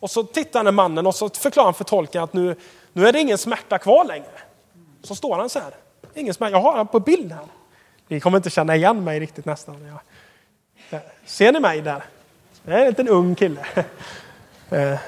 Och 0.03 0.11
så 0.11 0.23
tittar 0.23 0.63
den 0.63 0.75
mannen 0.75 1.07
och 1.07 1.15
så 1.15 1.29
förklarar 1.29 1.65
han 1.65 1.73
för 1.73 1.83
tolken 1.83 2.23
att 2.23 2.33
nu, 2.33 2.55
nu 2.93 3.07
är 3.07 3.13
det 3.13 3.19
ingen 3.19 3.37
smärta 3.37 3.77
kvar 3.77 4.05
längre. 4.05 4.39
Så 5.03 5.15
står 5.15 5.37
han 5.37 5.49
så 5.49 5.59
här. 5.59 5.71
Ingen 6.13 6.33
smärta. 6.33 6.51
Jag 6.51 6.61
har 6.61 6.77
han 6.77 6.87
på 6.87 6.99
bild 6.99 7.31
här. 7.31 7.45
Ni 8.07 8.19
kommer 8.19 8.37
inte 8.37 8.49
känna 8.49 8.75
igen 8.75 9.03
mig 9.03 9.19
riktigt 9.19 9.45
nästan. 9.45 9.99
Ser 11.25 11.51
ni 11.51 11.59
mig 11.59 11.81
där? 11.81 12.03
Det 12.63 12.73
är 12.73 12.79
en 12.79 12.87
liten 12.87 13.07
ung 13.07 13.35
kille. 13.35 13.65
Eh, 14.69 14.99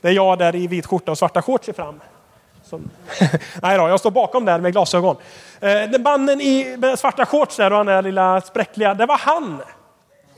det 0.00 0.08
är 0.08 0.12
jag 0.12 0.38
där 0.38 0.54
i 0.56 0.66
vit 0.66 0.86
skjorta 0.86 1.10
och 1.10 1.18
svarta 1.18 1.42
shorts 1.42 1.68
fram. 1.76 2.00
Som... 2.62 2.90
Nej 3.62 3.78
då, 3.78 3.88
jag 3.88 4.00
står 4.00 4.10
bakom 4.10 4.44
där 4.44 4.60
med 4.60 4.72
glasögon. 4.72 5.16
Eh, 5.60 5.70
den 5.70 6.02
mannen 6.02 6.40
i 6.40 6.78
svarta 6.98 7.26
shorts 7.26 7.56
där 7.56 7.70
och 7.70 7.76
han 7.76 7.86
där 7.86 8.02
lilla 8.02 8.40
spräckliga, 8.40 8.94
det 8.94 9.06
var 9.06 9.18
han 9.18 9.62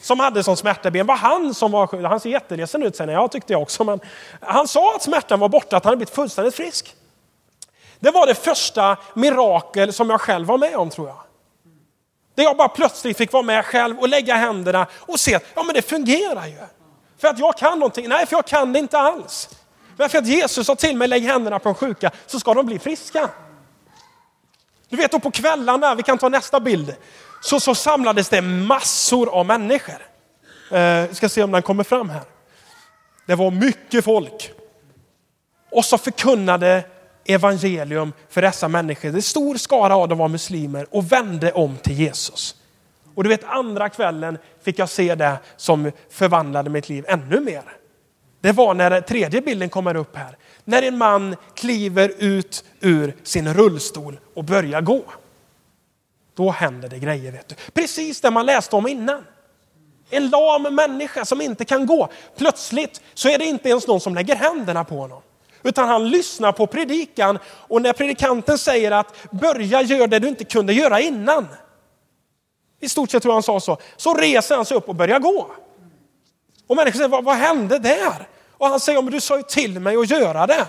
som 0.00 0.20
hade 0.20 0.42
som 0.42 0.56
smärtaben 0.56 1.06
var 1.06 1.16
han 1.16 1.54
som 1.54 1.72
var 1.72 1.86
sjuk. 1.86 2.04
Han 2.04 2.20
ser 2.20 2.30
jätteledsen 2.30 2.82
ut 2.82 2.96
sen, 2.96 3.08
jag 3.08 3.32
tyckte 3.32 3.52
jag 3.52 3.62
också. 3.62 3.84
Men 3.84 4.00
han 4.40 4.68
sa 4.68 4.94
att 4.96 5.02
smärtan 5.02 5.40
var 5.40 5.48
borta, 5.48 5.76
att 5.76 5.84
han 5.84 5.90
hade 5.90 5.96
blivit 5.96 6.14
fullständigt 6.14 6.54
frisk. 6.54 6.94
Det 8.00 8.10
var 8.10 8.26
det 8.26 8.34
första 8.34 8.96
mirakel 9.14 9.92
som 9.92 10.10
jag 10.10 10.20
själv 10.20 10.46
var 10.46 10.58
med 10.58 10.76
om 10.76 10.90
tror 10.90 11.08
jag. 11.08 11.16
Där 12.34 12.44
jag 12.44 12.56
bara 12.56 12.68
plötsligt 12.68 13.16
fick 13.16 13.32
vara 13.32 13.42
med 13.42 13.64
själv 13.64 13.98
och 13.98 14.08
lägga 14.08 14.34
händerna 14.34 14.86
och 14.96 15.20
se 15.20 15.34
att 15.34 15.42
ja, 15.54 15.62
men 15.62 15.74
det 15.74 15.82
fungerar 15.82 16.46
ju. 16.46 16.58
För 17.18 17.28
att 17.28 17.38
jag 17.38 17.56
kan 17.56 17.78
någonting? 17.78 18.08
Nej, 18.08 18.26
för 18.26 18.36
jag 18.36 18.46
kan 18.46 18.72
det 18.72 18.78
inte 18.78 18.98
alls. 18.98 19.48
Men 19.96 20.08
för 20.08 20.18
att 20.18 20.26
Jesus 20.26 20.66
sa 20.66 20.74
till 20.74 20.96
mig, 20.96 21.08
lägg 21.08 21.22
händerna 21.22 21.58
på 21.58 21.68
de 21.68 21.74
sjuka 21.74 22.10
så 22.26 22.40
ska 22.40 22.54
de 22.54 22.66
bli 22.66 22.78
friska. 22.78 23.30
Du 24.88 24.96
vet, 24.96 25.10
då 25.10 25.18
på 25.18 25.30
kvällarna, 25.30 25.94
vi 25.94 26.02
kan 26.02 26.18
ta 26.18 26.28
nästa 26.28 26.60
bild, 26.60 26.94
så, 27.46 27.60
så 27.60 27.74
samlades 27.74 28.28
det 28.28 28.42
massor 28.42 29.28
av 29.28 29.46
människor. 29.46 29.94
Eh, 30.72 31.10
ska 31.10 31.28
se 31.28 31.42
om 31.42 31.52
den 31.52 31.62
kommer 31.62 31.84
fram 31.84 32.10
här. 32.10 32.22
Det 33.26 33.34
var 33.34 33.50
mycket 33.50 34.04
folk. 34.04 34.52
Och 35.70 35.84
så 35.84 35.98
förkunnade 35.98 36.84
evangelium 37.24 38.12
för 38.28 38.42
dessa 38.42 38.68
människor. 38.68 39.08
En 39.08 39.22
stor 39.22 39.56
skara 39.56 39.96
av 39.96 40.08
dem 40.08 40.18
var 40.18 40.28
muslimer 40.28 40.86
och 40.90 41.12
vände 41.12 41.52
om 41.52 41.76
till 41.76 41.92
Jesus. 41.92 42.56
Och 43.14 43.22
du 43.22 43.28
vet 43.28 43.44
andra 43.44 43.88
kvällen 43.88 44.38
fick 44.62 44.78
jag 44.78 44.88
se 44.88 45.14
det 45.14 45.38
som 45.56 45.92
förvandlade 46.10 46.70
mitt 46.70 46.88
liv 46.88 47.04
ännu 47.08 47.40
mer. 47.40 47.62
Det 48.40 48.52
var 48.52 48.74
när 48.74 49.00
tredje 49.00 49.40
bilden 49.40 49.68
kommer 49.68 49.96
upp 49.96 50.16
här. 50.16 50.36
När 50.64 50.82
en 50.82 50.98
man 50.98 51.36
kliver 51.54 52.12
ut 52.18 52.64
ur 52.80 53.14
sin 53.22 53.54
rullstol 53.54 54.20
och 54.34 54.44
börjar 54.44 54.80
gå. 54.80 55.04
Då 56.36 56.50
händer 56.50 56.88
det 56.88 56.98
grejer. 56.98 57.32
Vet 57.32 57.48
du. 57.48 57.54
Precis 57.72 58.20
det 58.20 58.30
man 58.30 58.46
läste 58.46 58.76
om 58.76 58.86
innan. 58.86 59.24
En 60.10 60.30
lam 60.30 60.62
människa 60.62 61.24
som 61.24 61.40
inte 61.40 61.64
kan 61.64 61.86
gå. 61.86 62.08
Plötsligt 62.36 63.00
så 63.14 63.28
är 63.28 63.38
det 63.38 63.44
inte 63.44 63.68
ens 63.68 63.86
någon 63.86 64.00
som 64.00 64.14
lägger 64.14 64.36
händerna 64.36 64.84
på 64.84 64.96
honom. 64.96 65.22
Utan 65.62 65.88
han 65.88 66.08
lyssnar 66.10 66.52
på 66.52 66.66
predikan 66.66 67.38
och 67.46 67.82
när 67.82 67.92
predikanten 67.92 68.58
säger 68.58 68.90
att 68.90 69.30
börja 69.30 69.82
göra 69.82 70.06
det 70.06 70.18
du 70.18 70.28
inte 70.28 70.44
kunde 70.44 70.72
göra 70.72 71.00
innan. 71.00 71.48
I 72.80 72.88
stort 72.88 73.10
sett 73.10 73.22
tror 73.22 73.30
jag 73.30 73.36
han 73.36 73.42
sa 73.42 73.60
så. 73.60 73.78
Så 73.96 74.14
reser 74.14 74.56
han 74.56 74.64
sig 74.64 74.76
upp 74.76 74.88
och 74.88 74.94
börjar 74.94 75.18
gå. 75.18 75.50
Och 76.66 76.76
människor 76.76 76.96
säger, 76.96 77.08
vad, 77.08 77.24
vad 77.24 77.36
hände 77.36 77.78
där? 77.78 78.28
Och 78.50 78.66
han 78.66 78.80
säger, 78.80 79.02
men 79.02 79.12
du 79.12 79.20
sa 79.20 79.36
ju 79.36 79.42
till 79.42 79.80
mig 79.80 79.96
att 79.96 80.10
göra 80.10 80.46
det. 80.46 80.66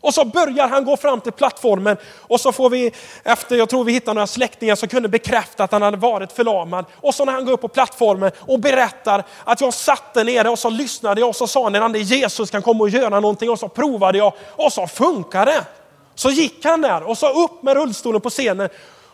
Och 0.00 0.14
så 0.14 0.24
börjar 0.24 0.68
han 0.68 0.84
gå 0.84 0.96
fram 0.96 1.20
till 1.20 1.32
plattformen 1.32 1.96
och 2.18 2.40
så 2.40 2.52
får 2.52 2.70
vi, 2.70 2.92
efter 3.24 3.56
jag 3.56 3.68
tror 3.68 3.84
vi 3.84 3.92
hittar 3.92 4.14
några 4.14 4.26
släktingar 4.26 4.74
som 4.74 4.88
kunde 4.88 5.08
bekräfta 5.08 5.64
att 5.64 5.72
han 5.72 5.82
hade 5.82 5.96
varit 5.96 6.32
förlamad. 6.32 6.84
Och 6.94 7.14
så 7.14 7.24
när 7.24 7.32
han 7.32 7.44
går 7.44 7.52
upp 7.52 7.60
på 7.60 7.68
plattformen 7.68 8.30
och 8.38 8.60
berättar 8.60 9.24
att 9.44 9.60
jag 9.60 9.74
satt 9.74 10.14
där 10.14 10.24
nere 10.24 10.48
och 10.48 10.58
så 10.58 10.70
lyssnade 10.70 11.20
jag 11.20 11.28
och 11.28 11.36
så 11.36 11.46
sa 11.46 11.64
han 11.64 11.82
att 11.82 12.00
Jesus 12.00 12.50
kan 12.50 12.62
komma 12.62 12.84
och 12.84 12.88
göra 12.88 13.20
någonting 13.20 13.50
och 13.50 13.58
så 13.58 13.68
provade 13.68 14.18
jag 14.18 14.32
och 14.56 14.72
så 14.72 14.86
funkade 14.86 15.50
det. 15.50 15.64
Så 16.14 16.30
gick 16.30 16.64
han 16.64 16.80
där 16.80 17.02
och 17.02 17.18
så 17.18 17.44
upp 17.44 17.62
med 17.62 17.76
rullstolen 17.76 18.20
på 18.20 18.30
scenen 18.30 18.68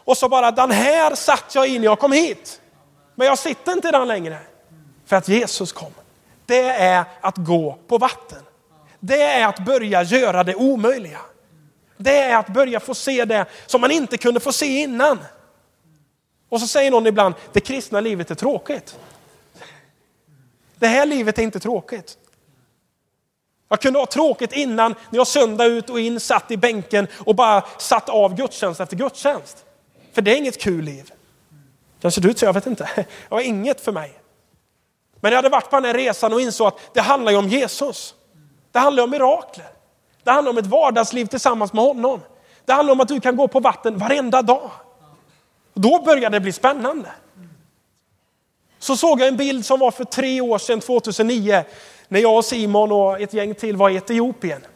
och 0.05 0.17
så 0.17 0.29
bara 0.29 0.51
den 0.51 0.71
här 0.71 1.15
satt 1.15 1.55
jag 1.55 1.69
in 1.69 1.81
när 1.81 1.89
jag 1.89 1.99
kom 1.99 2.13
hit. 2.13 2.61
Men 3.15 3.27
jag 3.27 3.39
sitter 3.39 3.73
inte 3.73 3.89
i 3.89 3.91
den 3.91 4.09
längre 4.09 4.39
för 5.07 5.17
att 5.17 5.29
Jesus 5.29 5.73
kom. 5.73 5.93
Det 6.47 6.71
är 6.71 7.05
att 7.21 7.37
gå 7.37 7.79
på 7.89 7.99
vatten 7.99 8.39
det 9.07 9.23
är 9.23 9.47
att 9.47 9.59
börja 9.59 10.03
göra 10.03 10.45
det 10.45 10.55
omöjliga. 10.55 11.21
Det 11.97 12.19
är 12.19 12.37
att 12.37 12.49
börja 12.49 12.81
få 12.81 12.95
se 12.95 13.25
det 13.25 13.47
som 13.67 13.81
man 13.81 13.91
inte 13.91 14.19
kunde 14.19 14.41
få 14.41 14.53
se 14.53 14.67
innan. 14.67 15.19
Och 16.49 16.61
så 16.61 16.67
säger 16.67 16.91
någon 16.91 17.07
ibland, 17.07 17.35
det 17.53 17.61
kristna 17.61 18.01
livet 18.01 18.31
är 18.31 18.35
tråkigt. 18.35 18.99
Det 20.77 20.87
här 20.87 21.07
livet 21.07 21.39
är 21.39 21.43
inte 21.43 21.61
tråkigt. 21.61 22.19
Jag 23.69 23.81
kunde 23.81 23.99
ha 23.99 24.07
tråkigt 24.07 24.53
innan 24.53 24.95
när 25.11 25.19
jag 25.19 25.27
söndag 25.27 25.65
ut 25.65 25.91
och 25.91 26.01
in 26.01 26.21
satt 26.21 26.51
i 26.51 26.57
bänken 26.57 27.07
och 27.15 27.35
bara 27.35 27.65
satt 27.79 28.09
av 28.09 28.35
gudstjänst 28.35 28.81
efter 28.81 28.97
gudstjänst. 28.97 29.65
För 30.13 30.23
det 30.23 30.31
är 30.31 30.37
inget 30.37 30.61
kul 30.61 30.85
liv. 30.85 31.13
Kanske 32.01 32.21
du 32.21 32.33
tror, 32.35 32.49
jag 32.49 32.55
vet 32.55 32.67
inte. 32.67 32.91
Det 32.95 33.07
var 33.29 33.41
inget 33.41 33.81
för 33.81 33.93
mig. 33.93 34.13
Men 35.21 35.33
jag 35.33 35.39
hade 35.39 35.49
varit 35.49 35.71
på 35.71 35.77
den 35.77 35.85
här 35.85 35.95
resan 35.95 36.33
och 36.33 36.41
insåg 36.41 36.67
att 36.67 36.95
det 36.95 37.01
handlar 37.01 37.33
ju 37.33 37.39
om 37.39 37.49
Jesus. 37.49 38.15
Det 38.77 38.81
handlar 38.81 39.05
om 39.05 39.11
mirakler. 39.11 39.67
Det 40.25 40.31
handlar 40.31 40.51
om 40.51 40.59
ett 40.59 40.67
vardagsliv 40.67 41.27
tillsammans 41.27 41.73
med 41.73 41.85
honom. 41.85 42.21
Det 42.65 42.73
handlar 42.73 42.93
om 42.93 43.01
att 43.01 43.09
du 43.09 43.21
kan 43.21 43.37
gå 43.37 43.49
på 43.49 43.61
vatten 43.61 43.99
varenda 43.99 44.43
dag. 44.43 44.71
Då 45.75 46.03
börjar 46.03 46.31
det 46.31 46.41
bli 46.41 46.53
spännande. 46.53 47.09
Så 48.79 48.97
såg 48.97 49.21
jag 49.21 49.29
en 49.29 49.37
bild 49.37 49.67
som 49.67 49.81
var 49.81 49.91
för 49.91 50.05
tre 50.05 50.41
år 50.41 50.59
sedan, 50.59 50.81
2009, 50.81 51.65
när 52.09 52.21
jag 52.21 52.37
och 52.37 52.45
Simon 52.45 52.93
och 52.93 53.21
ett 53.21 53.33
gäng 53.33 53.55
till 53.55 53.77
var 53.77 53.91
i 53.91 53.97
Etiopien. 53.97 54.67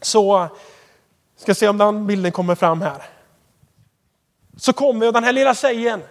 Så, 0.00 0.48
ska 1.36 1.54
se 1.54 1.68
om 1.68 1.78
den 1.78 2.06
bilden 2.06 2.32
kommer 2.32 2.54
fram 2.54 2.80
här. 2.80 3.02
Så 4.56 4.72
kom 4.72 5.00
vi 5.00 5.08
och 5.08 5.12
den 5.12 5.24
här 5.24 5.32
lilla 5.32 5.54
tjejen, 5.54 6.02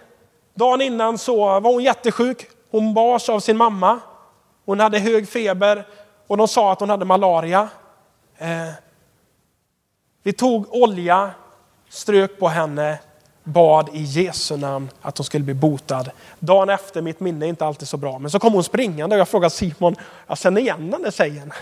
dagen 0.54 0.80
innan 0.80 1.18
så 1.18 1.36
var 1.36 1.72
hon 1.72 1.82
jättesjuk. 1.82 2.46
Hon 2.70 2.94
bars 2.94 3.28
av 3.28 3.40
sin 3.40 3.56
mamma. 3.56 4.00
Hon 4.64 4.80
hade 4.80 4.98
hög 4.98 5.28
feber 5.28 5.84
och 6.28 6.36
de 6.36 6.48
sa 6.48 6.72
att 6.72 6.80
hon 6.80 6.90
hade 6.90 7.04
malaria. 7.04 7.68
Eh, 8.38 8.68
vi 10.22 10.32
tog 10.32 10.74
olja, 10.74 11.30
strök 11.88 12.38
på 12.38 12.48
henne, 12.48 12.98
bad 13.44 13.88
i 13.92 14.02
Jesu 14.02 14.56
namn 14.56 14.88
att 15.02 15.18
hon 15.18 15.24
skulle 15.24 15.44
bli 15.44 15.54
botad. 15.54 16.10
Dagen 16.38 16.68
efter, 16.68 17.02
mitt 17.02 17.20
minne 17.20 17.46
är 17.46 17.48
inte 17.48 17.66
alltid 17.66 17.88
så 17.88 17.96
bra, 17.96 18.18
men 18.18 18.30
så 18.30 18.38
kom 18.38 18.52
hon 18.52 18.64
springande 18.64 19.16
och 19.16 19.20
jag 19.20 19.28
frågade 19.28 19.50
Simon, 19.50 19.96
jag 20.26 20.38
känner 20.38 20.60
igen 20.60 20.90
den 20.90 21.02
där 21.02 21.10
tjejen. 21.10 21.52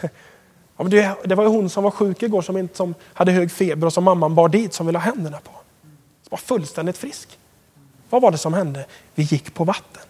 Ja, 0.78 0.82
men 0.82 0.90
det, 0.90 1.16
det 1.24 1.34
var 1.34 1.44
ju 1.44 1.50
hon 1.50 1.70
som 1.70 1.84
var 1.84 1.90
sjuk 1.90 2.22
igår 2.22 2.42
som, 2.42 2.56
inte, 2.56 2.76
som 2.76 2.94
hade 3.02 3.32
hög 3.32 3.52
feber 3.52 3.86
och 3.86 3.92
som 3.92 4.04
mamman 4.04 4.34
bar 4.34 4.48
dit 4.48 4.74
som 4.74 4.86
ville 4.86 4.98
ha 4.98 5.04
händerna 5.04 5.38
på. 5.38 5.50
Som 6.22 6.30
var 6.30 6.38
fullständigt 6.38 6.96
frisk. 6.96 7.38
Vad 8.10 8.22
var 8.22 8.30
det 8.30 8.38
som 8.38 8.54
hände? 8.54 8.86
Vi 9.14 9.22
gick 9.22 9.54
på 9.54 9.64
vatten. 9.64 10.02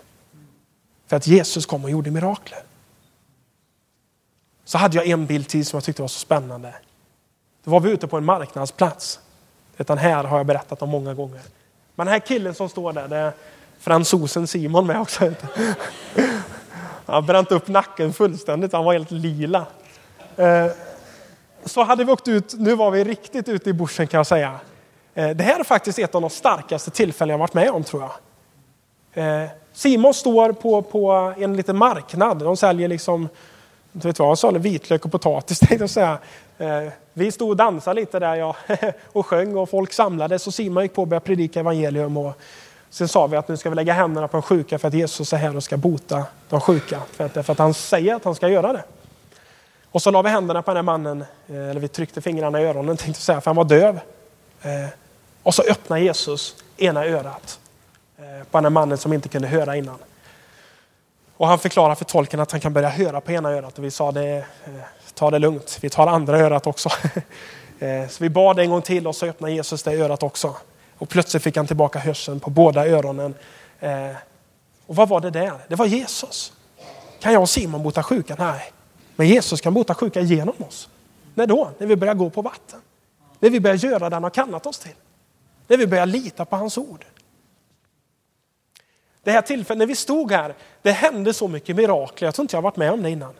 För 1.07 1.17
att 1.17 1.27
Jesus 1.27 1.67
kom 1.67 1.85
och 1.85 1.91
gjorde 1.91 2.11
mirakler. 2.11 2.59
Så 4.67 4.79
hade 4.79 4.97
jag 4.97 5.07
en 5.07 5.27
bild 5.27 5.49
till 5.49 5.67
som 5.67 5.77
jag 5.77 5.85
tyckte 5.85 6.03
var 6.03 6.09
så 6.09 6.19
spännande. 6.19 6.75
Då 7.65 7.71
var 7.71 7.81
vi 7.81 7.91
ute 7.91 8.07
på 8.07 8.17
en 8.17 8.25
marknadsplats. 8.25 9.21
Den 9.77 9.99
här 9.99 10.25
har 10.25 10.37
jag 10.37 10.47
berättat 10.47 10.83
om 10.83 10.89
många 10.89 11.15
gånger. 11.15 11.41
Men 11.95 12.07
den 12.07 12.13
här 12.13 12.21
killen 12.21 12.55
som 12.55 12.69
står 12.69 12.93
där, 12.93 13.09
det 13.09 13.17
är 13.17 13.33
fransosen 13.79 14.47
Simon 14.47 14.87
med 14.87 15.01
också. 15.01 15.25
Han 17.07 17.15
har 17.15 17.23
bränt 17.23 17.53
upp 17.53 17.69
nacken 17.69 18.13
fullständigt, 18.13 18.73
han 18.73 18.85
var 18.85 18.93
helt 18.93 19.11
lila. 19.11 19.67
Eh, 20.37 20.67
så 21.65 21.83
hade 21.83 22.05
vi 22.05 22.13
åkt 22.13 22.29
ut, 22.29 22.55
nu 22.59 22.75
var 22.75 22.91
vi 22.91 23.05
riktigt 23.05 23.49
ute 23.49 23.71
i 23.71 23.73
bushen 23.73 24.07
kan 24.07 24.19
jag 24.19 24.27
säga. 24.27 24.61
Eh, 25.15 25.31
det 25.31 25.45
här 25.45 25.61
är 25.61 25.65
faktiskt 25.65 25.99
ett 25.99 26.15
av 26.15 26.21
de 26.21 26.31
starkaste 26.31 26.91
tillfällen 26.91 27.33
jag 27.33 27.39
varit 27.39 27.55
med 27.55 27.71
om 27.71 27.85
tror 27.85 28.03
jag. 28.03 29.43
Eh, 29.43 29.49
Simon 29.73 30.15
står 30.15 30.53
på, 30.53 30.83
på 30.83 31.35
en 31.39 31.57
liten 31.57 31.77
marknad, 31.77 32.39
de 32.39 32.57
säljer 32.57 32.89
liksom 32.89 33.29
inte 33.97 34.09
vet 34.09 34.19
vad, 34.19 34.39
sa 34.39 34.51
vitlök 34.51 35.05
och 35.05 35.13
potatis 35.13 35.59
tänkte 35.61 35.77
jag 35.77 35.91
säga. 35.91 36.19
Eh, 36.59 36.93
vi 37.13 37.33
stod 37.33 37.51
och 37.51 37.57
dansade 37.57 38.01
lite 38.01 38.19
där 38.19 38.35
ja, 38.35 38.57
och 39.13 39.27
sjöng 39.27 39.57
och 39.57 39.71
folk 39.71 39.93
samlades 39.93 40.47
och 40.47 40.55
Simon 40.55 40.83
gick 40.83 40.95
på 40.95 41.03
och 41.03 41.09
började 41.09 41.27
predika 41.27 41.61
evangelium. 41.61 42.17
Och 42.17 42.33
sen 42.91 43.09
sa 43.09 43.27
vi 43.27 43.37
att 43.37 43.49
nu 43.49 43.57
ska 43.57 43.71
vi 43.71 43.77
lägga 43.77 43.93
händerna 43.93 44.29
på 44.29 44.37
de 44.37 44.43
sjuka 44.43 44.79
för 44.79 44.89
att 44.89 44.95
Jesus 44.95 45.33
är 45.33 45.37
här 45.37 45.57
och 45.57 45.65
ska 45.65 45.77
bota 45.77 46.25
de 46.49 46.61
sjuka. 46.61 47.03
För 47.13 47.25
att, 47.25 47.33
för 47.47 47.53
att 47.53 47.59
han 47.59 47.75
säger 47.75 48.15
att 48.15 48.25
han 48.25 48.35
ska 48.35 48.49
göra 48.49 48.73
det. 48.73 48.85
Och 49.91 50.03
så 50.03 50.11
la 50.11 50.23
vi 50.23 50.31
händerna 50.31 50.63
på 50.63 50.71
den 50.71 50.77
här 50.77 50.83
mannen, 50.83 51.25
eh, 51.47 51.71
eller 51.71 51.81
vi 51.81 51.89
tryckte 51.89 52.21
fingrarna 52.21 52.61
i 52.61 52.65
öronen 52.65 52.97
tänkte 52.97 53.23
säga, 53.23 53.41
för 53.41 53.51
han 53.51 53.57
var 53.57 53.65
döv. 53.65 54.01
Eh, 54.63 54.89
och 55.43 55.55
så 55.55 55.63
öppnade 55.63 56.03
Jesus 56.03 56.57
ena 56.77 57.05
örat 57.07 57.61
på 58.51 58.59
den 58.59 58.65
här 58.65 58.71
mannen 58.71 58.99
som 58.99 59.13
inte 59.13 59.29
kunde 59.29 59.49
höra 59.49 59.77
innan. 59.77 59.99
Och 61.37 61.47
han 61.47 61.59
förklarar 61.59 61.95
för 61.95 62.05
tolken 62.05 62.41
att 62.41 62.53
han 62.53 62.61
kan 62.61 62.73
börja 62.73 62.89
höra 62.89 63.21
på 63.21 63.33
ena 63.33 63.51
örat 63.51 63.79
och 63.79 63.85
vi 63.85 63.91
sa 63.91 64.13
det, 64.13 64.37
eh, 64.37 64.73
ta 65.15 65.31
det 65.31 65.39
lugnt, 65.39 65.79
vi 65.81 65.91
tar 65.91 66.07
andra 66.07 66.39
örat 66.39 66.67
också. 66.67 66.89
Eh, 67.79 68.09
så 68.09 68.25
vi 68.25 68.31
bad 68.31 68.59
en 68.59 68.71
gång 68.71 68.83
till 68.83 69.07
och 69.07 69.17
så 69.17 69.27
öppnade 69.27 69.53
Jesus 69.53 69.83
det 69.83 69.93
örat 69.93 70.23
också. 70.23 70.57
Och 70.99 71.09
plötsligt 71.09 71.43
fick 71.43 71.57
han 71.57 71.67
tillbaka 71.67 71.99
hörseln 71.99 72.41
på 72.41 72.51
båda 72.51 72.89
öronen. 72.89 73.35
Eh, 73.81 74.11
och 74.87 74.97
vad 74.97 75.09
var 75.09 75.21
det 75.21 75.31
där? 75.31 75.53
Det 75.69 75.75
var 75.75 75.87
Jesus. 75.87 76.53
Kan 77.21 77.33
jag 77.33 77.43
och 77.43 77.49
Simon 77.49 77.83
bota 77.83 78.03
sjuka? 78.03 78.37
Nej. 78.39 78.73
Men 79.17 79.29
Jesus 79.29 79.61
kan 79.61 79.75
bota 79.75 79.95
sjuka 79.95 80.21
genom 80.21 80.55
oss. 80.69 80.89
När 81.35 81.47
då? 81.47 81.71
När 81.79 81.87
vi 81.87 81.97
börjar 81.97 82.15
gå 82.15 82.31
på 82.31 82.43
vatten. 82.43 82.81
När 83.41 83.51
vi 83.51 83.61
börjar 83.61 83.77
göra 83.77 84.11
det 84.11 84.17
han 84.17 84.23
har 84.23 84.31
kallat 84.31 84.67
oss 84.67 84.79
till. 84.79 84.95
När 85.69 85.77
vi 85.77 85.87
börjar 85.87 86.07
lita 86.07 86.45
på 86.45 86.57
hans 86.57 86.79
ord. 86.79 87.05
Det 89.27 89.33
här 89.33 89.43
tillfället 89.43 89.79
när 89.79 89.87
vi 89.87 89.95
stod 89.95 90.33
här, 90.33 90.55
det 90.83 90.91
hände 90.91 91.33
så 91.33 91.49
mycket 91.49 91.77
mirakler. 91.77 92.27
Jag 92.27 92.35
tror 92.35 92.45
inte 92.45 92.57
jag 92.57 92.63
varit 92.63 92.77
med 92.77 92.93
om 92.93 93.03
det 93.03 93.11
innan. 93.11 93.35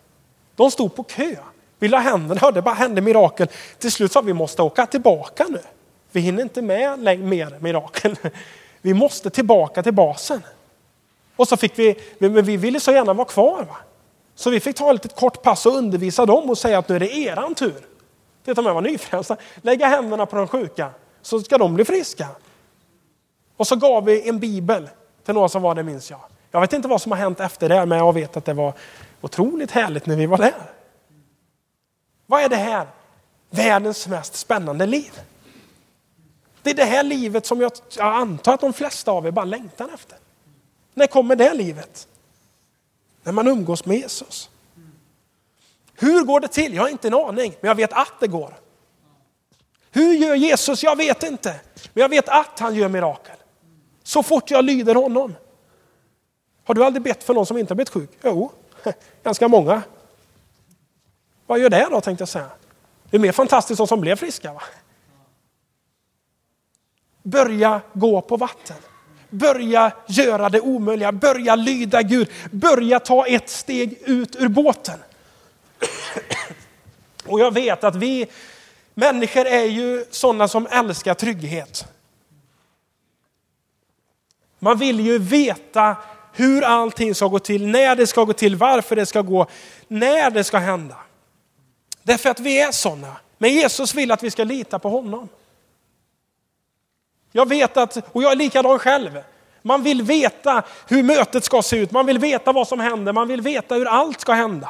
De 0.57 0.71
stod 0.71 0.95
på 0.95 1.03
kö, 1.03 1.37
ville 1.79 1.97
ha 1.97 2.03
händerna 2.03 2.47
och 2.47 2.53
det 2.53 2.63
bara 2.63 2.75
hände 2.75 3.01
mirakel. 3.01 3.49
Till 3.79 3.93
slut 3.93 4.13
sa 4.13 4.21
vi 4.21 4.33
måste 4.33 4.63
åka 4.63 4.87
tillbaka 4.87 5.47
nu. 5.49 5.61
Vi 6.13 6.21
hinner 6.21 6.43
inte 6.43 6.63
med 6.63 6.99
mer 7.19 7.59
mirakel. 7.61 8.17
Vi 8.83 8.95
måste 8.95 9.31
tillbaka 9.31 9.83
till 9.83 9.95
basen. 9.95 10.43
Och 11.37 11.49
så 11.49 11.57
fick 11.57 11.79
vi, 11.79 11.99
men 12.19 12.45
vi 12.45 12.57
ville 12.57 12.81
så 12.81 12.93
gärna 12.93 13.13
vara 13.13 13.29
kvar. 13.29 13.63
Va? 13.63 13.77
Så 14.35 14.51
vi 14.51 14.61
fick 14.61 14.77
ta 14.77 14.95
ett 14.95 15.17
kort 15.17 15.43
pass 15.43 15.67
och 15.67 15.77
undervisa 15.77 16.27
dem 16.27 16.51
och 16.51 16.59
säga 16.59 16.79
att 16.79 16.89
nu 16.89 16.97
är 16.97 17.01
det 17.01 17.17
eran 17.17 17.55
tur. 17.55 17.87
Titta 18.45 18.61
om 18.61 18.67
jag 18.67 18.75
var 18.75 18.83
nyfrälsta. 18.83 19.37
Lägga 19.63 19.87
händerna 19.87 20.27
på 20.27 20.37
de 20.37 20.49
sjuka 20.49 20.91
så 21.23 21.41
ska 21.41 21.59
de 21.59 21.75
bli 21.75 21.85
friska. 21.85 22.27
Och 23.57 23.67
så 23.67 23.77
gav 23.77 24.05
vi 24.05 24.29
en 24.29 24.39
bibel 24.39 24.89
till 25.27 25.35
några 25.35 25.49
som 25.49 25.63
var 25.63 25.75
där 25.75 25.83
minns 25.83 26.11
jag. 26.11 26.21
Jag 26.51 26.61
vet 26.61 26.73
inte 26.73 26.89
vad 26.89 27.03
som 27.03 27.13
har 27.13 27.19
hänt 27.19 27.41
efter 27.41 27.69
det 27.69 27.87
men 27.87 27.99
jag 27.99 28.13
vet 28.13 28.37
att 28.37 28.45
det 28.45 28.55
var 28.55 28.73
otroligt 29.21 29.71
härligt 29.71 30.07
när 30.07 30.17
vi 30.17 30.27
var 30.27 30.39
där. 30.39 30.55
Vad 32.27 32.43
är 32.43 32.49
det 32.49 32.57
här? 32.57 32.87
Världens 33.51 34.07
mest 34.07 34.37
spännande 34.37 34.87
liv. 34.87 35.21
Det 36.63 36.71
är 36.71 36.75
det 36.75 36.85
här 36.85 37.03
livet 37.03 37.47
som 37.47 37.61
jag, 37.61 37.73
jag 37.97 38.15
antar 38.15 38.55
att 38.55 38.61
de 38.61 38.73
flesta 38.73 39.11
av 39.11 39.27
er 39.27 39.31
bara 39.31 39.45
längtar 39.45 39.89
efter. 39.95 40.19
När 40.95 41.07
kommer 41.07 41.37
det 41.37 41.55
livet? 41.55 42.09
När 43.23 43.33
man 43.33 43.49
umgås 43.49 43.85
med 43.85 43.97
Jesus. 43.97 44.51
Hur 45.95 46.25
går 46.25 46.41
det 46.41 46.49
till? 46.49 46.75
Jag 46.75 46.83
har 46.83 46.89
inte 46.89 47.09
en 47.09 47.15
aning, 47.15 47.55
men 47.61 47.69
jag 47.69 47.75
vet 47.75 47.93
att 47.93 48.21
det 48.21 48.27
går. 48.27 48.55
Hur 49.91 50.13
gör 50.13 50.35
Jesus? 50.35 50.83
Jag 50.83 50.97
vet 50.97 51.23
inte, 51.23 51.61
men 51.93 52.03
jag 52.03 52.09
vet 52.09 52.29
att 52.29 52.59
han 52.59 52.75
gör 52.75 52.89
mirakel. 52.89 53.37
Så 54.07 54.23
fort 54.23 54.51
jag 54.51 54.65
lyder 54.65 54.95
honom. 54.95 55.35
Har 56.65 56.75
du 56.75 56.85
aldrig 56.85 57.03
bett 57.03 57.25
för 57.25 57.35
någon 57.35 57.47
som 57.47 57.59
inte 57.59 57.71
har 57.71 57.77
blivit 57.77 57.91
sjuk? 57.91 58.11
Jo, 58.23 58.53
ganska 59.23 59.49
många. 59.49 59.83
Vad 61.47 61.59
gör 61.59 61.71
det 61.71 61.89
då 61.91 62.01
tänkte 62.01 62.23
jag 62.23 62.29
säga. 62.29 62.51
Det 63.11 63.17
är 63.17 63.21
mer 63.21 63.33
fantastiskt 63.33 63.79
de 63.79 63.87
som 63.87 64.01
blev 64.01 64.17
friska. 64.17 64.53
Va? 64.53 64.63
Börja 67.23 67.81
gå 67.93 68.21
på 68.21 68.37
vatten. 68.37 68.77
Börja 69.31 69.93
göra 70.07 70.49
det 70.49 70.61
omöjliga, 70.61 71.13
börja 71.13 71.57
lyda 71.57 72.03
Gud, 72.03 72.29
börja 72.51 73.01
ta 73.01 73.27
ett 73.27 73.49
steg 73.49 73.99
ut 74.05 74.37
ur 74.37 74.49
båten. 74.49 74.99
Och 77.25 77.41
jag 77.41 77.55
vet 77.55 77.85
att 77.85 77.97
vi 77.97 78.27
människor 78.95 79.47
är 79.47 79.65
ju 79.65 80.05
sådana 80.11 80.49
som 80.49 80.67
älskar 80.71 81.15
trygghet. 81.15 81.96
Man 84.59 84.79
vill 84.79 85.01
ju 85.01 85.19
veta 85.19 85.97
hur 86.33 86.63
allting 86.63 87.15
ska 87.15 87.27
gå 87.27 87.39
till, 87.39 87.67
när 87.67 87.97
det 87.97 88.07
ska 88.07 88.25
gå 88.25 88.33
till, 88.33 88.57
varför 88.57 88.97
det 88.97 89.07
ska 89.07 89.23
gå, 89.23 89.47
när 89.89 90.31
det 90.31 90.45
ska 90.45 90.59
hända. 90.59 90.97
Därför 92.03 92.31
att 92.31 92.41
vi 92.41 92.61
är 92.61 92.73
sådana. 92.73 93.17
Men 93.39 93.51
Jesus 93.51 93.95
vill 93.95 94.13
att 94.13 94.23
vi 94.23 94.31
ska 94.31 94.45
lita 94.45 94.79
på 94.79 94.89
honom. 94.89 95.29
Jag 97.33 97.49
vet 97.49 97.77
att, 97.77 97.97
och 98.13 98.23
jag 98.23 98.33
är 98.33 98.37
likadan 98.37 98.79
själv. 98.79 99.23
Man 99.63 99.83
vill 99.83 100.03
veta 100.03 100.63
hur 100.89 101.03
mötet 101.03 101.45
ska 101.45 101.63
se 101.63 101.77
ut, 101.77 101.91
man 101.91 102.07
vill 102.07 102.19
veta 102.19 102.53
vad 102.53 102.69
som 102.69 102.81
händer, 102.81 103.13
man 103.13 103.29
vill 103.29 103.41
veta 103.41 103.75
hur 103.75 103.87
allt 103.87 104.21
ska 104.21 104.33
hända. 104.33 104.69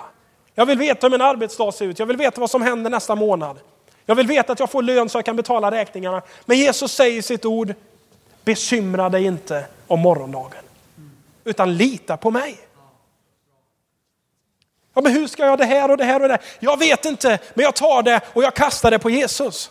Jag 0.55 0.66
vill 0.66 0.78
veta 0.78 1.07
hur 1.07 1.11
min 1.11 1.20
arbetsdag 1.20 1.72
ser 1.72 1.84
ut, 1.84 1.99
jag 1.99 2.07
vill 2.07 2.16
veta 2.16 2.41
vad 2.41 2.51
som 2.51 2.62
händer 2.62 2.91
nästa 2.91 3.14
månad. 3.14 3.59
Jag 4.07 4.14
vill 4.14 4.26
veta 4.26 4.53
att 4.53 4.61
jag 4.61 4.70
får 4.70 4.82
lön 4.82 5.09
så 5.09 5.18
jag 5.18 5.24
kan 5.24 5.37
betala 5.37 5.70
räkningarna. 5.70 6.22
Men 6.45 6.59
Jesus 6.59 6.93
säger 6.93 7.18
i 7.18 7.22
sitt 7.22 7.45
ord, 7.45 7.74
bekymra 8.47 9.09
dig 9.09 9.25
inte 9.25 9.67
om 9.87 10.01
morgondagen. 10.01 10.65
Utan 11.45 11.77
lita 11.77 12.17
på 12.17 12.31
mig. 12.31 12.59
Ja, 14.95 15.01
men 15.03 15.13
hur 15.13 15.27
ska 15.27 15.47
jag 15.47 15.59
det 15.59 15.65
här 15.65 15.91
och 15.91 15.97
det 15.97 16.05
här 16.05 16.23
och 16.23 16.29
det 16.29 16.35
här? 16.35 16.43
Jag 16.61 16.79
vet 16.79 17.05
inte, 17.05 17.39
men 17.55 17.65
jag 17.65 17.75
tar 17.75 18.03
det 18.03 18.21
och 18.33 18.43
jag 18.43 18.55
kastar 18.55 18.91
det 18.91 18.99
på 18.99 19.11
Jesus. 19.11 19.71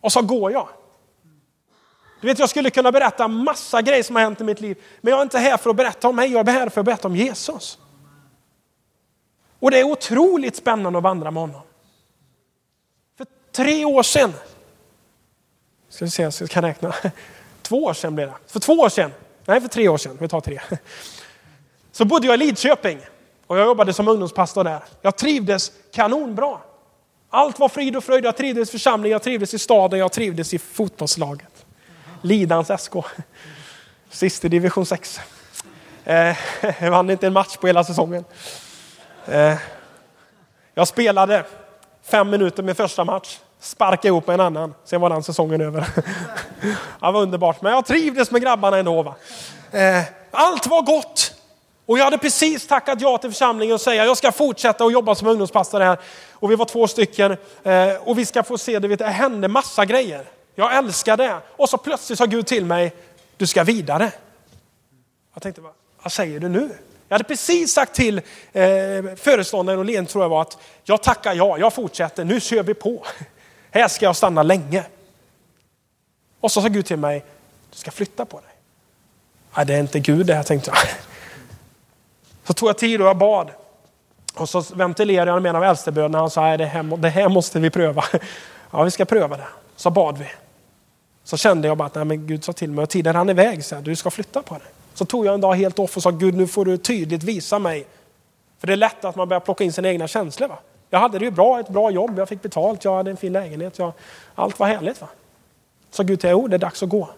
Och 0.00 0.12
så 0.12 0.22
går 0.22 0.52
jag. 0.52 0.68
Du 2.20 2.26
vet, 2.26 2.38
jag 2.38 2.50
skulle 2.50 2.70
kunna 2.70 2.92
berätta 2.92 3.28
massa 3.28 3.82
grejer 3.82 4.02
som 4.02 4.16
har 4.16 4.22
hänt 4.22 4.40
i 4.40 4.44
mitt 4.44 4.60
liv, 4.60 4.82
men 5.00 5.10
jag 5.10 5.18
är 5.18 5.22
inte 5.22 5.38
här 5.38 5.56
för 5.56 5.70
att 5.70 5.76
berätta 5.76 6.08
om 6.08 6.16
mig, 6.16 6.32
jag 6.32 6.48
är 6.48 6.52
här 6.52 6.68
för 6.68 6.80
att 6.80 6.84
berätta 6.84 7.08
om 7.08 7.16
Jesus. 7.16 7.78
Och 9.58 9.70
det 9.70 9.80
är 9.80 9.84
otroligt 9.84 10.56
spännande 10.56 10.98
att 10.98 11.02
vandra 11.02 11.30
med 11.30 11.40
honom. 11.40 11.62
För 13.16 13.26
tre 13.52 13.84
år 13.84 14.02
sedan, 14.02 14.32
ska 15.88 16.04
vi 16.04 16.10
se, 16.10 16.22
jag 16.22 16.50
kan 16.50 16.64
räkna, 16.64 16.94
två 17.68 17.84
år 17.84 17.92
sedan 17.92 18.14
blev 18.14 18.28
det. 18.28 18.34
För 18.46 18.60
två 18.60 18.72
år 18.72 18.88
sedan, 18.88 19.12
nej 19.44 19.60
för 19.60 19.68
tre 19.68 19.88
år 19.88 19.96
sedan, 19.98 20.18
vi 20.20 20.28
tar 20.28 20.40
tre. 20.40 20.60
Så 21.92 22.04
bodde 22.04 22.26
jag 22.26 22.34
i 22.34 22.38
Lidköping 22.38 23.00
och 23.46 23.58
jag 23.58 23.66
jobbade 23.66 23.92
som 23.92 24.08
ungdomspastor 24.08 24.64
där. 24.64 24.80
Jag 25.02 25.16
trivdes 25.16 25.72
kanonbra. 25.92 26.58
Allt 27.30 27.58
var 27.58 27.68
frid 27.68 27.96
och 27.96 28.04
fröjd, 28.04 28.24
jag 28.24 28.36
trivdes 28.36 28.68
i 28.68 28.72
församlingen, 28.72 29.12
jag 29.12 29.22
trivdes 29.22 29.54
i 29.54 29.58
staden, 29.58 29.98
jag 29.98 30.12
trivdes 30.12 30.54
i 30.54 30.58
fotbollslaget. 30.58 31.66
Lidans 32.22 32.82
SK. 32.82 32.92
Sist 34.10 34.44
i 34.44 34.48
division 34.48 34.86
6. 34.86 35.20
Eh, 36.04 36.36
jag 36.80 36.90
vann 36.90 37.10
inte 37.10 37.26
en 37.26 37.32
match 37.32 37.56
på 37.56 37.66
hela 37.66 37.84
säsongen. 37.84 38.24
Eh, 39.26 39.54
jag 40.74 40.88
spelade 40.88 41.44
fem 42.02 42.30
minuter 42.30 42.62
med 42.62 42.76
första 42.76 43.04
match, 43.04 43.38
sparkade 43.60 44.08
ihop 44.08 44.26
med 44.26 44.34
en 44.34 44.40
annan, 44.40 44.74
sen 44.84 45.00
var 45.00 45.10
den 45.10 45.22
säsongen 45.22 45.60
över. 45.60 45.80
Det 47.00 47.12
var 47.12 47.20
underbart, 47.22 47.62
men 47.62 47.72
jag 47.72 47.86
trivdes 47.86 48.30
med 48.30 48.42
grabbarna 48.42 48.78
ändå. 48.78 49.02
Va? 49.02 49.14
Eh, 49.70 50.02
allt 50.30 50.66
var 50.66 50.82
gott. 50.82 51.34
Och 51.86 51.98
jag 51.98 52.04
hade 52.04 52.18
precis 52.18 52.66
tackat 52.66 53.00
ja 53.00 53.18
till 53.18 53.30
församlingen 53.30 53.74
och 53.74 53.80
säga 53.80 54.04
jag 54.04 54.16
ska 54.16 54.32
fortsätta 54.32 54.84
och 54.84 54.92
jobba 54.92 55.14
som 55.14 55.28
ungdomspastor 55.28 55.80
här. 55.80 55.98
Och 56.32 56.50
vi 56.50 56.56
var 56.56 56.64
två 56.64 56.88
stycken 56.88 57.36
och 58.00 58.18
vi 58.18 58.26
ska 58.26 58.42
få 58.42 58.58
se, 58.58 58.78
det, 58.78 58.88
vet, 58.88 58.98
det 58.98 59.04
hände 59.04 59.48
massa 59.48 59.84
grejer. 59.84 60.24
Jag 60.54 60.76
älskar 60.76 61.16
det. 61.16 61.36
Och 61.48 61.68
så 61.68 61.78
plötsligt 61.78 62.18
sa 62.18 62.24
Gud 62.24 62.46
till 62.46 62.64
mig, 62.64 62.94
du 63.36 63.46
ska 63.46 63.64
vidare. 63.64 64.12
Jag 65.34 65.42
tänkte, 65.42 65.62
vad 66.02 66.12
säger 66.12 66.40
du 66.40 66.48
nu? 66.48 66.70
Jag 67.08 67.14
hade 67.14 67.24
precis 67.24 67.72
sagt 67.72 67.94
till 67.94 68.18
eh, 68.52 68.62
föreståndaren 69.16 69.78
och 69.78 69.84
ledningen 69.84 70.06
tror 70.06 70.24
jag 70.24 70.28
var 70.28 70.42
att 70.42 70.58
jag 70.84 71.02
tackar 71.02 71.34
ja, 71.34 71.58
jag 71.58 71.72
fortsätter, 71.72 72.24
nu 72.24 72.40
kör 72.40 72.62
vi 72.62 72.74
på. 72.74 73.06
Här 73.70 73.88
ska 73.88 74.04
jag 74.04 74.16
stanna 74.16 74.42
länge. 74.42 74.84
Och 76.40 76.52
så 76.52 76.62
sa 76.62 76.68
Gud 76.68 76.86
till 76.86 76.96
mig, 76.96 77.24
du 77.70 77.78
ska 77.78 77.90
flytta 77.90 78.24
på 78.24 78.40
dig. 78.40 78.50
Nej, 79.56 79.66
det 79.66 79.74
är 79.74 79.80
inte 79.80 80.00
Gud 80.00 80.26
det 80.26 80.34
här 80.34 80.42
tänkte 80.42 80.70
jag. 80.70 80.78
Så 82.44 82.52
tog 82.52 82.68
jag 82.68 82.78
tid 82.78 83.00
och 83.00 83.06
jag 83.06 83.16
bad. 83.16 83.50
Och 84.34 84.48
så 84.48 84.64
ventilerade 84.74 85.30
jag 85.30 85.42
med 85.42 85.50
en 85.50 85.56
av 85.56 85.64
äldstebröderna. 85.64 86.18
Han 86.18 86.30
sa, 86.30 86.56
det 86.56 86.66
här, 86.66 86.96
det 86.96 87.08
här 87.08 87.28
måste 87.28 87.60
vi 87.60 87.70
pröva. 87.70 88.04
Ja, 88.70 88.82
vi 88.82 88.90
ska 88.90 89.04
pröva 89.04 89.36
det. 89.36 89.46
Så 89.76 89.90
bad 89.90 90.18
vi. 90.18 90.26
Så 91.24 91.36
kände 91.36 91.68
jag 91.68 91.76
bara 91.76 91.86
att 91.86 91.94
nej, 91.94 92.04
men 92.04 92.26
Gud 92.26 92.44
sa 92.44 92.52
till 92.52 92.70
mig 92.70 92.82
och 92.82 92.88
tiden 92.88 93.12
rann 93.12 93.30
iväg. 93.30 93.64
Så 93.64 93.74
här, 93.74 93.82
du 93.82 93.96
ska 93.96 94.10
flytta 94.10 94.42
på 94.42 94.54
dig. 94.54 94.66
Så 94.94 95.04
tog 95.04 95.26
jag 95.26 95.34
en 95.34 95.40
dag 95.40 95.54
helt 95.54 95.78
off 95.78 95.96
och 95.96 96.02
sa 96.02 96.10
Gud 96.10 96.34
nu 96.34 96.46
får 96.46 96.64
du 96.64 96.76
tydligt 96.76 97.22
visa 97.22 97.58
mig. 97.58 97.86
För 98.58 98.66
det 98.66 98.72
är 98.72 98.76
lätt 98.76 99.04
att 99.04 99.16
man 99.16 99.28
börjar 99.28 99.40
plocka 99.40 99.64
in 99.64 99.72
sina 99.72 99.88
egna 99.88 100.08
känslor. 100.08 100.48
Va? 100.48 100.58
Jag 100.90 100.98
hade 100.98 101.18
det 101.18 101.24
ju 101.24 101.30
bra, 101.30 101.60
ett 101.60 101.68
bra 101.68 101.90
jobb, 101.90 102.18
jag 102.18 102.28
fick 102.28 102.42
betalt, 102.42 102.84
jag 102.84 102.96
hade 102.96 103.10
en 103.10 103.16
fin 103.16 103.32
lägenhet. 103.32 103.78
Jag, 103.78 103.92
allt 104.34 104.58
var 104.58 104.66
härligt. 104.66 105.00
Va? 105.00 105.08
Så 105.90 106.02
Gud 106.02 106.20
till 106.20 106.30
oh, 106.30 106.48
det 106.48 106.56
är 106.56 106.58
dags 106.58 106.82
att 106.82 106.88
gå. 106.88 107.08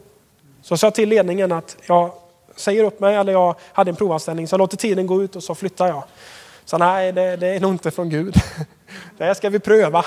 Så 0.62 0.76
sa 0.76 0.86
jag 0.86 0.94
till 0.94 1.08
ledningen 1.08 1.52
att 1.52 1.76
jag 1.86 2.10
säger 2.56 2.84
upp 2.84 3.00
mig, 3.00 3.16
eller 3.16 3.32
jag 3.32 3.54
hade 3.72 3.90
en 3.90 3.96
provanställning, 3.96 4.48
så 4.48 4.52
jag 4.52 4.58
låter 4.58 4.76
tiden 4.76 5.06
gå 5.06 5.22
ut 5.22 5.36
och 5.36 5.42
så 5.42 5.54
flyttar 5.54 5.86
jag. 5.88 6.02
Så 6.64 6.78
nej, 6.78 7.12
det, 7.12 7.36
det 7.36 7.46
är 7.46 7.60
nog 7.60 7.72
inte 7.72 7.90
från 7.90 8.10
Gud. 8.10 8.34
Det 9.18 9.24
här 9.24 9.34
ska 9.34 9.50
vi 9.50 9.58
pröva. 9.58 10.04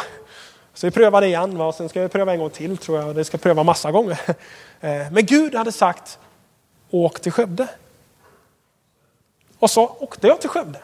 Så 0.73 0.87
vi 0.87 0.91
prövade 0.91 1.27
igen 1.27 1.57
va? 1.57 1.65
och 1.65 1.75
sen 1.75 1.89
ska 1.89 2.01
vi 2.01 2.07
pröva 2.07 2.33
en 2.33 2.39
gång 2.39 2.49
till 2.49 2.77
tror 2.77 2.99
jag. 2.99 3.15
Det 3.15 3.23
ska 3.23 3.37
pröva 3.37 3.63
massa 3.63 3.91
gånger. 3.91 4.19
Eh, 4.83 5.11
men 5.11 5.25
Gud 5.25 5.55
hade 5.55 5.71
sagt, 5.71 6.19
åk 6.89 7.19
till 7.19 7.31
Skövde. 7.31 7.67
Och 9.59 9.69
så 9.69 9.95
åkte 9.99 10.27
jag 10.27 10.41
till 10.41 10.49
Skövde. 10.49 10.79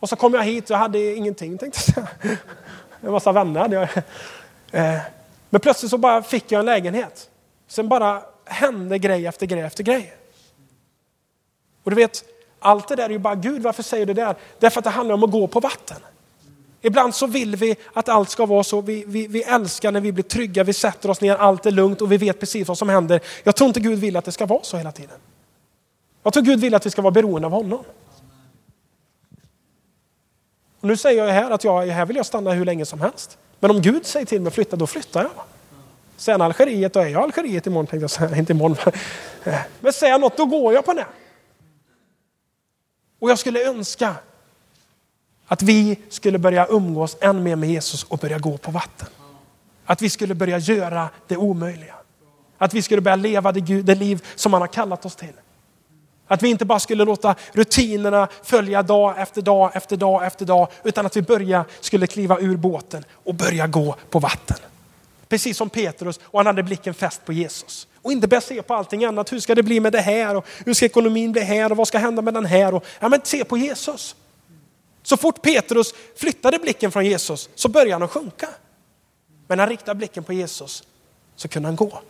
Och 0.00 0.08
så 0.08 0.16
kom 0.16 0.34
jag 0.34 0.42
hit 0.42 0.64
och 0.64 0.70
jag 0.70 0.78
hade 0.78 1.14
ingenting 1.14 1.58
tänkte 1.58 1.80
jag 1.86 1.94
säga. 1.94 2.38
En 3.00 3.12
massa 3.12 3.32
vänner 3.32 3.60
hade 3.60 3.76
jag. 3.76 3.88
Eh, 4.72 5.00
men 5.50 5.60
plötsligt 5.60 5.90
så 5.90 5.98
bara 5.98 6.22
fick 6.22 6.52
jag 6.52 6.58
en 6.58 6.66
lägenhet. 6.66 7.30
Sen 7.68 7.88
bara 7.88 8.22
hände 8.44 8.98
grej 8.98 9.26
efter 9.26 9.46
grej 9.46 9.60
efter 9.60 9.84
grej. 9.84 10.14
Och 11.84 11.90
du 11.90 11.96
vet, 11.96 12.24
allt 12.58 12.88
det 12.88 12.96
där 12.96 13.04
är 13.04 13.10
ju 13.10 13.18
bara 13.18 13.34
Gud, 13.34 13.62
varför 13.62 13.82
säger 13.82 14.06
du 14.06 14.14
det 14.14 14.24
där? 14.24 14.36
Därför 14.58 14.80
att 14.80 14.84
det 14.84 14.90
handlar 14.90 15.14
om 15.14 15.24
att 15.24 15.30
gå 15.30 15.46
på 15.46 15.60
vatten. 15.60 15.96
Ibland 16.82 17.14
så 17.14 17.26
vill 17.26 17.56
vi 17.56 17.76
att 17.92 18.08
allt 18.08 18.30
ska 18.30 18.46
vara 18.46 18.64
så, 18.64 18.80
vi, 18.80 19.04
vi, 19.06 19.26
vi 19.26 19.42
älskar 19.42 19.92
när 19.92 20.00
vi 20.00 20.12
blir 20.12 20.24
trygga, 20.24 20.64
vi 20.64 20.72
sätter 20.72 21.10
oss 21.10 21.20
ner, 21.20 21.36
allt 21.36 21.66
är 21.66 21.70
lugnt 21.70 22.00
och 22.00 22.12
vi 22.12 22.16
vet 22.16 22.40
precis 22.40 22.68
vad 22.68 22.78
som 22.78 22.88
händer. 22.88 23.20
Jag 23.44 23.56
tror 23.56 23.68
inte 23.68 23.80
Gud 23.80 23.98
vill 23.98 24.16
att 24.16 24.24
det 24.24 24.32
ska 24.32 24.46
vara 24.46 24.62
så 24.62 24.76
hela 24.76 24.92
tiden. 24.92 25.16
Jag 26.22 26.32
tror 26.32 26.42
Gud 26.42 26.60
vill 26.60 26.74
att 26.74 26.86
vi 26.86 26.90
ska 26.90 27.02
vara 27.02 27.10
beroende 27.10 27.46
av 27.46 27.52
honom. 27.52 27.84
Och 30.80 30.88
nu 30.88 30.96
säger 30.96 31.24
jag 31.24 31.32
här 31.32 31.50
att 31.50 31.64
jag, 31.64 31.86
här 31.86 32.06
vill 32.06 32.16
jag 32.16 32.26
stanna 32.26 32.52
hur 32.52 32.64
länge 32.64 32.86
som 32.86 33.00
helst. 33.00 33.38
Men 33.60 33.70
om 33.70 33.82
Gud 33.82 34.06
säger 34.06 34.26
till 34.26 34.40
mig 34.40 34.48
att 34.48 34.54
flytta, 34.54 34.76
då 34.76 34.86
flyttar 34.86 35.22
jag. 35.22 35.30
Sen 36.16 36.42
Algeriet, 36.42 36.92
då 36.92 37.00
är 37.00 37.06
jag 37.06 37.22
Algeriet 37.22 37.66
imorgon 37.66 37.86
tänkte 37.86 38.02
jag 38.02 38.10
säga, 38.10 38.36
inte 38.36 38.52
imorgon. 38.52 38.76
Men 39.80 39.92
säger 39.92 40.12
jag 40.12 40.20
något, 40.20 40.36
då 40.36 40.46
går 40.46 40.74
jag 40.74 40.84
på 40.84 40.92
det. 40.92 41.06
Och 43.18 43.30
jag 43.30 43.38
skulle 43.38 43.68
önska 43.68 44.14
att 45.46 45.62
vi 45.62 45.98
skulle 46.08 46.38
börja 46.38 46.66
umgås 46.66 47.16
än 47.20 47.42
mer 47.42 47.56
med 47.56 47.70
Jesus 47.70 48.04
och 48.04 48.18
börja 48.18 48.38
gå 48.38 48.58
på 48.58 48.70
vatten. 48.70 49.08
Att 49.84 50.02
vi 50.02 50.10
skulle 50.10 50.34
börja 50.34 50.58
göra 50.58 51.08
det 51.26 51.36
omöjliga. 51.36 51.94
Att 52.58 52.74
vi 52.74 52.82
skulle 52.82 53.00
börja 53.00 53.16
leva 53.16 53.52
det, 53.52 53.60
Gud, 53.60 53.84
det 53.84 53.94
liv 53.94 54.26
som 54.34 54.52
han 54.52 54.62
har 54.62 54.68
kallat 54.68 55.04
oss 55.04 55.16
till. 55.16 55.32
Att 56.30 56.42
vi 56.42 56.48
inte 56.48 56.64
bara 56.64 56.80
skulle 56.80 57.04
låta 57.04 57.34
rutinerna 57.52 58.28
följa 58.42 58.82
dag 58.82 59.14
efter 59.18 59.42
dag 59.42 59.70
efter 59.74 59.96
dag 59.96 60.26
efter 60.26 60.46
dag, 60.46 60.68
utan 60.84 61.06
att 61.06 61.16
vi 61.16 61.22
börja, 61.22 61.64
skulle 61.80 62.06
kliva 62.06 62.38
ur 62.40 62.56
båten 62.56 63.04
och 63.12 63.34
börja 63.34 63.66
gå 63.66 63.96
på 64.10 64.18
vatten. 64.18 64.56
Precis 65.28 65.56
som 65.56 65.70
Petrus 65.70 66.20
och 66.22 66.38
han 66.38 66.46
hade 66.46 66.62
blicken 66.62 66.94
fäst 66.94 67.24
på 67.24 67.32
Jesus. 67.32 67.86
Och 68.02 68.12
inte 68.12 68.28
börja 68.28 68.40
se 68.40 68.62
på 68.62 68.74
allting 68.74 69.04
annat. 69.04 69.32
Hur 69.32 69.40
ska 69.40 69.54
det 69.54 69.62
bli 69.62 69.80
med 69.80 69.92
det 69.92 70.00
här? 70.00 70.36
Och 70.36 70.46
hur 70.64 70.74
ska 70.74 70.86
ekonomin 70.86 71.32
bli 71.32 71.40
här? 71.40 71.70
Och 71.70 71.76
vad 71.76 71.88
ska 71.88 71.98
hända 71.98 72.22
med 72.22 72.34
den 72.34 72.46
här? 72.46 72.74
Och, 72.74 72.84
ja, 73.00 73.08
men 73.08 73.20
se 73.24 73.44
på 73.44 73.56
Jesus. 73.56 74.16
Så 75.02 75.16
fort 75.16 75.42
Petrus 75.42 75.94
flyttade 76.16 76.58
blicken 76.58 76.92
från 76.92 77.04
Jesus 77.04 77.48
så 77.54 77.68
började 77.68 77.92
han 77.92 78.02
att 78.02 78.10
sjunka. 78.10 78.48
Men 79.46 79.56
när 79.56 79.62
han 79.62 79.68
riktade 79.70 79.98
blicken 79.98 80.24
på 80.24 80.32
Jesus 80.32 80.82
så 81.36 81.48
kunde 81.48 81.68
han 81.68 81.76
gå. 81.76 82.00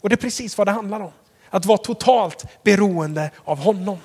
Och 0.00 0.08
det 0.08 0.14
är 0.14 0.16
precis 0.16 0.58
vad 0.58 0.66
det 0.66 0.72
handlar 0.72 1.00
om. 1.00 1.12
Att 1.54 1.66
vara 1.66 1.78
totalt 1.78 2.62
beroende 2.62 3.30
av 3.44 3.58
honom. 3.58 3.98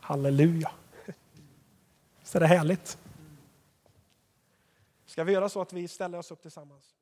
Halleluja. 0.00 0.72
Så 2.22 2.38
är 2.38 2.40
det 2.40 2.46
härligt. 2.46 2.98
Ska 5.06 5.24
vi 5.24 5.32
göra 5.32 5.48
så 5.48 5.60
att 5.62 5.72
vi 5.72 5.88
ställer 5.88 6.18
oss 6.18 6.30
upp 6.30 6.42
tillsammans? 6.42 6.94